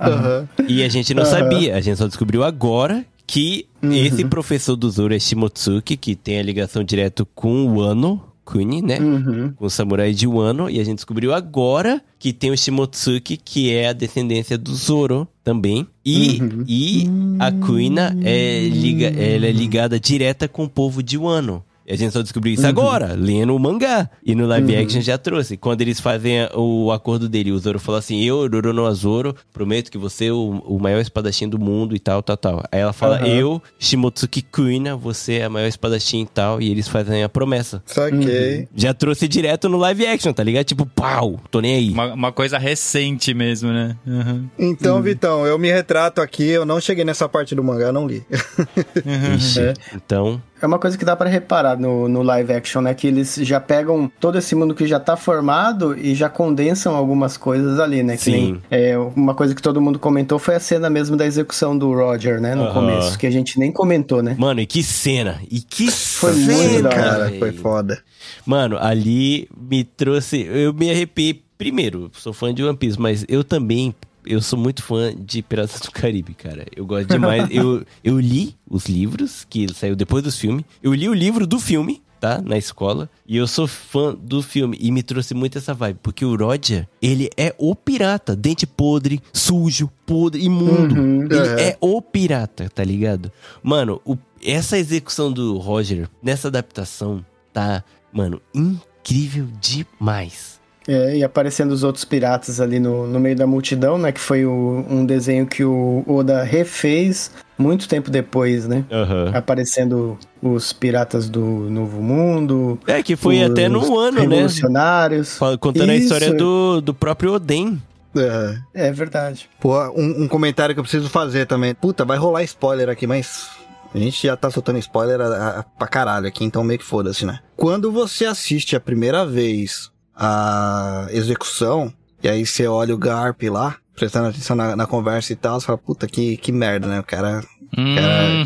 [0.00, 0.48] Aham.
[0.68, 1.76] E a gente não sabia.
[1.76, 3.92] A gente só descobriu agora que Uhum.
[3.92, 8.20] esse professor do Zoro é Shimotsuki, que tem a ligação direto com o Wano.
[8.44, 8.98] Kuni, né?
[9.00, 9.52] Uhum.
[9.56, 10.68] Com o samurai de Wano.
[10.68, 15.26] E a gente descobriu agora que tem o Shimotsuki, que é a descendência do Zoro
[15.42, 15.86] também.
[16.04, 16.64] E, Uhum.
[16.68, 17.08] e
[17.38, 21.64] a Kuina é, liga, ela é ligada direta com o povo de Wano.
[21.86, 22.58] E a gente só descobriu Uhum.
[22.58, 24.08] isso agora, lendo o mangá.
[24.24, 25.56] E no live action já trouxe.
[25.56, 29.98] Quando eles fazem o acordo dele, o Zoro fala assim: Eu, Roronoa Zoro, prometo que
[29.98, 32.62] você é o, o maior espadachim do mundo e tal, tal, tal.
[32.72, 33.26] Aí ela fala: Aham.
[33.26, 36.60] Eu, Shimotsuki Kuina, você é a maior espadachim e tal.
[36.60, 37.82] E eles fazem a promessa.
[37.86, 38.66] Saquei.
[38.74, 40.64] Já trouxe direto no live action, tá ligado?
[40.64, 41.90] Tipo, pau, tô nem aí.
[41.90, 43.96] Uma, uma coisa recente mesmo, né?
[44.06, 44.48] Uhum.
[44.58, 48.22] Então, Vitão, eu me retrato aqui, eu não cheguei nessa parte do mangá, não li.
[49.36, 49.60] Ixi.
[49.60, 49.74] É.
[49.94, 52.94] Então, É uma coisa que dá pra reparar no, no live action, né?
[52.94, 57.36] Que eles já pegam todo esse mundo que já tá formado e já condensam algumas
[57.36, 58.16] coisas ali, né?
[58.16, 58.30] Que Sim.
[58.30, 61.92] nem, é, uma coisa que todo mundo comentou foi a cena mesmo da execução do
[61.92, 62.54] Roger, né?
[62.54, 64.34] No começo, que a gente nem comentou, né?
[64.38, 65.38] mano, e que cena!
[65.50, 67.98] E que Foi cena, muito da hora, Cara, foi foda.
[68.46, 70.48] Mano, ali me trouxe.
[70.50, 71.44] Eu me arrepiei.
[71.58, 73.94] Primeiro, sou fã de One Piece, mas eu também.
[74.24, 76.66] Eu sou muito fã de Piratas do Caribe, cara.
[76.74, 77.48] Eu gosto demais.
[77.50, 80.64] eu, eu li os livros, que saiu depois dos filmes.
[80.82, 82.40] Eu li o livro do filme, tá?
[82.40, 83.08] Na escola.
[83.26, 84.76] E eu sou fã do filme.
[84.80, 85.98] E me trouxe muito essa vibe.
[86.02, 88.34] Porque o Roger, ele é o pirata.
[88.34, 90.94] Dente podre, sujo, podre, imundo.
[90.94, 91.22] Uhum.
[91.24, 91.68] Ele É.
[91.70, 93.30] é o pirata, tá ligado?
[93.62, 100.53] Mano, o- essa execução do Roger nessa adaptação tá, mano, incrível demais.
[100.86, 104.12] É, e aparecendo os outros piratas ali no, no meio da multidão, né?
[104.12, 108.84] Que foi o- um desenho que o Oda refez muito tempo depois, né?
[108.92, 109.30] Aham.
[109.34, 112.78] Aparecendo os piratas do Novo Mundo.
[112.86, 114.22] É, que foi os até no ano, né?
[114.36, 115.38] Revolucionários.
[115.38, 116.04] Fala- Contando a Isso.
[116.12, 117.80] história do, do próprio Oden.
[118.16, 118.88] É.
[118.88, 119.48] É verdade.
[119.60, 121.74] Pô, um, um comentário que eu preciso fazer também.
[121.74, 123.48] Puta, vai rolar spoiler aqui, mas.
[123.94, 127.24] A gente já tá soltando spoiler a, a, pra caralho aqui, então meio que foda-se,
[127.24, 127.38] né?
[127.56, 131.92] Quando você assiste a primeira vez a execução,
[132.22, 135.66] e aí você olha o Garp lá, prestando atenção na, na conversa e tal, você
[135.66, 137.00] fala, puta, que, que merda, né?
[137.00, 137.42] O cara
[137.76, 138.44] Hum, Cara,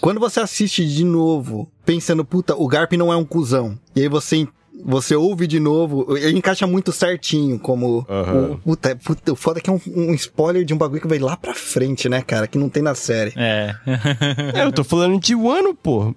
[0.00, 3.78] Quando você assiste de novo, pensando, puta, o Garp não é um cuzão.
[3.94, 4.48] E aí você,
[4.84, 8.04] você ouve de novo, ele encaixa muito certinho, como.
[8.10, 8.50] Aham.
[8.54, 11.00] O, puta, é- puta, o foda é que é um, um spoiler de um bagulho
[11.00, 12.48] que vai lá pra frente, né, cara?
[12.48, 13.32] Que não tem na série.
[13.36, 13.76] É.
[14.54, 16.12] É, eu tô falando de Wano, pô.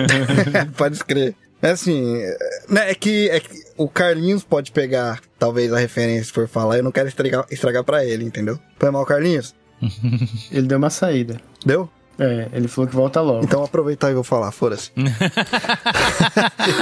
[0.76, 1.34] Pode escrever.
[1.62, 2.38] É assim, é,
[2.68, 6.78] né, é que, é que o Carlinhos pode pegar, talvez, a referência se for falar,
[6.78, 8.58] eu não quero estragar, estragar pra ele, entendeu?
[8.78, 9.54] Foi mal, Carlinhos?
[10.52, 11.40] Ele deu uma saída.
[11.64, 11.88] Deu?
[12.20, 13.42] É, ele falou que volta logo.
[13.42, 14.90] Então aproveitar e vou falar, foda-se.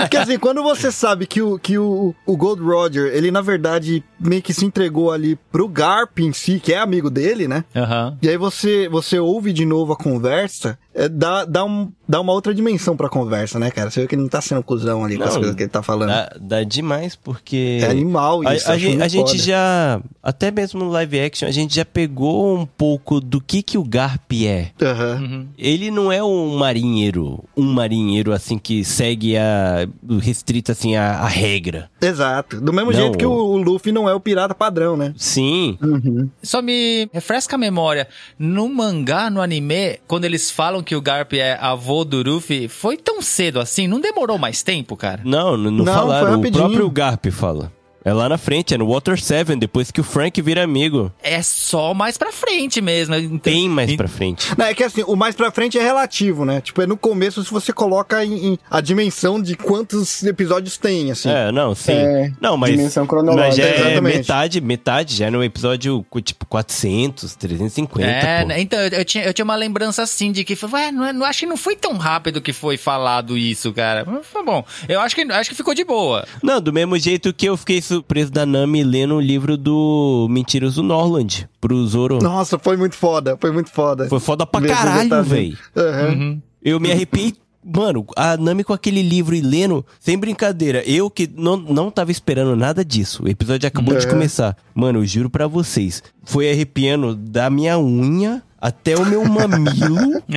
[0.00, 4.02] Porque assim, quando você sabe que, o, que o, o Gold Roger, ele na verdade
[4.18, 7.64] meio que se entregou ali pro Garp em si, que é amigo dele, né?
[7.76, 8.18] Aham.
[8.20, 12.32] E aí você, você ouve de novo a conversa, é, dá, dá, um, dá uma
[12.32, 13.90] outra dimensão pra conversa, né, cara?
[13.90, 15.70] Você vê que ele não tá sendo cuzão ali com as Não, coisas que ele
[15.70, 16.08] tá falando.
[16.08, 17.78] Dá, dá demais, porque.
[17.82, 18.68] É animal A, isso.
[18.68, 21.84] a acho gen- muito a gente já, até mesmo no live action, a gente já
[21.84, 24.70] pegou um pouco do que que o Garp é.
[24.82, 25.46] Aham.
[25.56, 29.86] Ele não é um marinheiro, um marinheiro assim que segue a
[30.20, 31.90] restrito assim a, a regra.
[32.00, 32.60] Exato.
[32.60, 32.98] Do mesmo Não.
[32.98, 35.14] jeito que o, o Luffy não é o pirata padrão, né?
[35.16, 36.28] Sim, Uhum.
[36.42, 38.08] Só me refresca a memória.
[38.38, 42.96] No mangá, no anime, quando eles falam que o Garp é avô do Luffy, foi
[42.96, 43.86] tão cedo assim?
[43.86, 45.20] Não demorou mais tempo, cara?
[45.22, 46.40] não, não, Não, falaram.
[46.40, 47.70] foi O próprio Garp fala.
[48.08, 51.12] É lá na frente, é no Water 7, depois que o Frank vira amigo.
[51.22, 53.14] É só mais pra frente mesmo.
[53.14, 54.48] Então- Bem mais e- pra frente.
[54.56, 56.60] Não, é que assim, o mais pra frente é relativo, né?
[56.62, 61.10] Tipo, é no começo se você coloca em, em a dimensão de quantos episódios tem,
[61.10, 61.28] assim.
[61.28, 61.92] É, não, sim.
[61.92, 62.70] É, não, mas.
[62.70, 63.56] dimensão Mas cronológica.
[63.62, 64.16] já é Exatamente.
[64.18, 68.10] metade, metade, já é no episódio tipo 400, 350.
[68.10, 68.48] É, pô.
[68.48, 68.60] né?
[68.60, 71.26] então eu, eu tinha, eu tinha uma lembrança assim de que ué, não, é- não
[71.26, 74.04] acho que não foi tão rápido que foi falado isso, cara.
[74.06, 74.64] Mas foi bom.
[74.88, 76.26] Eu acho que acho que ficou de boa.
[76.42, 80.76] Não, do mesmo jeito que eu fiquei surpreso da Nami lendo o livro do Mentiras
[80.76, 82.18] do Norland pro Zoro.
[82.22, 84.08] Nossa, foi muito foda, foi muito foda.
[84.08, 85.56] Foi foda pra caralho, véi.
[85.76, 86.08] Aham.
[86.08, 86.42] Uhum.
[86.62, 87.34] Eu me arrepiei
[87.64, 90.82] Mano, a Nami com aquele livro e lendo, sem brincadeira.
[90.86, 93.24] Eu que não, não tava esperando nada disso.
[93.24, 94.08] O episódio acabou de É.
[94.08, 94.56] começar.
[94.74, 96.02] Mano, eu juro pra vocês.
[96.24, 100.22] Foi arrepiando da minha unha até o meu mamilo.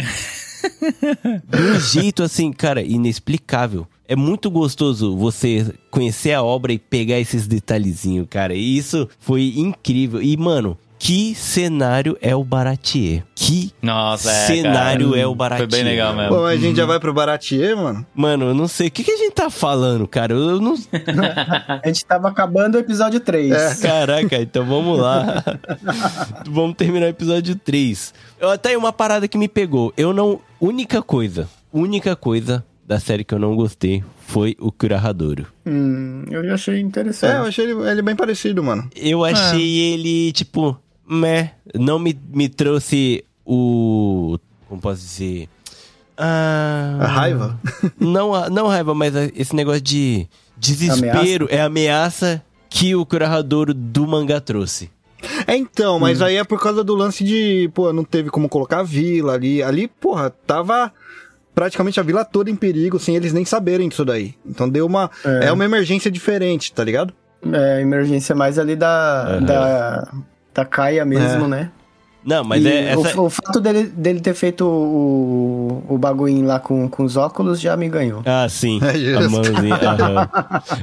[1.48, 3.88] de um jeito assim, cara, inexplicável.
[4.12, 8.54] É muito gostoso você conhecer a obra e pegar esses detalhezinhos, cara.
[8.54, 10.22] E isso foi incrível.
[10.22, 13.24] E, mano, que cenário é o Baratier?
[13.34, 15.22] Que Nossa, é, cenário cara.
[15.22, 15.70] é o Baratier?
[15.70, 16.36] Foi bem legal mesmo.
[16.36, 18.06] Pô, a gente já vai pro Baratier, mano?
[18.14, 18.90] Mano, eu não sei.
[18.90, 20.34] O que, que a gente tá falando, cara?
[20.34, 20.76] Eu não.
[21.82, 23.54] A gente tava acabando o episódio 3.
[23.54, 23.76] É.
[23.76, 25.42] Caraca, então vamos lá.
[26.46, 28.14] vamos terminar o episódio 3.
[28.42, 29.94] Eu até uma parada que me pegou.
[29.96, 30.42] Eu não.
[30.60, 31.48] Única coisa.
[31.72, 35.48] Única coisa da série que eu não gostei foi o Curahadouro.
[35.66, 37.36] Hum, eu já achei É, interessante.
[37.38, 38.90] eu achei ele, ele bem parecido, mano.
[38.94, 40.78] Eu achei ele, tipo,
[41.10, 41.52] meh.
[41.74, 44.38] Não me, me trouxe o.
[44.68, 45.48] Como posso dizer?
[46.18, 47.58] Ah, A raiva.
[47.98, 50.28] Não, a- não raiva, mas esse negócio de
[50.58, 54.90] desespero é ameaça que o Curahadouro do mangá trouxe.
[55.48, 58.80] É então, mas aí é por causa do lance de, pô, não teve como colocar
[58.80, 59.64] a vila ali.
[59.64, 60.92] Ali, porra, tava
[61.54, 64.36] praticamente a vila toda em perigo, sem eles nem saberem disso daí.
[64.46, 65.10] Então deu uma.
[65.26, 65.52] É, É.
[65.52, 67.14] uma emergência diferente, tá ligado?
[67.52, 69.42] É, emergência mais ali da, Aham.
[69.46, 70.12] da,
[70.54, 71.48] da Caia mesmo, É.
[71.48, 71.72] né?
[72.24, 73.20] Não, mas E é essa.
[73.20, 77.60] o, o fato dele, dele ter feito o, o bagulhinho lá com, com os óculos
[77.60, 78.22] já me ganhou.
[78.26, 78.80] Ah, sim.
[78.86, 79.32] É a justo.
[79.32, 79.76] mãozinha.
[79.76, 80.30] aham.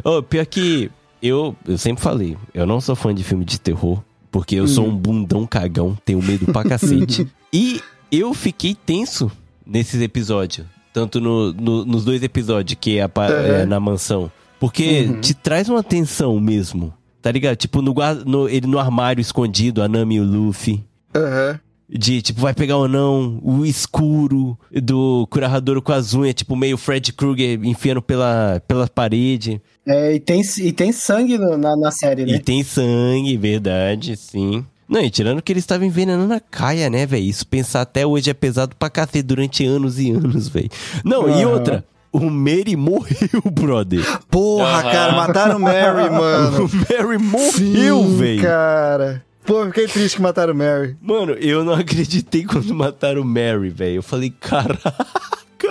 [0.04, 0.90] Ô, pior que
[1.22, 4.86] eu, eu sempre falei, eu não sou fã de filme de terror, porque eu sou
[4.86, 7.28] um bundão cagão, tenho medo pra cacete.
[7.52, 7.80] e
[8.10, 9.30] eu fiquei tenso
[9.68, 10.66] nesses episódios.
[10.92, 13.24] Tanto no, no- nos dois episódios que é, a Uhum.
[13.54, 14.30] é na mansão.
[14.58, 15.20] Porque Uhum.
[15.20, 16.92] te traz uma tensão mesmo.
[17.22, 17.56] Tá ligado?
[17.56, 20.82] Tipo, no, no- ele no armário escondido, a Nami e o Luffy.
[21.14, 21.60] Aham.
[21.90, 26.76] De, tipo, vai pegar ou não, o escuro do Curahadouro com as unhas, tipo, meio
[26.76, 29.60] Fred Krueger enfiando pela, pela parede.
[29.86, 32.38] É, e, tem, e tem sangue no- na, na série, E né?
[32.38, 34.64] tem sangue, verdade, sim.
[34.88, 37.24] Não, e tirando que eles estavam envenenando a Caia, né, velho?
[37.24, 40.70] Isso pensar até hoje é pesado pra cacete durante anos e anos, velho.
[41.04, 41.48] Não, e Aham.
[41.52, 44.02] outra, o Mary morreu, brother.
[44.30, 44.90] Porra, Aham.
[44.90, 46.64] cara, mataram o Mary, mano.
[46.64, 48.42] O Mary morreu, velho.
[48.42, 49.24] cara.
[49.44, 50.96] Pô, fiquei triste que mataram o Mary.
[51.02, 53.96] Mano, eu não acreditei quando mataram o Mary, velho.
[53.96, 54.94] Eu falei, caraca,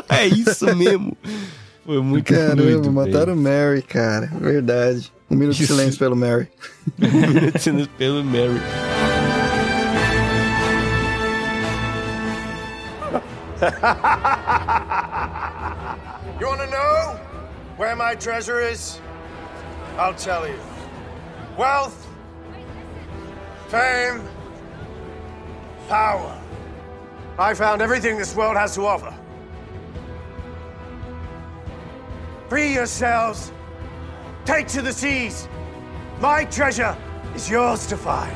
[0.10, 1.15] é isso mesmo.
[1.85, 4.31] Foi muito Caramba, doido, mataram o Mary, cara.
[4.39, 5.11] Verdade.
[5.30, 5.74] Um minuto de Isso.
[5.74, 6.48] silêncio pelo Mary.
[6.98, 7.88] velho.
[7.98, 8.62] pelo Mary.
[16.40, 17.20] You want to know
[17.78, 18.99] where my treasure is?
[19.98, 20.60] I'll tell you.
[21.58, 22.08] Wealth,
[23.70, 24.22] fame,
[25.90, 26.40] power.
[27.40, 29.14] I found everything this world has to offer.
[32.49, 33.52] Free yourselves.
[34.48, 35.49] Take to the seas.
[36.22, 36.95] My treasure
[37.36, 38.32] is yours to find.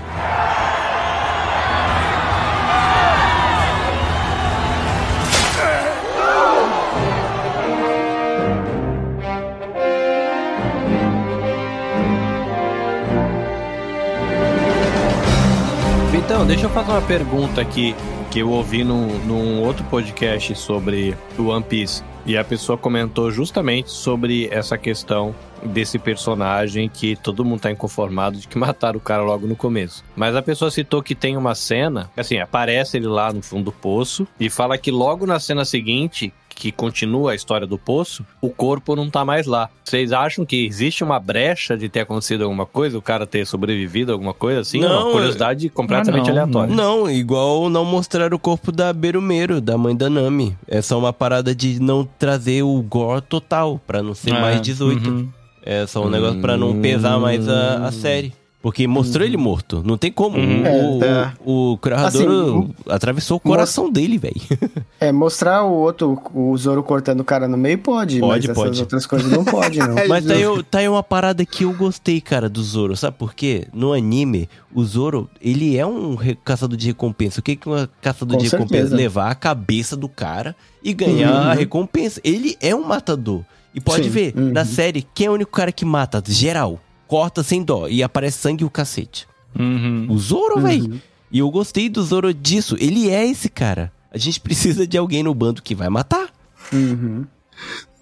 [16.14, 17.96] Então, deixa eu fazer uma pergunta aqui
[18.30, 22.04] que eu ouvi num, num outro podcast sobre o One Piece.
[22.26, 28.38] E a pessoa comentou justamente sobre essa questão desse personagem que todo mundo tá inconformado
[28.38, 30.04] de que mataram o cara logo no começo.
[30.16, 33.72] Mas a pessoa citou que tem uma cena, assim, aparece ele lá no fundo do
[33.72, 38.50] poço e fala que logo na cena seguinte, que continua a história do poço, o
[38.50, 39.70] corpo não tá mais lá.
[39.84, 44.12] Vocês acham que existe uma brecha de ter acontecido alguma coisa, o cara ter sobrevivido
[44.12, 44.80] a alguma coisa assim?
[44.80, 46.76] Não, uma curiosidade completamente não, aleatória.
[46.76, 50.56] Não, igual não mostrar o corpo da Berumero, da mãe da Nami.
[50.68, 54.62] É só uma parada de não trazer o gore total, pra não ser É, mais
[54.62, 55.10] 18.
[55.10, 55.30] uhum.
[55.64, 58.34] É só um negócio pra não pesar mais a, a série.
[58.62, 59.82] Porque mostrou ele morto.
[59.84, 60.38] Não tem como.
[60.38, 61.00] Uhum.
[61.00, 61.34] O, É.
[61.44, 64.36] o, o Curahadouro Assim, atravessou o coração dele, velho.
[65.02, 68.70] É, mostrar o outro, o Zoro cortando o cara no meio pode, Pode, mas pode.
[68.70, 69.96] essas outras coisas não pode, não.
[70.08, 72.96] Mas tá aí, tá aí uma parada que eu gostei, cara, do Zoro.
[72.96, 73.68] Sabe por quê?
[73.74, 77.40] No anime, o Zoro, ele é um re- caçador de recompensa.
[77.40, 78.74] O que que um caçador Com de recompensa?
[78.82, 78.96] certeza.
[78.96, 82.22] Levar a cabeça do cara e ganhar a recompensa.
[82.24, 83.42] Ele é um matador.
[83.74, 84.10] E pode Sim.
[84.10, 86.22] ver, na série, quem é o único cara que mata?
[86.28, 86.80] Geral.
[87.12, 87.90] Corta sem dó.
[87.90, 89.28] E aparece sangue e o cacete.
[89.60, 90.08] Uhum.
[90.10, 91.02] O Zoro, velho.
[91.30, 92.78] E eu gostei do Zoro disso.
[92.80, 93.92] Ele é esse cara.
[94.10, 96.30] A gente precisa de alguém no bando que vai matar.
[96.72, 97.26] Uhum.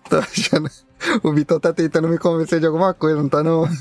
[0.07, 0.69] Tô achando.
[1.23, 3.65] O Vitor tá tentando me convencer de alguma coisa, não tá não?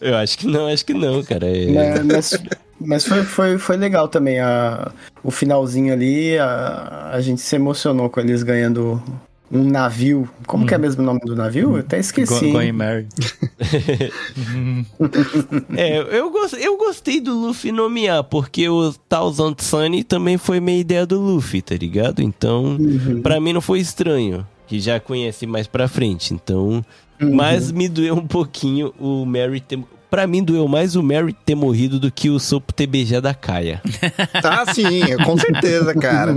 [0.00, 1.46] Eu acho que não, acho que não, cara.
[1.46, 1.66] É...
[1.66, 2.32] Né, mas
[2.80, 4.40] Mas foi, foi, foi legal também.
[4.40, 4.90] A,
[5.22, 9.02] o finalzinho ali, a, a gente se emocionou com eles ganhando
[9.50, 10.28] um navio.
[10.46, 11.70] Como que é mesmo o nome do navio?
[11.72, 12.46] Eu até esqueci.
[12.46, 12.52] Go-?
[12.52, 13.06] Going Mary.
[15.76, 20.80] É, eu, gos- eu gostei do Luffy nomear, porque o Thousand Sunny também foi meia
[20.80, 22.20] ideia do Luffy, tá ligado?
[22.22, 22.76] Então,
[23.22, 26.34] pra mim não foi estranho, que já conheci mais pra frente.
[26.34, 26.84] Então,
[27.18, 29.78] mas me doeu um pouquinho o Mary ter.
[30.10, 33.34] Pra mim, doeu mais o Mary ter morrido do que o Sopo ter beijado a
[33.34, 33.80] Kaia.
[34.42, 36.34] Ah, sim, com certeza, cara.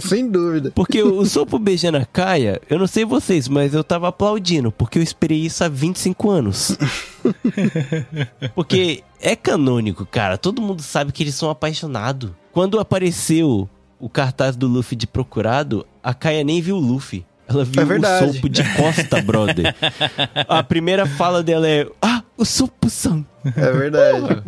[0.00, 0.72] Sem dúvida.
[0.74, 4.98] Porque o Sopo beijando a Kaia, eu não sei vocês, mas eu tava aplaudindo, porque
[4.98, 6.76] eu esperei isso há 25 anos.
[8.54, 10.36] porque é canônico, cara.
[10.36, 12.30] Todo mundo sabe que eles são apaixonados.
[12.52, 13.68] Quando apareceu
[13.98, 17.24] o cartaz do Luffy de procurado, a Kaia nem viu o Luffy.
[17.46, 18.32] Ela viu É o.
[18.32, 19.74] Sopo de costa, brother.
[20.48, 23.24] A primeira fala dela é: Ah, o Sopo-san.
[23.44, 24.42] É verdade.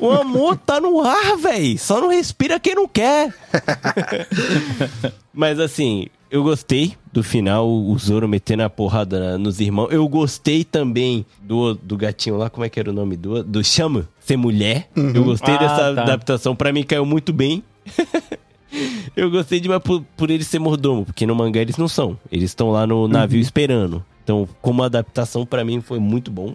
[0.00, 1.78] O amor tá no ar, véi.
[1.78, 3.34] Só não respira quem não quer.
[5.32, 9.88] Mas assim, eu gostei do final, o Zoro metendo a porrada nos irmãos.
[9.90, 13.42] Eu gostei também do, do gatinho lá, como é que era o nome do?
[13.42, 14.88] Do Chama, ser mulher.
[14.94, 16.02] Eu gostei Ah, dessa tá.
[16.02, 16.54] adaptação.
[16.54, 17.62] Pra mim caiu muito bem.
[19.16, 22.18] eu gostei demais por, por ele ser mordomo, porque no mangá eles não são.
[22.30, 24.04] Eles estão lá no navio esperando.
[24.30, 26.54] Então, como adaptação, pra mim foi muito bom.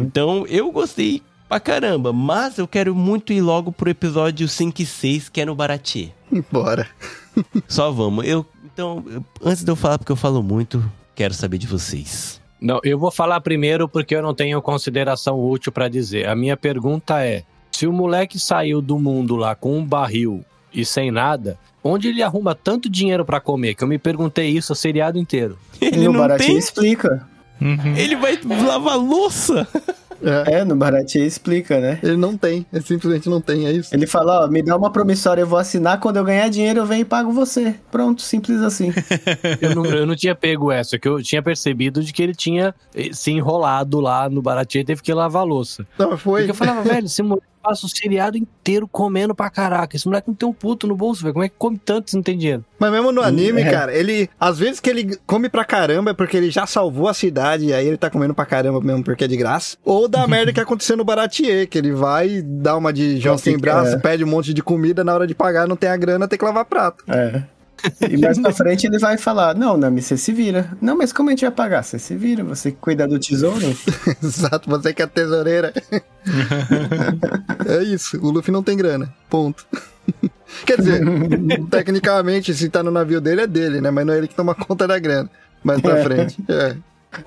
[0.00, 4.86] Então, eu gostei pra caramba, mas eu quero muito ir logo pro episódio 5 e
[4.86, 6.12] 6, que é no Baratie.
[6.52, 6.86] Bora.
[7.66, 8.24] Só vamos.
[8.28, 10.82] Eu, então, eu- antes de eu falar, porque eu falo muito,
[11.16, 12.40] quero saber de vocês.
[12.60, 16.28] Não, eu vou falar primeiro porque eu não tenho consideração útil pra dizer.
[16.28, 17.42] A minha pergunta é:
[17.72, 20.44] se o moleque saiu do mundo lá com um barril
[20.80, 23.74] e sem nada, onde ele arruma tanto dinheiro pra comer?
[23.74, 25.58] Que eu me perguntei isso o seriado inteiro.
[25.80, 27.26] Ele no não tem, explica.
[27.96, 29.66] ele vai lavar louça.
[30.22, 31.98] É, no Baratie explica, né?
[32.02, 33.94] Ele não tem, ele simplesmente não tem, é isso.
[33.94, 36.86] Ele fala, ó, me dá uma promissória, eu vou assinar, quando eu ganhar dinheiro eu
[36.86, 37.74] venho e pago você.
[37.90, 38.92] Pronto, simples assim.
[39.60, 42.74] Eu não, eu não tinha pego essa, que eu tinha percebido de que ele tinha
[42.94, 45.86] eh, se enrolado lá no Baratie e teve que lavar a louça.
[45.98, 46.42] Não, foi.
[46.42, 49.94] Porque eu falava, velho, esse moleque passa o seriado inteiro comendo pra caraca.
[49.96, 51.34] Esse moleque não tem um puto no bolso, velho.
[51.34, 52.64] Como é que come tanto se não tem dinheiro?
[52.78, 53.70] Mas mesmo no anime, É.
[53.70, 54.30] cara, ele.
[54.40, 57.74] Às vezes que ele come pra caramba é porque ele já salvou a cidade e
[57.74, 59.76] aí ele tá comendo pra caramba mesmo porque é de graça.
[59.84, 63.58] Ou da merda que aconteceu no Baratier, que ele vai dar uma de João sem
[63.58, 63.98] braço, é.
[63.98, 66.44] pede um monte de comida, na hora de pagar não tem a grana, tem que
[66.44, 67.04] lavar prato.
[67.08, 67.42] É.
[68.10, 70.70] E mais pra frente ele vai falar, não, Nami, você se vira.
[70.80, 71.82] Não, mas como a gente vai pagar?
[71.84, 73.64] Você se vira, você que cuida do tesouro.
[74.22, 75.72] Exato, você que é tesoureira.
[77.66, 79.12] é isso, o Luffy não tem grana.
[79.28, 79.66] Ponto.
[80.64, 81.02] Quer dizer,
[81.70, 83.90] tecnicamente, se tá no navio dele, é dele, né?
[83.90, 85.30] Mas não é ele que toma conta da grana.
[85.62, 86.02] Mais pra É.
[86.02, 86.38] frente.
[86.48, 86.76] É.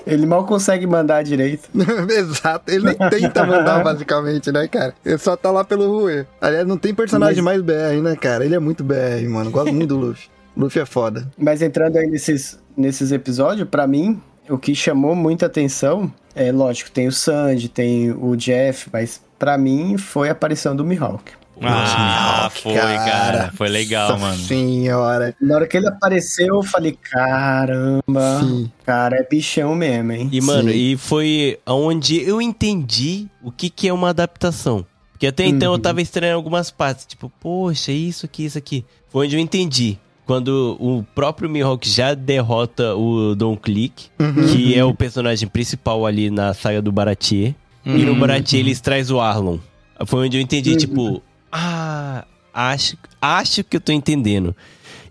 [0.05, 1.67] Ele mal consegue mandar direito.
[2.09, 4.93] Exato, ele nem tenta mandar, basicamente, né, cara?
[5.05, 6.25] Ele só tá lá pelo Rue.
[6.39, 8.45] Aliás, não tem personagem mais BR, né, cara?
[8.45, 9.49] Ele é muito BR, mano.
[9.51, 10.29] Gosto muito do Luffy.
[10.55, 11.29] Luffy é foda.
[11.37, 16.91] Mas entrando aí nesses, nesses episódios, pra mim, o que chamou muita atenção, é lógico,
[16.91, 21.31] tem o Sanji, tem o Jeff, mas pra mim foi a aparição do Mihawk.
[21.63, 23.51] Ah, foi, cara.
[23.55, 24.37] Foi legal, Nossa mano.
[24.37, 25.35] senhora.
[25.39, 28.71] Na hora que ele apareceu, eu falei, caramba, Sim.
[28.83, 30.29] cara, é bichão mesmo, hein?
[30.31, 30.75] E, mano, Sim.
[30.75, 34.85] e foi onde eu entendi o que, que é uma adaptação.
[35.11, 37.05] Porque até então eu tava estranhando algumas partes.
[37.05, 38.83] Tipo, poxa, isso aqui, isso aqui.
[39.09, 39.99] Foi onde eu entendi.
[40.31, 44.05] Quando o próprio Mihawk já derrota o Don Click,
[44.53, 47.53] que é o personagem principal ali na saga do Baratier.
[47.85, 49.57] E no Baratier eles traz o Arlon.
[50.05, 51.21] Foi onde eu entendi, tipo,
[51.51, 54.55] ah, acho, acho que eu tô entendendo.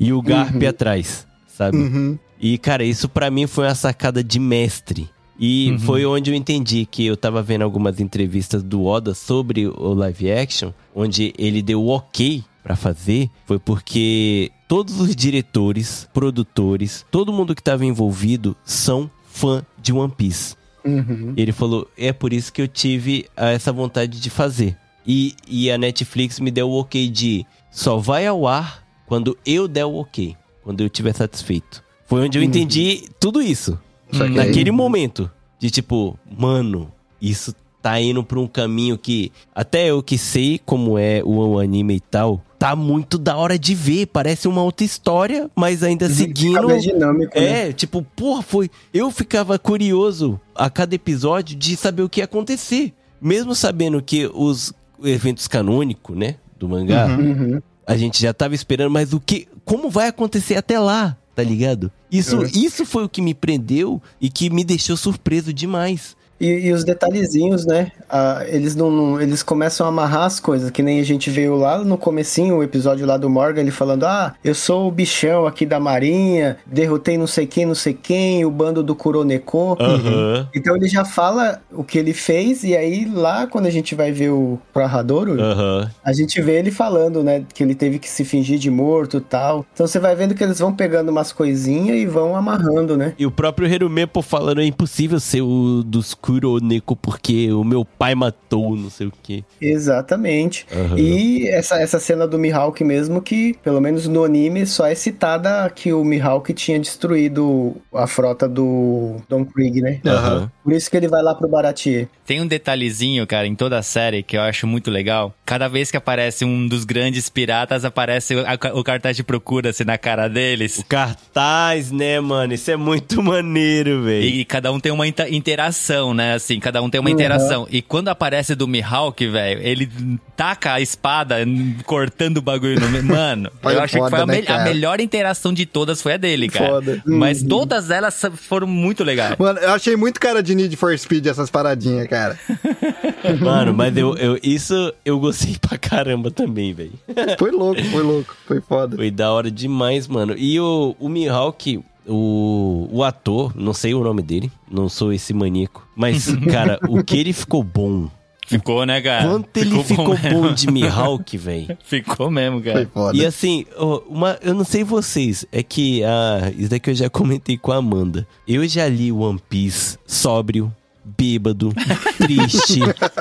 [0.00, 1.76] E o Garp atrás, sabe?
[1.76, 2.18] Uhum.
[2.40, 5.06] E, cara, isso pra mim foi uma sacada de mestre.
[5.38, 9.92] E foi onde eu entendi que eu tava vendo algumas entrevistas do Oda sobre o
[9.92, 17.04] live action, onde ele deu o ok pra fazer, foi porque todos os diretores, produtores,
[17.10, 20.56] todo mundo que tava envolvido são fã de One Piece.
[20.84, 21.34] Uhum.
[21.36, 24.76] Ele falou, é por isso que eu tive ah, essa vontade de fazer.
[25.06, 29.66] E, e a Netflix me deu o ok de só vai ao ar quando eu
[29.66, 31.82] der o ok, quando eu estiver satisfeito.
[32.06, 33.78] Foi onde eu entendi tudo isso.
[34.12, 35.30] Naquele momento.
[35.58, 40.98] De tipo, mano, isso tá indo pra um caminho que até eu que sei como
[40.98, 44.06] é o anime e tal, tá muito da hora de ver.
[44.08, 46.56] Parece uma outra história, mas ainda seguindo.
[46.56, 47.68] Fica bem dinâmico, né?
[47.70, 48.70] É, tipo, porra, foi.
[48.92, 52.92] Eu ficava curioso a cada episódio de saber o que ia acontecer.
[53.20, 57.62] Mesmo sabendo que os eventos canônicos, né, do mangá, Uhum.
[57.86, 59.48] a gente já tava esperando, mas o que.
[59.64, 61.90] Como vai acontecer até lá, tá ligado?
[62.12, 62.50] Isso, É.
[62.54, 66.14] isso foi o que me prendeu e que me deixou surpreso demais.
[66.40, 67.92] E, e os detalhezinhos, né?
[68.08, 71.54] Ah, eles não, não- eles começam a amarrar as coisas, que nem a gente veio
[71.56, 75.46] lá no comecinho, o episódio lá do Morgan, ele falando, ah, eu sou o bichão
[75.46, 79.76] aqui da marinha, derrotei não sei quem, não sei quem, o bando do Kuroneko.
[79.80, 80.48] Aham.
[80.54, 84.10] Então ele já fala o que ele fez, e aí lá quando a gente vai
[84.12, 85.90] ver o Prahadouro, Aham.
[86.04, 89.20] a gente vê ele falando, né, que ele teve que se fingir de morto e
[89.20, 89.66] tal.
[89.74, 93.14] Então você vai vendo que eles vão pegando umas coisinhas e vão amarrando, né?
[93.18, 98.14] E o próprio Herumepo falando, é impossível ser o dos Kuroneko porque o meu pai
[98.14, 99.42] matou, não sei o quê.
[99.60, 100.66] Exatamente.
[100.72, 100.98] Aham.
[100.98, 105.68] E essa, essa cena do Mihawk mesmo, que pelo menos no anime só é citada
[105.74, 110.00] que o Mihawk tinha destruído a frota do Don Krieg, né?
[110.06, 110.50] Aham.
[110.62, 112.08] Por isso que ele vai lá pro Baratie.
[112.26, 115.34] Tem um detalhezinho, cara, em toda a série que eu acho muito legal.
[115.44, 119.84] Cada vez que aparece um dos grandes piratas, aparece o, a- o cartaz de procura-se
[119.84, 120.84] na cara deles.
[120.88, 122.54] Cartaz, né, mano?
[122.54, 124.24] Isso é muito maneiro, velho.
[124.24, 126.19] E cada um tem uma interação, né?
[126.34, 127.14] Assim, cada um tem uma Uhum.
[127.14, 127.66] interação.
[127.70, 129.88] E quando aparece do Mihawk, velho, ele
[130.36, 131.36] taca a espada
[131.84, 133.04] cortando o bagulho no meio.
[133.10, 134.64] Mano, Foi eu acho que foi a, né, me- a cara?
[134.64, 136.68] melhor interação de todas foi a dele, cara.
[136.70, 137.02] Foda.
[137.06, 139.36] Mas todas elas foram muito legais.
[139.38, 142.38] Mano, eu achei muito cara de Need for Speed essas paradinhas, cara.
[143.40, 146.92] Mano, mas eu, eu- isso eu gostei pra caramba também, velho.
[147.38, 148.96] Foi louco, foi louco, foi foda.
[148.96, 150.34] Foi da hora demais, mano.
[150.36, 151.80] E o, o Mihawk,
[152.10, 155.86] o, o ator, não sei o nome dele, não sou esse maníaco.
[155.94, 158.08] Mas, cara, o que ele ficou bom.
[158.46, 159.28] Ficou, né, cara?
[159.28, 160.42] Quanto ele ficou mesmo.
[160.42, 161.78] bom de Mihawk, velho.
[161.84, 162.90] Ficou mesmo, Foi cara.
[162.92, 163.16] foda.
[163.16, 163.64] E assim,
[164.08, 167.76] uma, eu não sei vocês, é que ah, isso daqui eu já comentei com a
[167.76, 168.26] Amanda.
[168.48, 170.74] Eu já li One Piece sóbrio,
[171.04, 171.72] bêbado,
[172.18, 172.80] triste,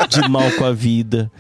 [0.10, 1.32] de mal com a vida.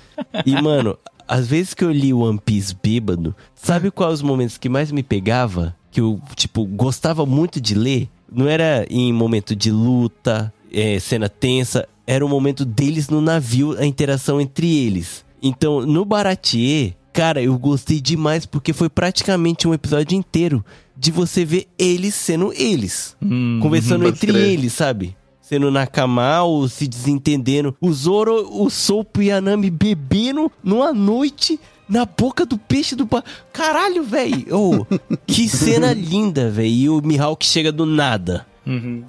[0.45, 0.95] E, mano,
[1.27, 5.01] às vezes que eu li One Piece bêbado, sabe quais os momentos que mais me
[5.01, 5.75] pegava?
[5.91, 8.09] Que eu, tipo, gostava muito de ler?
[8.31, 13.77] Não era em momento de luta, é, cena tensa, era o momento deles no navio,
[13.77, 15.25] a interação entre eles.
[15.41, 20.63] Então, no Baratier, cara, eu gostei demais porque foi praticamente um episódio inteiro
[20.95, 23.15] de você ver eles sendo eles.
[23.61, 24.49] conversando pode entre crer.
[24.49, 25.15] eles, sabe?
[25.39, 27.75] Sendo Nakamal, se desentendendo.
[27.81, 31.59] O Zoro, o Sopo e a Nami bebendo numa noite
[31.89, 33.05] na boca do peixe do...
[33.05, 33.23] Ba...
[33.51, 34.45] Caralho, velho!
[34.51, 34.85] Oh,
[35.25, 36.67] que cena linda, velho.
[36.67, 38.45] E o Mihawk chega do nada.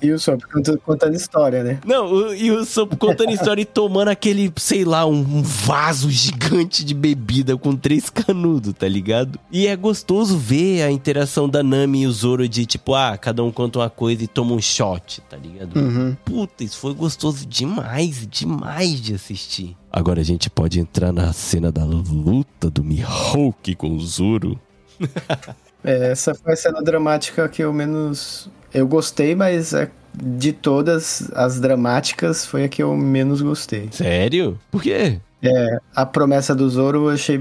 [0.03, 0.41] E o Sop
[0.85, 1.79] contando, história, né?
[1.85, 6.11] Não, o- e o Sopo contando história e tomando aquele, sei lá, um, um vaso
[6.11, 9.39] gigante de bebida com três canudos, tá ligado?
[9.51, 13.43] E é gostoso ver a interação da Nami e o Zoro de tipo, ah, cada
[13.45, 15.77] um conta uma coisa e toma um shot, tá ligado?
[15.79, 16.17] Uhum.
[16.25, 19.77] Puta, isso foi gostoso demais, demais de assistir.
[19.93, 24.59] Agora a gente pode entrar na cena da luta do Mihawk com o Zoro.
[25.83, 28.51] É, essa foi a cena dramática que eu menos.
[28.73, 33.89] Eu gostei, mas é, de todas as dramáticas foi a que eu menos gostei.
[33.93, 34.59] Sério?
[34.71, 35.19] Por quê?
[35.95, 37.41] A promessa do Zoro eu achei.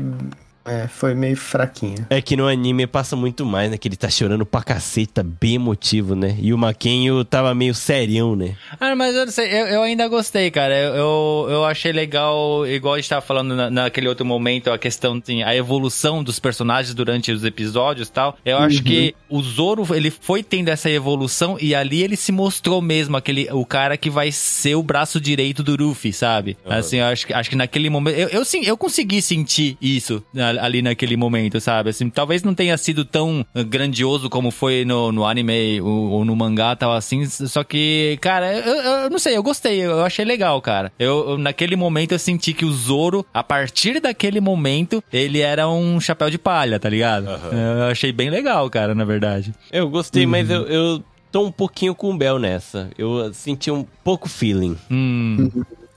[0.69, 2.05] É, foi meio fraquinha.
[2.09, 3.77] É que no anime passa muito mais, né?
[3.77, 6.37] Que ele tá chorando pra cacete, tá bem emotivo, né?
[6.39, 8.55] E o Maquinho tava meio serião, né?
[8.79, 10.75] Ah, mas eu não sei, eu, eu ainda gostei, cara.
[10.77, 14.77] Eu, eu, eu achei legal, igual a gente tava falando na- naquele outro momento, a
[14.77, 18.37] questão, assim, a evolução dos personagens durante os episódios e tal.
[18.45, 22.81] Eu acho que o Zoro, ele foi tendo essa evolução e ali ele se mostrou
[22.81, 26.57] mesmo aquele, o cara que vai ser o braço direito do Ruffy, sabe?
[26.65, 30.23] Assim, eu acho, que- acho que naquele momento, eu, eu, sim, eu consegui sentir isso
[30.35, 31.89] a- ali naquele momento, sabe?
[31.89, 36.25] Assim, talvez não tenha sido tão eh, grandioso como foi no, no anime ou, ou
[36.25, 40.25] no mangá tal assim, só que, cara, eu, eu não sei, eu gostei, eu achei
[40.25, 40.91] legal, cara.
[40.99, 45.67] Eu, eu- naquele momento eu senti que o Zoro, a partir daquele momento, ele era
[45.69, 47.27] um chapéu de palha, tá ligado?
[47.29, 49.53] Eu achei bem legal, cara, na verdade.
[49.71, 52.89] Eu gostei, mas eu, eu tô um pouquinho com o Bel nessa.
[52.97, 54.75] Eu senti um pouco feeling.
[54.89, 55.49] Hum,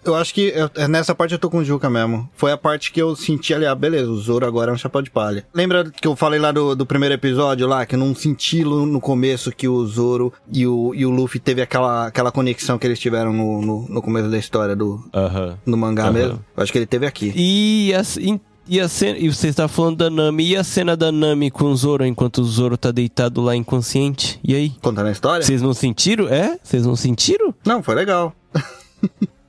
[0.04, 2.28] Eu acho que eu- é nessa parte eu tô com o Juca mesmo.
[2.34, 5.00] Foi a parte que eu senti ali, ah, beleza, o Zoro agora é um chapéu
[5.02, 5.46] de palha.
[5.54, 9.00] Lembra que eu falei lá do, do primeiro episódio lá, que eu não senti no
[9.00, 12.98] começo que o Zoro e o, e o Luffy teve aquela, aquela conexão que eles
[12.98, 15.56] tiveram no, no, no começo da história do, Aham.
[15.64, 16.12] no mangá Aham.
[16.12, 16.44] mesmo?
[16.56, 17.32] Eu acho que ele teve aqui.
[17.36, 19.18] E a, e, e a cena.
[19.18, 20.48] E você está falando da Nami.
[20.48, 24.40] E a cena da Nami com o Zoro enquanto o Zoro tá deitado lá inconsciente?
[24.42, 24.70] E aí?
[24.82, 25.44] Contando a história?
[25.46, 26.26] Vocês não sentiram?
[26.28, 26.58] É?
[26.62, 27.54] Vocês não sentiram?
[27.64, 28.34] Não, foi legal.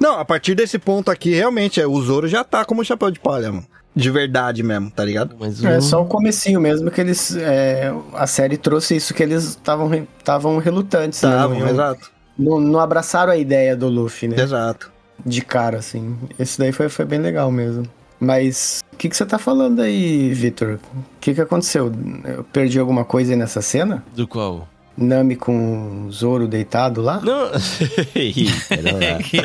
[0.00, 3.20] não, a partir desse ponto aqui, realmente, é, o Zoro já tá como chapéu de
[3.20, 3.66] palha, mano.
[3.96, 5.36] De verdade mesmo, tá ligado?
[5.38, 5.68] Mas o...
[5.68, 7.36] É só o comecinho mesmo que eles.
[7.36, 11.30] é, a série trouxe isso que eles estavam estavam relutantes, né?
[11.30, 12.10] Estavam, Não- exato.
[12.36, 14.40] Não, não abraçaram a ideia do Luffy, né?
[14.42, 14.90] Exato.
[15.24, 16.16] De cara, assim.
[16.36, 17.86] Esse daí foi, foi bem legal mesmo.
[18.18, 20.80] Mas o que, que você tá falando aí, Victor?
[20.92, 21.92] O que, que aconteceu?
[22.24, 24.02] Eu perdi alguma coisa aí nessa cena?
[24.16, 24.68] Do qual?
[24.96, 27.20] Nami com Zoro deitado lá?
[27.20, 27.50] Não.
[28.14, 29.18] Ih, pera lá.
[29.22, 29.42] que,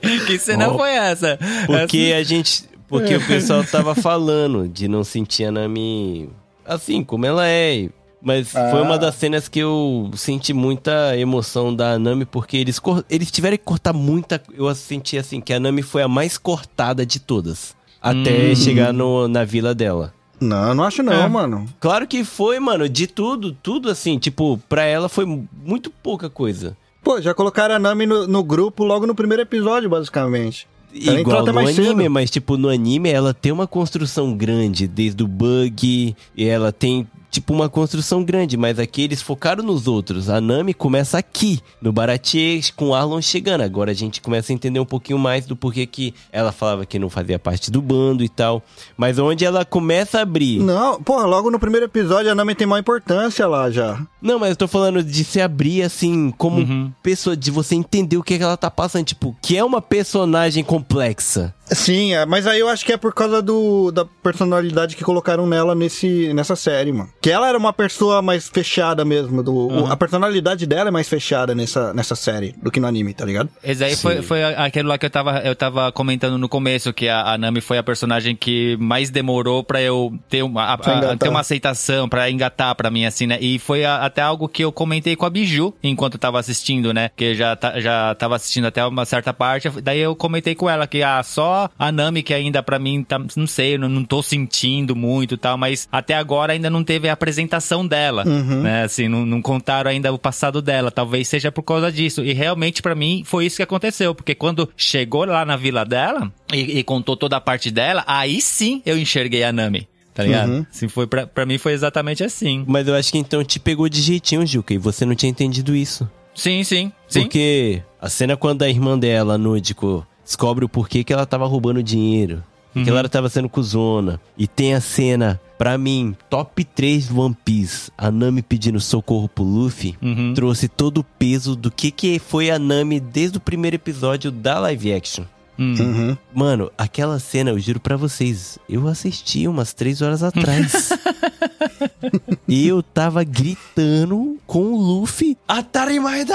[0.00, 0.76] que, que cena Oh.
[0.78, 1.38] foi essa?
[1.66, 2.64] Porque a gente.
[2.88, 6.28] Porque o pessoal tava falando de não sentir a Nami
[6.66, 7.88] assim, como ela é.
[8.22, 12.78] Mas foi uma das cenas que eu senti muita emoção da Nami, porque eles,
[13.08, 14.42] eles tiveram que cortar muita.
[14.52, 17.74] Eu senti assim, que a Nami foi a mais cortada de todas.
[18.02, 20.12] Até chegar no, na vila dela.
[20.40, 21.28] Não, eu não acho não, É.
[21.28, 21.66] mano.
[21.78, 22.88] Claro que foi, mano.
[22.88, 26.76] De tudo, tudo assim, tipo, pra ela foi muito pouca coisa.
[27.02, 30.66] Pô, já colocaram a Nami no, no grupo logo no primeiro episódio, basicamente.
[30.92, 32.10] Ela entrou Igual no mais anime, cedo.
[32.10, 37.06] mas tipo, no anime ela tem uma construção grande, desde o bug, e ela tem
[37.30, 40.28] tipo uma construção grande, mas aqui eles focaram nos outros.
[40.28, 43.62] A Nami começa aqui, no Baratie, com o Arlon chegando.
[43.62, 46.98] Agora a gente começa a entender um pouquinho mais do porquê que ela falava que
[46.98, 48.62] não fazia parte do bando e tal.
[48.96, 50.60] Mas onde ela começa a abrir.
[50.60, 54.00] Não, porra, logo no primeiro episódio a Nami tem maior importância lá já.
[54.20, 58.22] Não, mas eu tô falando de se abrir assim, como pessoa, de você entender o
[58.22, 59.04] que, que ela tá passando.
[59.04, 61.54] Tipo, que é uma personagem complexa.
[61.72, 65.46] Sim, é, mas aí eu acho que é por causa do, da personalidade que colocaram
[65.46, 67.08] nela nesse, nessa série, mano.
[67.20, 69.42] Que ela era uma pessoa mais fechada mesmo.
[69.42, 73.14] Do, o- a personalidade dela é mais fechada nessa, nessa série do que no anime,
[73.14, 73.48] tá ligado?
[73.62, 77.08] Esse aí foi, foi aquele lá que eu tava, eu tava comentando no começo, que
[77.08, 81.12] a, a Nami foi a personagem que mais demorou pra eu ter uma, a- Pra
[81.12, 83.38] a- ter uma aceitação, pra engatar pra mim, assim, né?
[83.40, 86.92] E foi a- até algo que eu comentei com a Biju enquanto eu tava assistindo,
[86.92, 87.10] né?
[87.16, 90.86] Que já, ta- já tava assistindo até uma certa parte, daí eu comentei com ela
[90.86, 94.22] que ah, só a Nami que ainda pra mim, tá, não sei, não, não tô
[94.22, 98.84] sentindo muito e tal, mas até agora ainda não teve a apresentação dela, né?
[98.84, 102.24] Assim, não, não contaram ainda o passado dela, talvez seja por causa disso.
[102.24, 106.32] E realmente pra mim foi isso que aconteceu, porque quando chegou lá na vila dela
[106.52, 109.88] e, e contou toda a parte dela, aí sim eu enxerguei a Nami.
[110.12, 110.66] Tá ligado?
[110.70, 112.64] Assim, foi pra, pra mim foi exatamente assim.
[112.66, 115.74] Mas eu acho que então te pegou de jeitinho, Juca, e você não tinha entendido
[115.74, 116.08] isso.
[116.34, 117.22] Sim, sim, sim.
[117.22, 121.82] Porque a cena quando a irmã dela, Núdico, descobre o porquê que ela tava roubando
[121.82, 122.44] dinheiro.
[122.72, 124.20] Que ela tava sendo cuzona.
[124.38, 127.90] E tem a cena, pra mim, top 3 do One Piece.
[127.98, 129.96] A Nami pedindo socorro pro Luffy.
[130.00, 130.32] Uhum.
[130.34, 134.60] Trouxe todo o peso do que, que foi a Nami desde o primeiro episódio da
[134.60, 135.24] live action.
[135.58, 135.74] Hum.
[135.80, 136.16] Uhum.
[136.32, 140.90] Mano, aquela cena, eu juro pra vocês, eu assisti umas três horas atrás.
[142.46, 145.36] e eu tava gritando com o Luffy.
[145.46, 146.34] Atarimaida!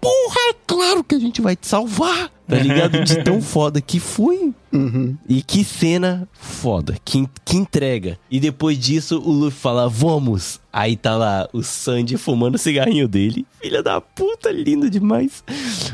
[0.00, 2.30] Porra, é claro que a gente vai te salvar!
[2.50, 3.04] Tá ligado?
[3.04, 4.52] De tão foda que foi.
[4.72, 5.16] Uhum.
[5.28, 8.18] E que cena foda, que, que entrega.
[8.28, 10.60] E depois disso, o Luffy fala, vamos.
[10.72, 13.46] Aí tá lá o Sandy fumando o cigarrinho dele.
[13.60, 15.44] Filha da puta, lindo demais.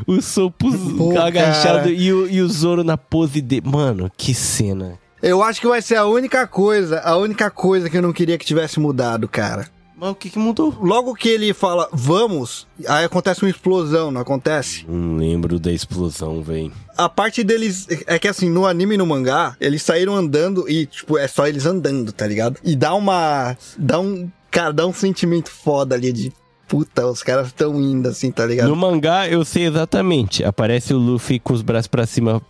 [0.06, 0.68] O Sopo
[1.18, 3.66] agachado e o, e o Zoro na pose dele.
[3.66, 4.98] Mano, que cena.
[5.26, 8.38] Eu acho que vai ser a única coisa, a única coisa que eu não queria
[8.38, 9.68] que tivesse mudado, cara.
[9.96, 10.72] Mas o que que mudou?
[10.80, 14.86] Logo que ele fala, vamos, aí acontece uma explosão, não acontece?
[14.88, 16.70] Não lembro da explosão, véi.
[16.96, 20.86] A parte deles é que assim, no anime e no mangá, eles saíram andando e,
[20.86, 22.60] tipo, é só eles andando, tá ligado?
[22.62, 23.56] E dá uma.
[23.76, 24.30] Dá um.
[24.48, 26.32] Cara, dá um sentimento foda ali de.
[26.68, 28.68] Puta, os caras estão indo assim, tá ligado?
[28.68, 30.44] No mangá, eu sei exatamente.
[30.44, 32.42] Aparece o Luffy com os braços pra cima,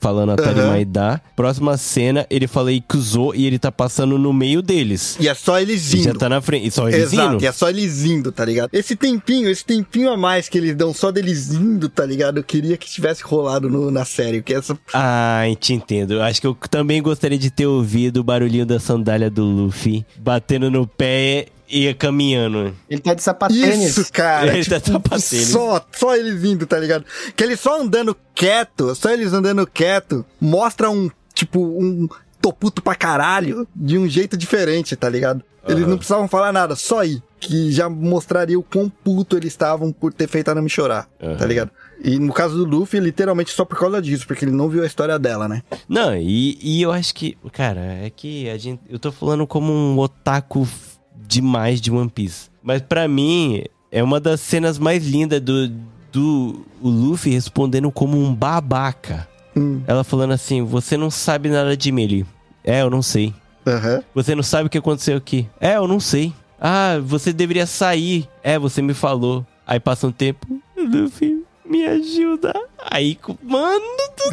[0.00, 0.68] falando Atari Aham.
[0.68, 1.22] Maida.
[1.36, 5.16] Próxima cena, ele fala Ikuzou e ele tá passando no meio deles.
[5.20, 6.04] E é só eles E indo.
[6.04, 6.66] já tá na frente.
[6.66, 7.42] E só eles Exato, indo?
[7.44, 8.70] e é só eles indo, tá ligado?
[8.72, 12.38] Esse tempinho, esse tempinho a mais que eles dão só deles indo, tá ligado?
[12.38, 16.20] Eu queria que tivesse rolado no- na série, que essa Ah, te entendo.
[16.22, 20.70] Acho que eu também gostaria de ter ouvido o barulhinho da sandália do Luffy batendo
[20.70, 22.74] no pé e ia caminhando.
[22.88, 23.96] Ele tá de sapatênis.
[23.96, 24.56] Isso, cara.
[24.56, 25.48] Ele tá sapatênis.
[25.48, 27.04] Só, só eles indo, tá ligado?
[27.36, 32.08] Que eles só andando quieto, só eles andando quieto, mostra um, tipo, um
[32.40, 35.44] toputo pra caralho de um jeito diferente, tá ligado?
[35.68, 37.22] Eles não precisavam falar nada, só ir.
[37.38, 41.36] Que já mostraria o quão puto eles estavam por ter feito a Nami chorar, Aham.
[41.36, 41.70] tá ligado?
[42.02, 44.86] E no caso do Luffy, literalmente só por causa disso, porque ele não viu a
[44.86, 45.62] história dela, né?
[45.86, 48.80] Não, e, e eu acho que, cara, é que a gente.
[48.88, 50.66] Eu tô falando como um otaku
[51.14, 52.48] demais de One Piece.
[52.62, 55.70] Mas pra mim, é uma das cenas mais lindas do,
[56.12, 59.28] do o Luffy respondendo como um babaca.
[59.56, 59.82] Hum.
[59.86, 62.02] Ela falando assim: Você não sabe nada de mim.
[62.02, 62.26] Ele,
[62.64, 63.34] É, eu não sei.
[63.66, 64.02] Aham.
[64.14, 65.48] Você não sabe o que aconteceu aqui.
[65.60, 66.32] É, eu não sei.
[66.60, 68.28] Ah, você deveria sair.
[68.42, 69.46] É, você me falou.
[69.66, 70.46] Aí passa um tempo.
[70.76, 72.52] Luffy, me ajuda.
[72.90, 73.80] Aí, mano.
[74.16, 74.30] tu-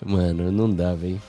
[0.04, 1.20] mano, não dá, velho.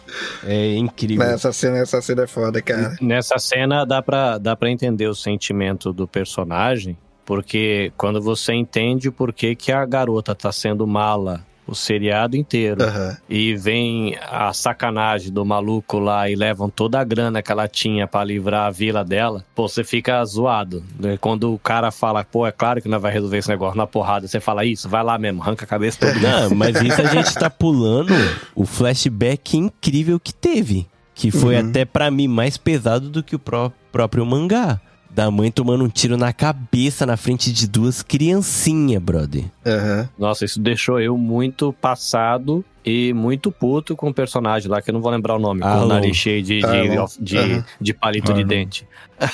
[0.44, 1.18] É incrível.
[1.26, 2.96] Mas Essa cena, essa cena é foda, cara.
[3.02, 6.98] Nessa cena dá pra, dá pra entender o sentimento do personagem,
[7.28, 12.82] porque quando você entende o porquê que a garota tá sendo mala o seriado inteiro.
[12.82, 13.18] Aham.
[13.30, 18.08] E vem a sacanagem do maluco lá e levam toda a grana que ela tinha
[18.08, 20.82] pra livrar a vila dela, pô, você fica zoado.
[20.98, 21.18] né?
[21.20, 24.26] Quando o cara fala, pô, é claro que nós vai resolver esse negócio na porrada,
[24.30, 26.24] você fala isso, vai lá mesmo, arranca a cabeça todo mundo.
[26.50, 28.14] Não, mas isso a gente tá pulando
[28.56, 30.88] o flashback incrível que teve.
[31.14, 31.70] Que foi Uhum.
[31.70, 34.80] até pra mim mais pesado do que o pró- próprio mangá.
[35.18, 39.46] Da mãe tomando um tiro na cabeça na frente de duas criancinhas, brother.
[39.66, 40.08] Aham.
[40.16, 44.94] Nossa, isso deixou eu muito passado e muito puto com o personagem lá, que eu
[44.94, 47.08] não vou lembrar o nome, com o nariz cheio de, de, Arlong.
[47.20, 48.88] de, de palito de dente.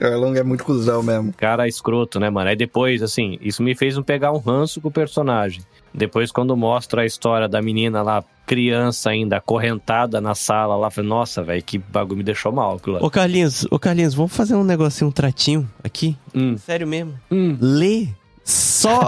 [0.00, 1.34] O Arlong é muito cuzão mesmo.
[1.34, 2.48] Cara escroto, né, mano?
[2.48, 5.62] Aí depois, assim, isso me fez um pegar um ranço com o personagem.
[5.94, 11.08] Depois, quando mostra a história da menina lá, criança ainda, acorrentada na sala lá, falei,
[11.08, 13.06] nossa, velho, que bagulho me deixou mal aquilo lá.
[13.06, 16.16] Ô Carlinhos, ô Carlinhos, vamos fazer um negocinho, um tratinho aqui?
[16.34, 16.58] Hum.
[16.58, 17.14] Sério mesmo.
[17.30, 17.56] Hum.
[17.60, 18.08] Lê
[18.44, 19.00] só,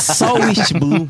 [0.00, 1.08] só o East Blue.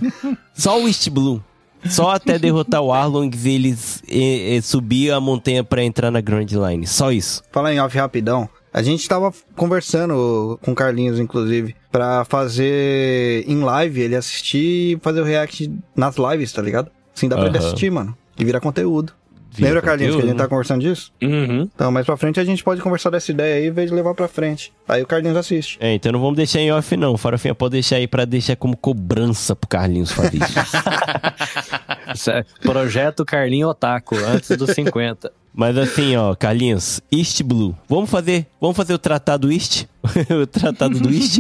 [0.54, 1.42] Só o East Blue.
[1.88, 6.20] Só até derrotar o Arlong e eles eh, eh, subir a montanha pra entrar na
[6.20, 6.86] Grand Line.
[6.86, 7.42] Só isso.
[7.52, 8.48] Falar em off rapidão.
[8.74, 14.98] A gente tava conversando com o Carlinhos, inclusive, pra fazer em live, ele assistir e
[15.00, 16.90] fazer o react nas lives, tá ligado?
[17.16, 17.66] Assim dá pra ele Aham.
[17.68, 18.16] assistir, mano.
[18.36, 19.12] E virar conteúdo.
[19.52, 20.44] Vira Lembra, Carlinhos, que a gente conteúdo.
[20.44, 21.12] tá conversando disso?
[21.22, 21.70] Uhum.
[21.72, 24.12] Então, mais pra frente a gente pode conversar dessa ideia aí, em vez de levar
[24.12, 24.72] pra frente.
[24.88, 25.78] Aí o Carlinhos assiste.
[25.80, 27.16] É, então não vamos deixar em off, não.
[27.16, 30.52] Farofinha pode deixar aí pra deixar como cobrança pro Carlinhos fazer isso.
[32.06, 35.32] É Projeto Carlinho Otaku, antes dos 50.
[35.56, 37.76] Mas assim, ó, Carlinhos, East Blue.
[37.88, 39.84] Vamos fazer, vamos fazer o tratado East?
[40.42, 41.38] o tratado do East?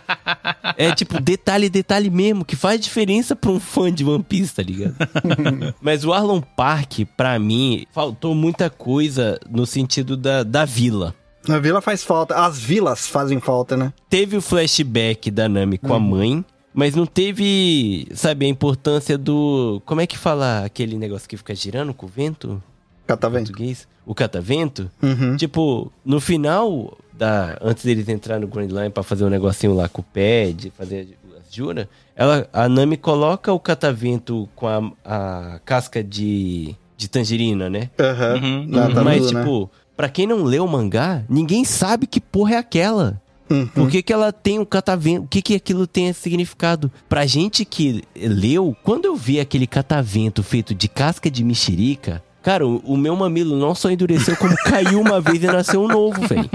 [0.77, 4.63] É, tipo, detalhe, detalhe mesmo, que faz diferença pra um fã de One Piece, tá
[4.63, 4.95] ligado?
[5.81, 11.15] Mas o Arlon Park, pra mim, faltou muita coisa no sentido da, da vila.
[11.49, 12.35] A vila faz falta.
[12.35, 13.91] As vilas fazem falta, né?
[14.09, 19.81] teve o flashback da Nami com a mãe, mas não teve, sabe, a importância do.
[19.85, 22.61] Como é que fala aquele negócio que fica girando com o vento?
[23.07, 23.51] Catavento.
[23.51, 23.87] Português?
[24.05, 24.89] O catavento?
[25.01, 25.37] Uhum.
[25.37, 29.87] Tipo, no final, da, antes deles entrar no Grand Line pra fazer um negocinho lá
[29.87, 34.91] com o pé, de fazer as juras, ela, a Nami coloca o catavento com a,
[35.05, 37.89] a casca de, de tangerina, né?
[37.99, 38.33] Aham.
[38.41, 38.65] Uhum.
[38.67, 39.39] Na- tá Mas, tudo, né?
[39.41, 43.21] tipo, pra quem não leu o mangá, ninguém sabe que porra é aquela.
[43.49, 43.67] Uhum.
[43.67, 45.25] Por que, que ela tem um catavento?
[45.25, 46.89] O que, que aquilo tem significado?
[47.09, 52.65] Pra gente que leu, quando eu vi aquele catavento feito de casca de mexerica, cara,
[52.67, 56.19] o, o meu mamilo não só endureceu, como caiu uma vez e nasceu um novo,
[56.27, 56.49] velho.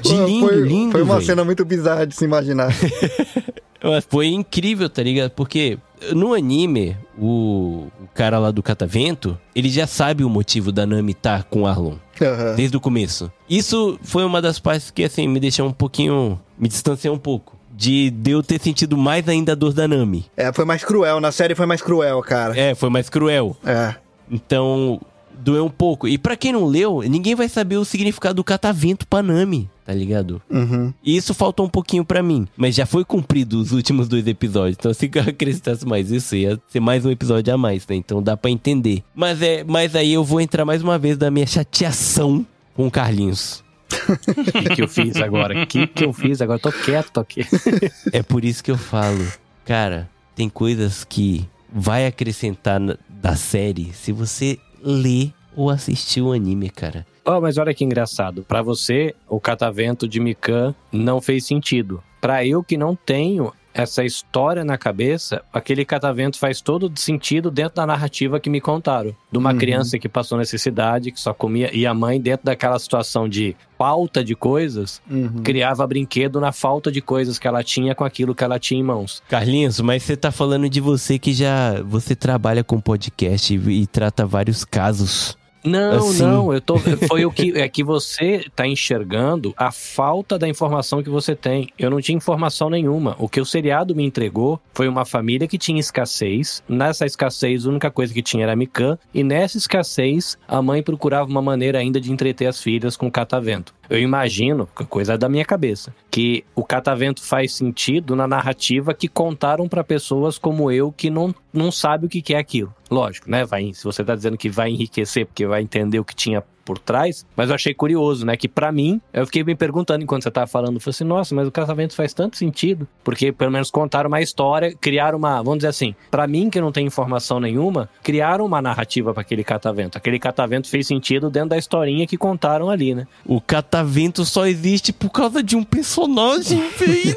[0.00, 1.26] De lindo, foi, lindo, Foi uma velho.
[1.26, 2.72] cena muito bizarra de se imaginar.
[3.82, 5.30] Mas Foi incrível, tá ligado?
[5.30, 5.78] Porque
[6.12, 11.12] no anime, o, o cara lá do catavento, ele já sabe o motivo da Nami
[11.12, 11.96] estar com o Arlon.
[12.20, 12.54] Aham.
[12.56, 13.30] Desde o começo.
[13.48, 16.40] Isso foi uma das partes que, assim, me deixou um pouquinho.
[16.58, 17.56] Me distanciou um pouco.
[17.78, 20.26] De, de eu ter sentido mais ainda a dor da Nami.
[20.36, 21.20] É, foi mais cruel.
[21.20, 22.58] Na série foi mais cruel, cara.
[22.58, 23.56] É, foi mais cruel.
[23.64, 23.94] É.
[24.28, 25.00] Então,
[25.38, 26.08] doeu um pouco.
[26.08, 29.94] E pra quem não leu, ninguém vai saber o significado do catavento pra Nami, tá
[29.94, 30.42] ligado?
[30.50, 30.92] Uhum.
[31.04, 32.48] E isso faltou um pouquinho pra mim.
[32.56, 34.76] Mas já foi cumprido os últimos dois episódios.
[34.76, 37.94] Então, se eu acrescentasse mais isso, ia ser mais um episódio a mais, né?
[37.94, 39.04] Então dá pra entender.
[39.14, 42.44] Mas, é, mas aí eu vou entrar mais uma vez da minha chateação
[42.74, 43.62] com o Carlinhos.
[43.88, 45.62] O que, que eu fiz agora?
[45.62, 46.58] O que, que eu fiz agora?
[46.58, 47.42] Tô quieto aqui.
[48.12, 49.26] É por isso que eu falo,
[49.64, 56.32] cara, tem coisas que vai acrescentar na- da série se você ler ou assistir o
[56.32, 57.06] anime, cara.
[57.24, 58.42] Oh, mas olha que engraçado.
[58.42, 62.02] Pra você, o catavento de Mikan não fez sentido.
[62.20, 63.52] Pra eu que não tenho
[63.82, 69.14] essa história na cabeça, aquele catavento faz todo sentido dentro da narrativa que me contaram.
[69.30, 69.58] De uma Uhum.
[69.58, 71.70] criança que passou necessidade, que só comia.
[71.74, 75.42] E a mãe, dentro daquela situação de falta de coisas, Uhum.
[75.44, 78.82] criava brinquedo na falta de coisas que ela tinha com aquilo que ela tinha em
[78.82, 79.22] mãos.
[79.28, 83.86] Carlinhos, mas você tá falando de você que já você trabalha com podcast e, e
[83.86, 85.37] trata vários casos.
[85.64, 86.22] Não, Assim.
[86.22, 86.78] não, eu tô.
[87.08, 87.52] Foi o que.
[87.58, 91.68] É que você tá enxergando a falta da informação que você tem.
[91.78, 93.16] Eu não tinha informação nenhuma.
[93.18, 96.62] O que o seriado me entregou foi uma família que tinha escassez.
[96.68, 98.98] Nessa escassez, a única coisa que tinha era Mikan.
[99.12, 103.74] E nessa escassez, a mãe procurava uma maneira ainda de entreter as filhas com catavento.
[103.88, 109.68] Eu imagino, coisa da minha cabeça, que o catavento faz sentido na narrativa que contaram
[109.68, 112.74] pra pessoas como eu que não, não sabe o que é aquilo.
[112.90, 113.44] Lógico, né?
[113.44, 116.78] Vai, se você tá dizendo que vai enriquecer porque vai entender o que tinha por
[116.78, 118.36] trás, mas eu achei curioso, né?
[118.36, 121.34] Que pra mim, eu fiquei me perguntando enquanto você tava falando, eu falei assim, nossa,
[121.34, 125.60] mas o casamento faz tanto sentido, porque pelo menos contaram uma história, criaram uma, vamos
[125.60, 129.96] dizer assim, pra mim que não tem informação nenhuma, criaram uma narrativa pra aquele catavento.
[129.96, 133.06] Aquele catavento fez sentido dentro da historinha que contaram ali, né?
[133.24, 137.16] O catavento só existe por causa de um personagem, velho.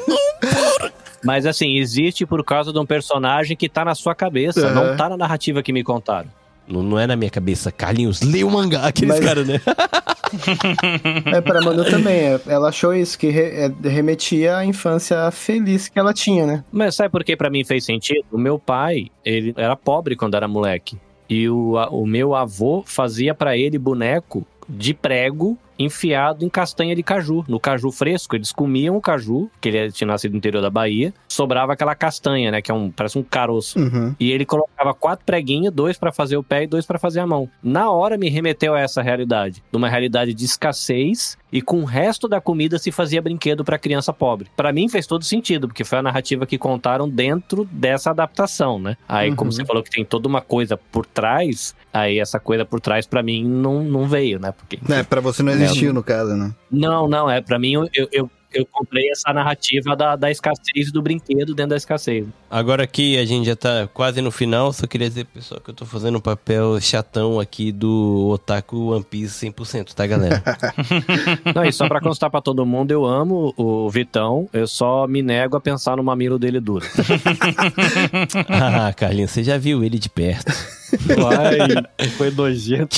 [1.22, 4.72] Mas assim, existe por causa de um personagem que tá na sua cabeça, É.
[4.72, 6.28] não tá na narrativa que me contaram.
[6.66, 7.70] Não, não é na minha cabeça.
[7.72, 9.60] Carlinhos, lê o mangá, aqueles Mas- caras, né?
[11.26, 12.40] É, pra Manu também.
[12.46, 16.64] Ela achou isso, que re- é, remetia à infância feliz que ela tinha, né?
[16.72, 18.24] Mas sabe por que pra mim fez sentido?
[18.32, 20.96] O meu pai, ele era pobre quando era moleque.
[21.28, 26.94] E o, a- o meu avô fazia pra ele boneco de prego enfiado em castanha
[26.94, 28.36] de caju, no caju fresco.
[28.36, 32.50] Eles comiam o caju, que ele tinha nascido no interior da Bahia, sobrava aquela castanha,
[32.50, 33.78] né, que é um parece um caroço.
[33.78, 34.14] Uhum.
[34.18, 37.26] E ele colocava quatro preguinhos, dois pra fazer o pé e dois pra fazer a
[37.26, 37.48] mão.
[37.62, 41.84] Na hora me remeteu a essa realidade, de uma realidade de escassez e com o
[41.84, 44.48] resto da comida se fazia brinquedo pra criança pobre.
[44.56, 48.96] Pra mim fez todo sentido, porque foi a narrativa que contaram dentro dessa adaptação, né?
[49.08, 49.36] Aí Uhum.
[49.36, 53.06] como você falou que tem toda uma coisa por trás, aí essa coisa por trás
[53.06, 54.52] pra mim não, não veio, né?
[54.52, 56.54] Porque É, pra você não existiu, no caso, né?
[56.70, 61.00] não, não, é pra mim eu, eu, eu, comprei essa narrativa da, da escassez do
[61.00, 62.26] brinquedo dentro da escassez.
[62.50, 65.74] Agora que a gente já tá quase no final, só queria dizer, pessoal, que eu
[65.74, 70.42] tô fazendo um papel chatão aqui do Otaku One Piece 100%, tá, galera?
[71.54, 75.22] Não, e só pra constar pra todo mundo, eu amo o Vitão, eu só me
[75.22, 76.86] nego a pensar no mamilo dele duro.
[78.48, 80.52] ah, Carlinhos, você já viu ele de perto.
[81.38, 82.96] Ai, foi nojento.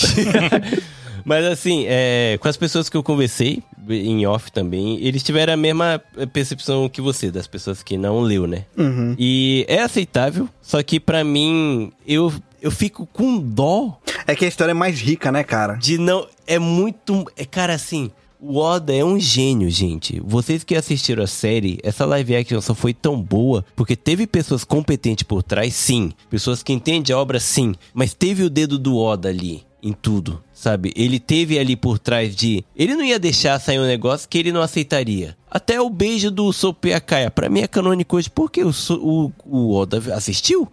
[1.25, 5.57] Mas assim, é, com as pessoas que eu conversei, em off também, eles tiveram a
[5.57, 6.01] mesma
[6.33, 8.65] percepção que você, das pessoas que não leu, né?
[8.77, 9.15] Uhum.
[9.19, 14.49] E é aceitável, só que pra mim, eu, eu fico com dó É que a
[14.49, 15.75] história é mais rica, né, cara?
[15.75, 16.27] de não.
[16.47, 17.25] É muito.
[17.37, 18.11] É, cara, assim.
[18.47, 20.21] O Oda é um gênio, gente.
[20.23, 24.65] Vocês que assistiram a série, essa live action só foi tão boa porque teve pessoas
[24.65, 26.13] competentes por trás, sim.
[26.29, 27.75] Pessoas que entendem a obra, sim.
[27.95, 30.93] Mas teve o dedo do Oda ali em tudo, sabe?
[30.97, 32.65] Ele teve ali por trás de.
[32.74, 35.36] Ele não ia deixar sair um negócio que ele não aceitaria.
[35.51, 37.31] Até o beijo do Sope Akaya.
[37.31, 40.66] Pra mim é canônico hoje porque o, o, o Oda assistiu.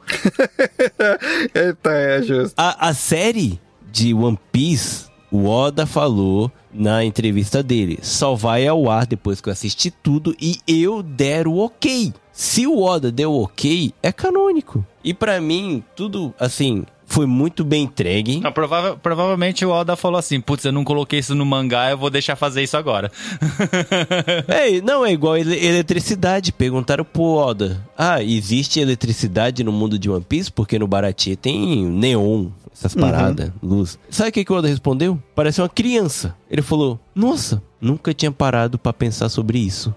[1.54, 2.54] Eita, é justo.
[2.56, 3.60] A, a série
[3.92, 9.50] de One Piece, o Oda falou na entrevista dele, só vai ao ar depois que
[9.50, 12.14] eu assisti tudo e eu der o ok.
[12.32, 14.86] Se o Oda deu ok, é canônico.
[15.04, 18.40] E pra mim, tudo, assim, foi muito bem entregue.
[18.40, 21.98] Não, prova- provavelmente o Oda falou assim: putz, eu não coloquei isso no mangá, eu
[21.98, 23.12] vou deixar fazer isso agora.
[24.48, 26.52] É, não, é igual ele- eletricidade.
[26.52, 30.52] Perguntaram pro Oda: Ah, existe eletricidade no mundo de One Piece?
[30.52, 33.98] Porque no Baratie tem neon, essas paradas, luz.
[34.10, 35.20] Sabe o que, que o Oda respondeu?
[35.42, 36.36] Parece uma criança.
[36.52, 39.92] Ele falou: Nossa, nunca tinha parado pra pensar sobre isso.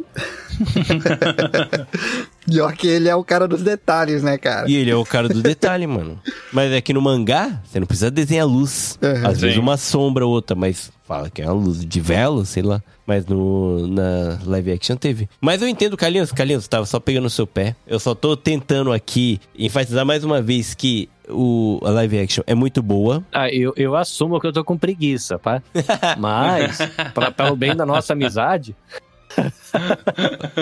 [2.48, 4.66] Pior que ele é o cara dos detalhes, né, cara?
[4.70, 6.18] E ele é o cara do detalhe, mano.
[6.50, 8.98] Mas é que no mangá, você não precisa desenhar luz.
[9.02, 9.28] Uhum.
[9.28, 9.60] Às vezes Sim.
[9.60, 12.82] uma sombra ou outra, mas fala que é uma luz de vela, sei lá.
[13.06, 15.28] Mas no, na live action teve.
[15.40, 16.32] Mas eu entendo, Carlinhos.
[16.32, 17.76] Carlinhos, tava só pegando o seu pé.
[17.86, 22.54] Eu só tô tentando aqui enfatizar mais uma vez que o, a live action é
[22.54, 23.22] muito boa.
[23.32, 25.62] Ah, eu, eu assumo que eu tô com preguiça, tá?
[26.18, 26.78] Mas,
[27.12, 28.74] pra, pelo bem da nossa amizade,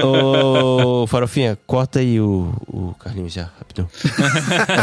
[0.02, 3.88] Ô, Farofinha, corta aí o, o Carlinhos já, rapidão.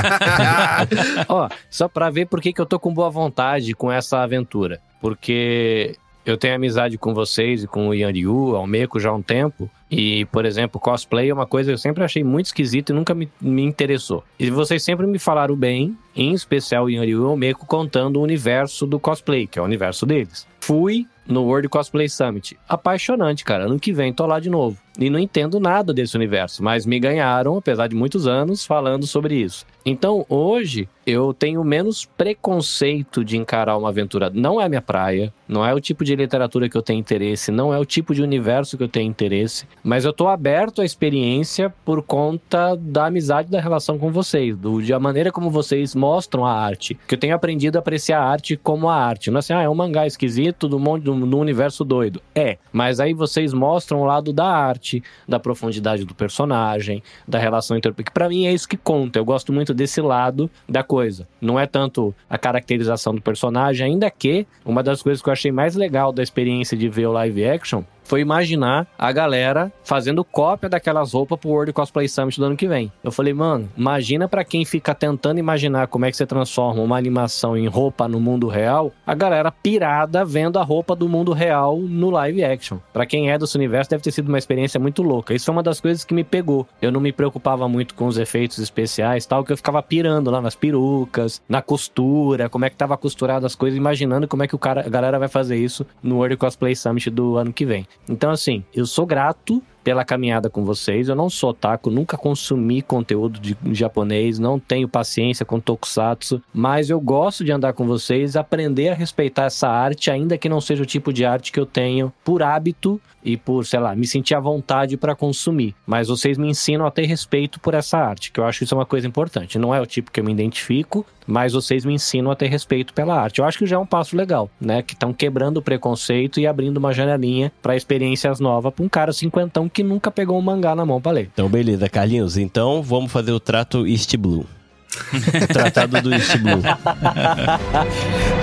[1.28, 4.80] ó, só pra ver por que, que eu tô com boa vontade com essa aventura.
[5.02, 5.96] Porque
[6.26, 9.70] eu tenho amizade com vocês e com o Yan Ryu, Almeco já há um tempo.
[9.90, 13.16] E, por exemplo, cosplay é uma coisa que eu sempre achei muito esquisita e nunca
[13.16, 14.24] me, me interessou.
[14.38, 18.18] E vocês sempre me falaram bem, em especial o Yan Ryu e o Almeco, contando
[18.18, 20.46] o universo do cosplay, que é o universo deles.
[20.60, 22.60] Fui no World Cosplay Summit.
[22.68, 23.66] Apaixonante, cara.
[23.66, 24.78] Ano que vem tô lá de novo.
[24.98, 29.36] E não entendo nada desse universo, mas me ganharam, apesar de muitos anos, falando sobre
[29.36, 29.66] isso.
[29.86, 34.30] Então, hoje, eu tenho menos preconceito de encarar uma aventura.
[34.32, 37.74] Não é minha praia, não é o tipo de literatura que eu tenho interesse, não
[37.74, 41.74] é o tipo de universo que eu tenho interesse, mas eu tô aberto à experiência
[41.84, 46.46] por conta da amizade da relação com vocês, do, de a maneira como vocês mostram
[46.46, 46.98] a arte.
[47.08, 49.32] Que eu tenho aprendido a apreciar a arte como a arte.
[49.32, 52.22] Não é assim, ah, é um mangá esquisito do mundo do, do universo doido.
[52.36, 54.79] É, mas aí vocês mostram o lado da arte,
[55.28, 57.92] da profundidade do personagem, da relação entre.
[57.92, 59.20] Que pra mim é isso que conta.
[59.20, 61.28] Eu gosto muito desse lado da coisa.
[61.42, 65.52] Não é tanto a caracterização do personagem, ainda que uma das coisas que eu achei
[65.52, 70.68] mais legal da experiência de ver o live action foi imaginar a galera fazendo cópia
[70.68, 72.92] daquelas roupas pro World Cosplay Summit do ano que vem.
[73.04, 76.98] Eu falei, mano, imagina para quem fica tentando imaginar como é que você transforma uma
[76.98, 81.78] animação em roupa no mundo real, a galera pirada vendo a roupa do mundo real
[81.78, 82.80] no live action.
[82.92, 85.36] Para quem é desse universo, deve ter sido uma experiência muito louca.
[85.36, 86.68] Isso é uma das coisas que me pegou.
[86.82, 90.42] Eu não me preocupava muito com os efeitos especiais, tal, que eu ficava pirando lá
[90.42, 94.56] nas perucas, na costura, como é que tava costurado as coisas, imaginando como é que
[94.56, 97.86] o cara, a galera vai fazer isso no World Cosplay Summit do ano que vem.
[98.08, 101.10] Então, assim, eu sou grato pela caminhada com vocês.
[101.10, 106.92] Eu não sou otaku, nunca consumi conteúdo de japonês, não tenho paciência com tokusatsu, mas
[106.92, 110.84] eu gosto de andar com vocês, aprender a respeitar essa arte, ainda que não seja
[110.84, 114.36] o tipo de arte que eu tenho por hábito e por, sei lá, me sentir
[114.36, 115.76] à vontade para consumir.
[115.86, 118.86] Mas vocês me ensinam a ter respeito por essa arte, que eu acho isso uma
[118.86, 119.58] coisa importante.
[119.58, 122.94] Não é o tipo que eu me identifico, mas vocês me ensinam a ter respeito
[122.94, 123.40] pela arte.
[123.40, 124.82] Eu acho que já é um passo legal, né?
[124.82, 129.14] Que estão quebrando o preconceito e abrindo uma janelinha para experiências novas para um cara
[129.14, 131.30] cinquentão que nunca pegou um mangá na mão pra ler.
[131.34, 132.38] Então, beleza, Carlinhos.
[132.38, 134.46] Então, vamos fazer o trato East Blue.
[135.44, 136.62] o tratado do East Blue.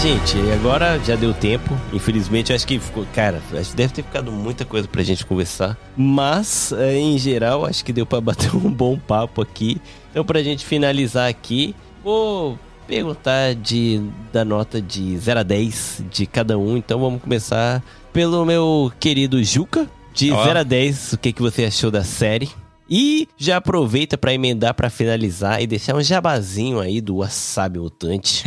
[0.00, 1.76] gente, agora já deu tempo.
[1.92, 3.06] Infelizmente, acho que ficou.
[3.14, 5.76] Cara, acho que deve ter ficado muita coisa pra gente conversar.
[5.96, 9.80] Mas, eh, em geral, acho que deu pra bater um bom papo aqui.
[10.10, 11.74] Então, pra gente finalizar aqui,
[12.04, 14.00] vou perguntar de,
[14.32, 16.76] da nota de 0 a 10 de cada um.
[16.76, 17.82] Então, vamos começar
[18.12, 19.88] pelo meu querido Juca.
[20.14, 20.44] De Ó.
[20.44, 22.48] 0 a 10, o que, que você achou da série?
[22.88, 28.44] E já aproveita pra emendar pra finalizar e deixar um jabazinho aí do Wasabi Mutante.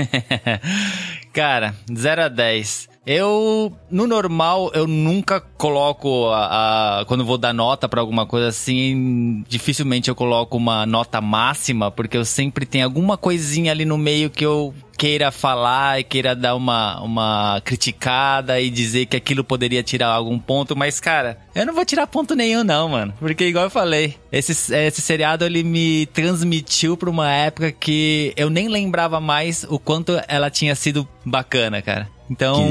[1.33, 2.89] Cara, 0 a 10.
[3.11, 8.49] Eu, no normal, eu nunca coloco a, a- quando vou dar nota pra alguma coisa
[8.49, 13.97] assim, dificilmente eu coloco uma nota máxima, porque eu sempre tenho alguma coisinha ali no
[13.97, 19.43] meio que eu queira falar e queira dar uma, uma criticada e dizer que aquilo
[19.43, 23.47] poderia tirar algum ponto, mas cara, eu não vou tirar ponto nenhum não, mano, porque
[23.47, 28.67] igual eu falei, esse, esse seriado ele me transmitiu pra uma época que eu nem
[28.67, 32.07] lembrava mais o quanto ela tinha sido bacana, cara.
[32.29, 32.63] Então,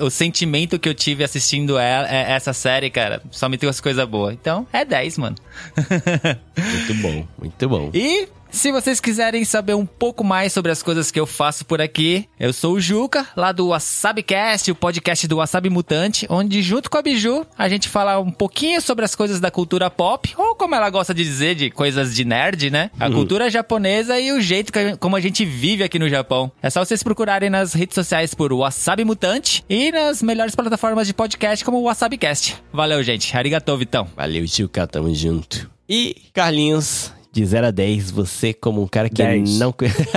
[0.00, 3.80] o, o sentimento que eu tive assistindo ela- é- essa série, cara, só me trouxe
[3.82, 4.32] coisa boa.
[4.32, 5.36] Então, é 10, mano.
[6.58, 7.90] Muito bom, muito bom.
[7.94, 11.80] E se vocês quiserem saber um pouco mais sobre as coisas que eu faço por
[11.80, 16.90] aqui, eu sou o Juca, lá do WasabiCast, o podcast do Wasabi Mutante, onde junto
[16.90, 20.54] com a Biju a gente fala um pouquinho sobre as coisas da cultura pop, ou
[20.54, 22.90] como ela gosta de dizer, de coisas de nerd, né?
[22.98, 26.50] A cultura japonesa e o jeito que como a gente vive aqui no Japão.
[26.62, 31.14] É só vocês procurarem nas redes sociais por Wasabi Mutante e nas melhores plataformas de
[31.14, 32.56] podcast como o WasabiCast.
[32.72, 33.36] Valeu, gente.
[33.36, 34.08] Arigatou, Vitão.
[34.16, 35.70] Valeu, Juca, tamo junto.
[35.88, 39.58] E, Carlinhos, de 0 a 10, você como um cara que 10.
[39.58, 39.74] não...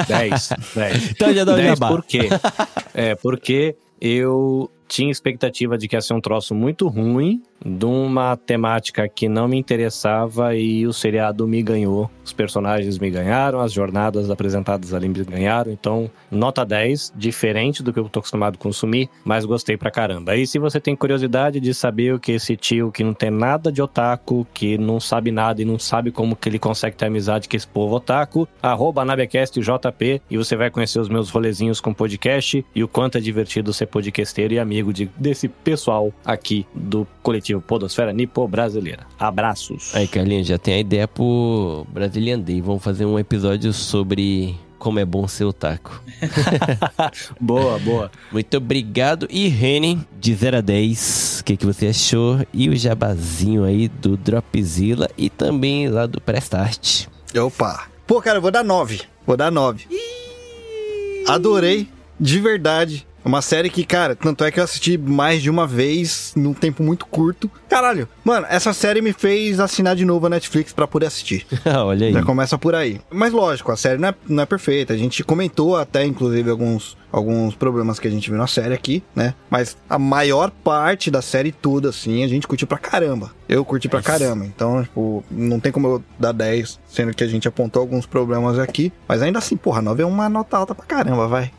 [0.07, 0.49] 10.
[0.75, 1.09] 10.
[1.11, 1.87] Então já dá o 10 jabá.
[1.89, 2.29] por quê?
[2.93, 8.37] É, porque eu tinha expectativa de que ia ser um troço muito ruim, de uma
[8.37, 12.11] temática que não me interessava e o seriado me ganhou.
[12.23, 15.71] Os personagens me ganharam, as jornadas apresentadas ali me ganharam.
[15.71, 20.35] Então, nota 10, diferente do que eu tô acostumado a consumir, mas gostei pra caramba.
[20.35, 23.71] E se você tem curiosidade de saber o que esse tio que não tem nada
[23.71, 27.49] de otaku, que não sabe nada e não sabe como que ele consegue ter amizade
[27.49, 32.63] com esse povo otaku, arroba NabeCastJP e você vai conhecer os meus rolezinhos com podcast
[32.75, 37.07] e o quanto é divertido ser podcasteiro e amigo amigo de, desse pessoal aqui do
[37.21, 39.07] coletivo Podosfera Nipo Brasileira.
[39.17, 39.95] Abraços.
[39.95, 42.61] Aí, Carlinhos, já tem a ideia pro Brazilian Day.
[42.61, 46.01] Vamos fazer um episódio sobre como é bom ser otaku.
[47.39, 48.11] boa, boa.
[48.31, 49.25] Muito obrigado.
[49.29, 52.45] E Reni, de 0 a 10, o que, que você achou?
[52.53, 57.07] E o jabazinho aí do Dropzilla e também lá do Prestart.
[57.35, 57.87] Opa.
[58.05, 59.01] Pô, cara, eu vou dar 9.
[59.25, 59.87] Vou dar 9.
[61.25, 61.87] Adorei,
[62.19, 63.07] de verdade.
[63.25, 66.83] Uma série que, cara, tanto é que eu assisti mais de uma vez, num tempo
[66.83, 67.49] muito curto.
[67.73, 71.43] Caralho, mano, essa série me fez assinar de novo a Netflix pra poder assistir.
[71.65, 72.13] Olha aí.
[72.13, 73.01] Já começa por aí.
[73.09, 74.93] Mas lógico, a série não é, não é perfeita.
[74.93, 79.01] A gente comentou até, inclusive, alguns, alguns problemas que a gente viu na série aqui,
[79.15, 79.33] né?
[79.49, 83.31] Mas a maior parte da série toda, assim, a gente curtiu pra caramba.
[83.49, 84.45] Eu curti pra caramba.
[84.45, 88.59] Então, tipo, não tem como eu dar 10, sendo que a gente apontou alguns problemas
[88.59, 88.93] aqui.
[89.07, 91.51] Mas ainda assim, porra, 9 é uma nota alta pra caramba, vai.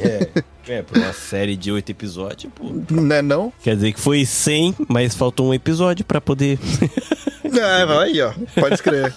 [0.00, 0.28] É.
[0.68, 2.70] É, pra uma série de oito episódios, pô.
[2.90, 3.52] Não é não?
[3.60, 5.59] Quer dizer que foi 100, mas faltou um episódio
[6.06, 6.58] pra poder...
[7.44, 8.32] é, vai aí, ó.
[8.58, 9.14] Pode escrever.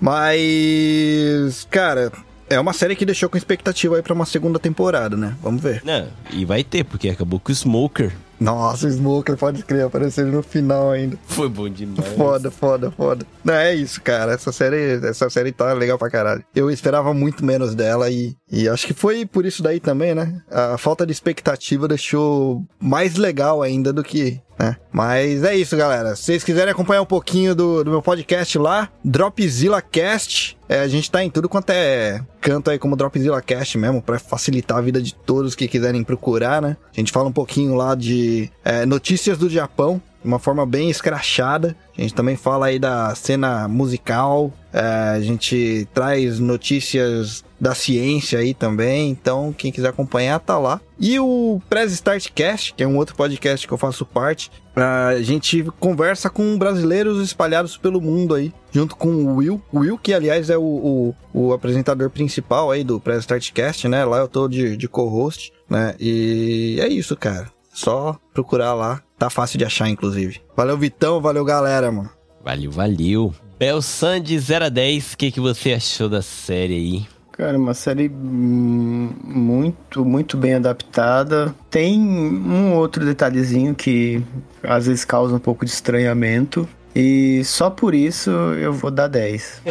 [0.00, 2.12] mas, cara,
[2.50, 5.36] é uma série que deixou com expectativa aí pra uma segunda temporada, né?
[5.40, 5.82] Vamos ver.
[5.84, 8.12] Não, e vai ter, porque acabou com o Smoker.
[8.40, 11.16] Nossa, o Smoker pode escrever, apareceu no final ainda.
[11.26, 12.08] Foi bom demais.
[12.16, 13.26] Foda, foda, foda.
[13.44, 14.32] Não, é isso, cara.
[14.32, 16.42] Essa série, essa série tá legal pra caralho.
[16.54, 20.40] Eu esperava muito menos dela e, e acho que foi por isso daí também, né?
[20.50, 24.76] A falta de expectativa deixou mais legal ainda do que né?
[24.92, 26.14] Mas é isso, galera.
[26.14, 30.88] Se vocês quiserem acompanhar um pouquinho do, do meu podcast lá, Dropzilla Cast, é, a
[30.88, 34.82] gente tá em tudo quanto é canto aí como Dropzilla Cast mesmo, para facilitar a
[34.82, 36.76] vida de todos que quiserem procurar, né?
[36.94, 40.90] A gente fala um pouquinho lá de é, notícias do Japão, de uma forma bem
[40.90, 41.74] escrachada.
[41.96, 48.54] A gente também fala aí da cena musical, a gente traz notícias da ciência aí
[48.54, 50.80] também, então quem quiser acompanhar tá lá.
[50.98, 55.20] E o Press Start Cast, que é um outro podcast que eu faço parte, a
[55.20, 59.60] gente conversa com brasileiros espalhados pelo mundo aí, junto com o Will.
[59.72, 63.88] O Will, que aliás é o, o, o apresentador principal aí do Press Start Cast,
[63.88, 64.04] né?
[64.04, 65.94] Lá eu tô de, de co-host, né?
[66.00, 67.50] E é isso, cara.
[67.72, 69.02] Só procurar lá.
[69.18, 70.40] Tá fácil de achar, inclusive.
[70.56, 71.20] Valeu, Vitão.
[71.20, 72.10] Valeu, galera, mano.
[72.42, 73.34] Valeu, valeu.
[73.60, 77.06] Bel Sandy 0 a 10, o que, que você achou da série aí?
[77.30, 81.54] Cara, uma série hum, muito, muito bem adaptada.
[81.68, 84.22] Tem um outro detalhezinho que
[84.62, 86.66] às vezes causa um pouco de estranhamento.
[86.96, 89.60] E só por isso eu vou dar 10.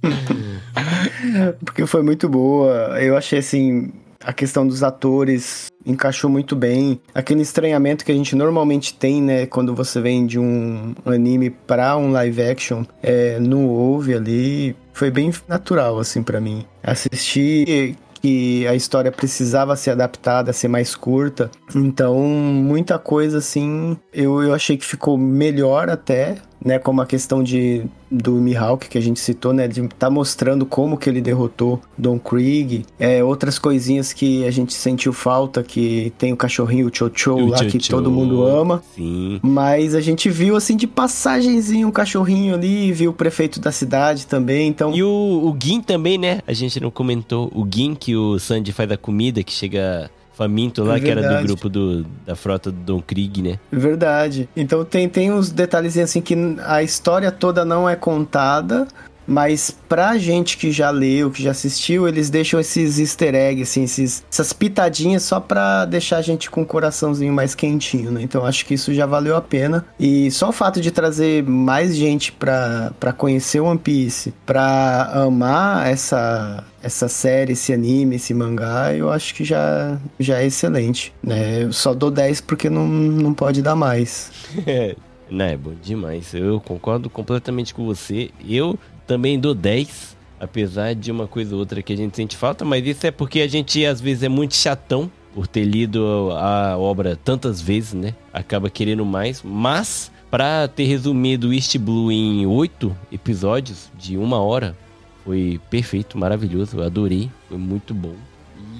[1.64, 3.02] Porque foi muito boa.
[3.02, 3.92] Eu achei assim.
[4.22, 7.00] A questão dos atores encaixou muito bem.
[7.14, 11.96] Aquele estranhamento que a gente normalmente tem, né, quando você vem de um anime para
[11.96, 14.76] um live action, é, não houve ali.
[14.92, 16.64] Foi bem natural, assim, para mim.
[16.82, 21.50] Assistir que a história precisava ser adaptada, ser mais curta.
[21.74, 26.78] Então, muita coisa assim, eu, eu achei que ficou melhor até, né?
[26.78, 29.68] Como a questão de do Mihawk que a gente citou, né?
[29.68, 32.84] De tá mostrando como que ele derrotou Don Krieg.
[32.98, 37.58] É, outras coisinhas que a gente sentiu falta, que tem o cachorrinho, o Chocho lá,
[37.64, 38.82] que todo mundo ama.
[38.94, 39.40] Sim.
[39.42, 44.26] Mas a gente viu, assim, de passagenzinho um cachorrinho ali, viu o prefeito da cidade
[44.26, 44.94] também, então...
[44.94, 46.40] E o, o Gin também, né?
[46.46, 47.50] A gente não comentou.
[47.54, 51.36] O Gin que o Sandy faz a comida, que chega faminto lá, É que era
[51.36, 53.58] do grupo do, da frota do Don Krieg, né?
[53.72, 54.48] Verdade.
[54.56, 58.86] Então tem, tem uns detalhezinhos assim que a história toda não é contada,
[59.28, 63.84] mas pra gente que já leu, que já assistiu, eles deixam esses easter eggs, assim,
[63.84, 68.22] esses, essas pitadinhas só pra deixar a gente com o coraçãozinho mais quentinho, né?
[68.22, 69.84] Então acho que isso já valeu a pena.
[70.00, 75.86] E só o fato de trazer mais gente pra, pra conhecer One Piece, pra amar
[75.86, 81.64] essa, essa série, esse anime, esse mangá, eu acho que já, já é excelente, né?
[81.64, 84.30] Eu só dou 10 porque não, não pode dar mais.
[85.30, 86.32] É bom demais.
[86.32, 88.30] Eu concordo completamente com você.
[88.48, 88.78] Eu
[89.08, 92.86] também dou 10, apesar de uma coisa ou outra que a gente sente falta, mas
[92.86, 97.16] isso é porque a gente às vezes é muito chatão por ter lido a obra
[97.16, 98.14] tantas vezes, né?
[98.32, 104.76] Acaba querendo mais, mas pra ter resumido East Blue em oito episódios de uma hora,
[105.24, 108.14] foi perfeito, maravilhoso, eu adorei, foi muito bom.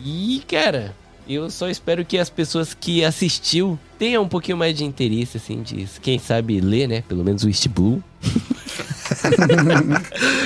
[0.04, 0.94] E, cara,
[1.28, 5.62] eu só espero que as pessoas que assistiu tenham um pouquinho mais de interesse, assim,
[5.62, 7.02] de quem sabe ler, né?
[7.08, 8.02] Pelo menos o East Blue.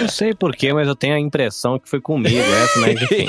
[0.00, 3.26] Não sei porquê, mas eu tenho a impressão que foi comigo essa, mas enfim.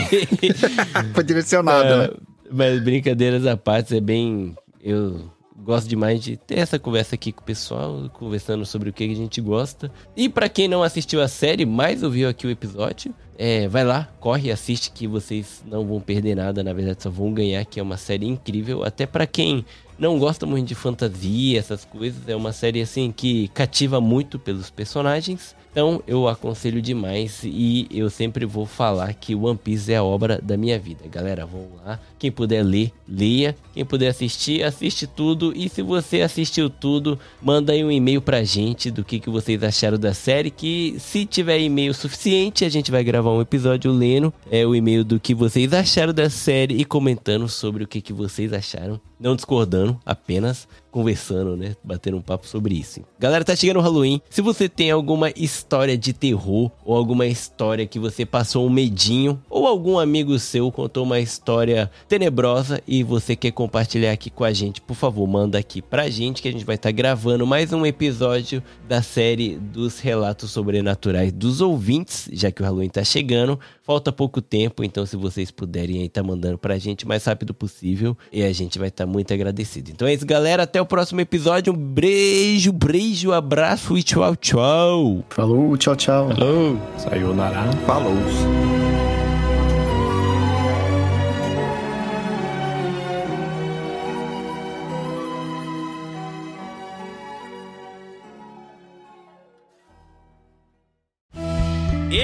[1.13, 2.13] Foi direcionado, É, né?
[2.51, 4.55] Mas brincadeiras à parte, é bem.
[4.81, 5.30] Eu
[5.64, 9.15] gosto demais de ter essa conversa aqui com o pessoal, conversando sobre o que a
[9.15, 9.91] gente gosta.
[10.15, 14.10] E para quem não assistiu a série, mas ouviu aqui o episódio, é, vai lá,
[14.19, 17.84] corre assiste que vocês não vão perder nada, na verdade só vão ganhar, que é
[17.84, 19.65] uma série incrível, até para quem
[19.98, 24.69] não gosta muito de fantasia, essas coisas, é uma série assim que cativa muito pelos
[24.69, 25.56] personagens.
[25.73, 30.39] Então eu aconselho demais e eu sempre vou falar que One Piece é a obra
[30.39, 31.03] da minha vida.
[31.09, 31.99] Galera, vão lá.
[32.19, 33.55] Quem puder ler, leia.
[33.73, 35.51] Quem puder assistir, assiste tudo.
[35.55, 39.63] E se você assistiu tudo, manda aí um e-mail pra gente do que, que vocês
[39.63, 40.51] acharam da série.
[40.51, 45.03] Que se tiver e-mail suficiente, a gente vai gravar um episódio lendo é, o e-mail
[45.03, 49.01] do que vocês acharam da série e comentando sobre o que, que vocês acharam.
[49.19, 51.75] Não discordando, apenas conversando, né?
[51.83, 53.01] Batendo um papo sobre isso.
[53.19, 54.21] Galera, tá chegando o Halloween.
[54.29, 59.41] Se você tem alguma história de terror ou alguma história que você passou um medinho
[59.49, 64.53] ou algum amigo seu contou uma história tenebrosa e você quer compartilhar aqui com a
[64.53, 67.73] gente, por favor, manda aqui pra gente que a gente vai estar tá gravando mais
[67.73, 73.59] um episódio da série dos relatos sobrenaturais dos ouvintes, já que o Halloween tá chegando.
[73.84, 77.53] Falta pouco tempo, então se vocês puderem aí tá mandando pra gente o mais rápido
[77.53, 79.91] possível e a gente vai estar tá muito agradecido.
[79.91, 80.64] Então é isso, galera.
[80.64, 81.73] Até o próximo episódio.
[81.73, 85.26] Um beijo, beijo, abraço e tchau, tchau.
[85.30, 86.30] Falou, tchau, tchau.
[86.30, 86.80] Falou.
[86.97, 87.73] Sayonara.
[87.85, 88.72] Falou.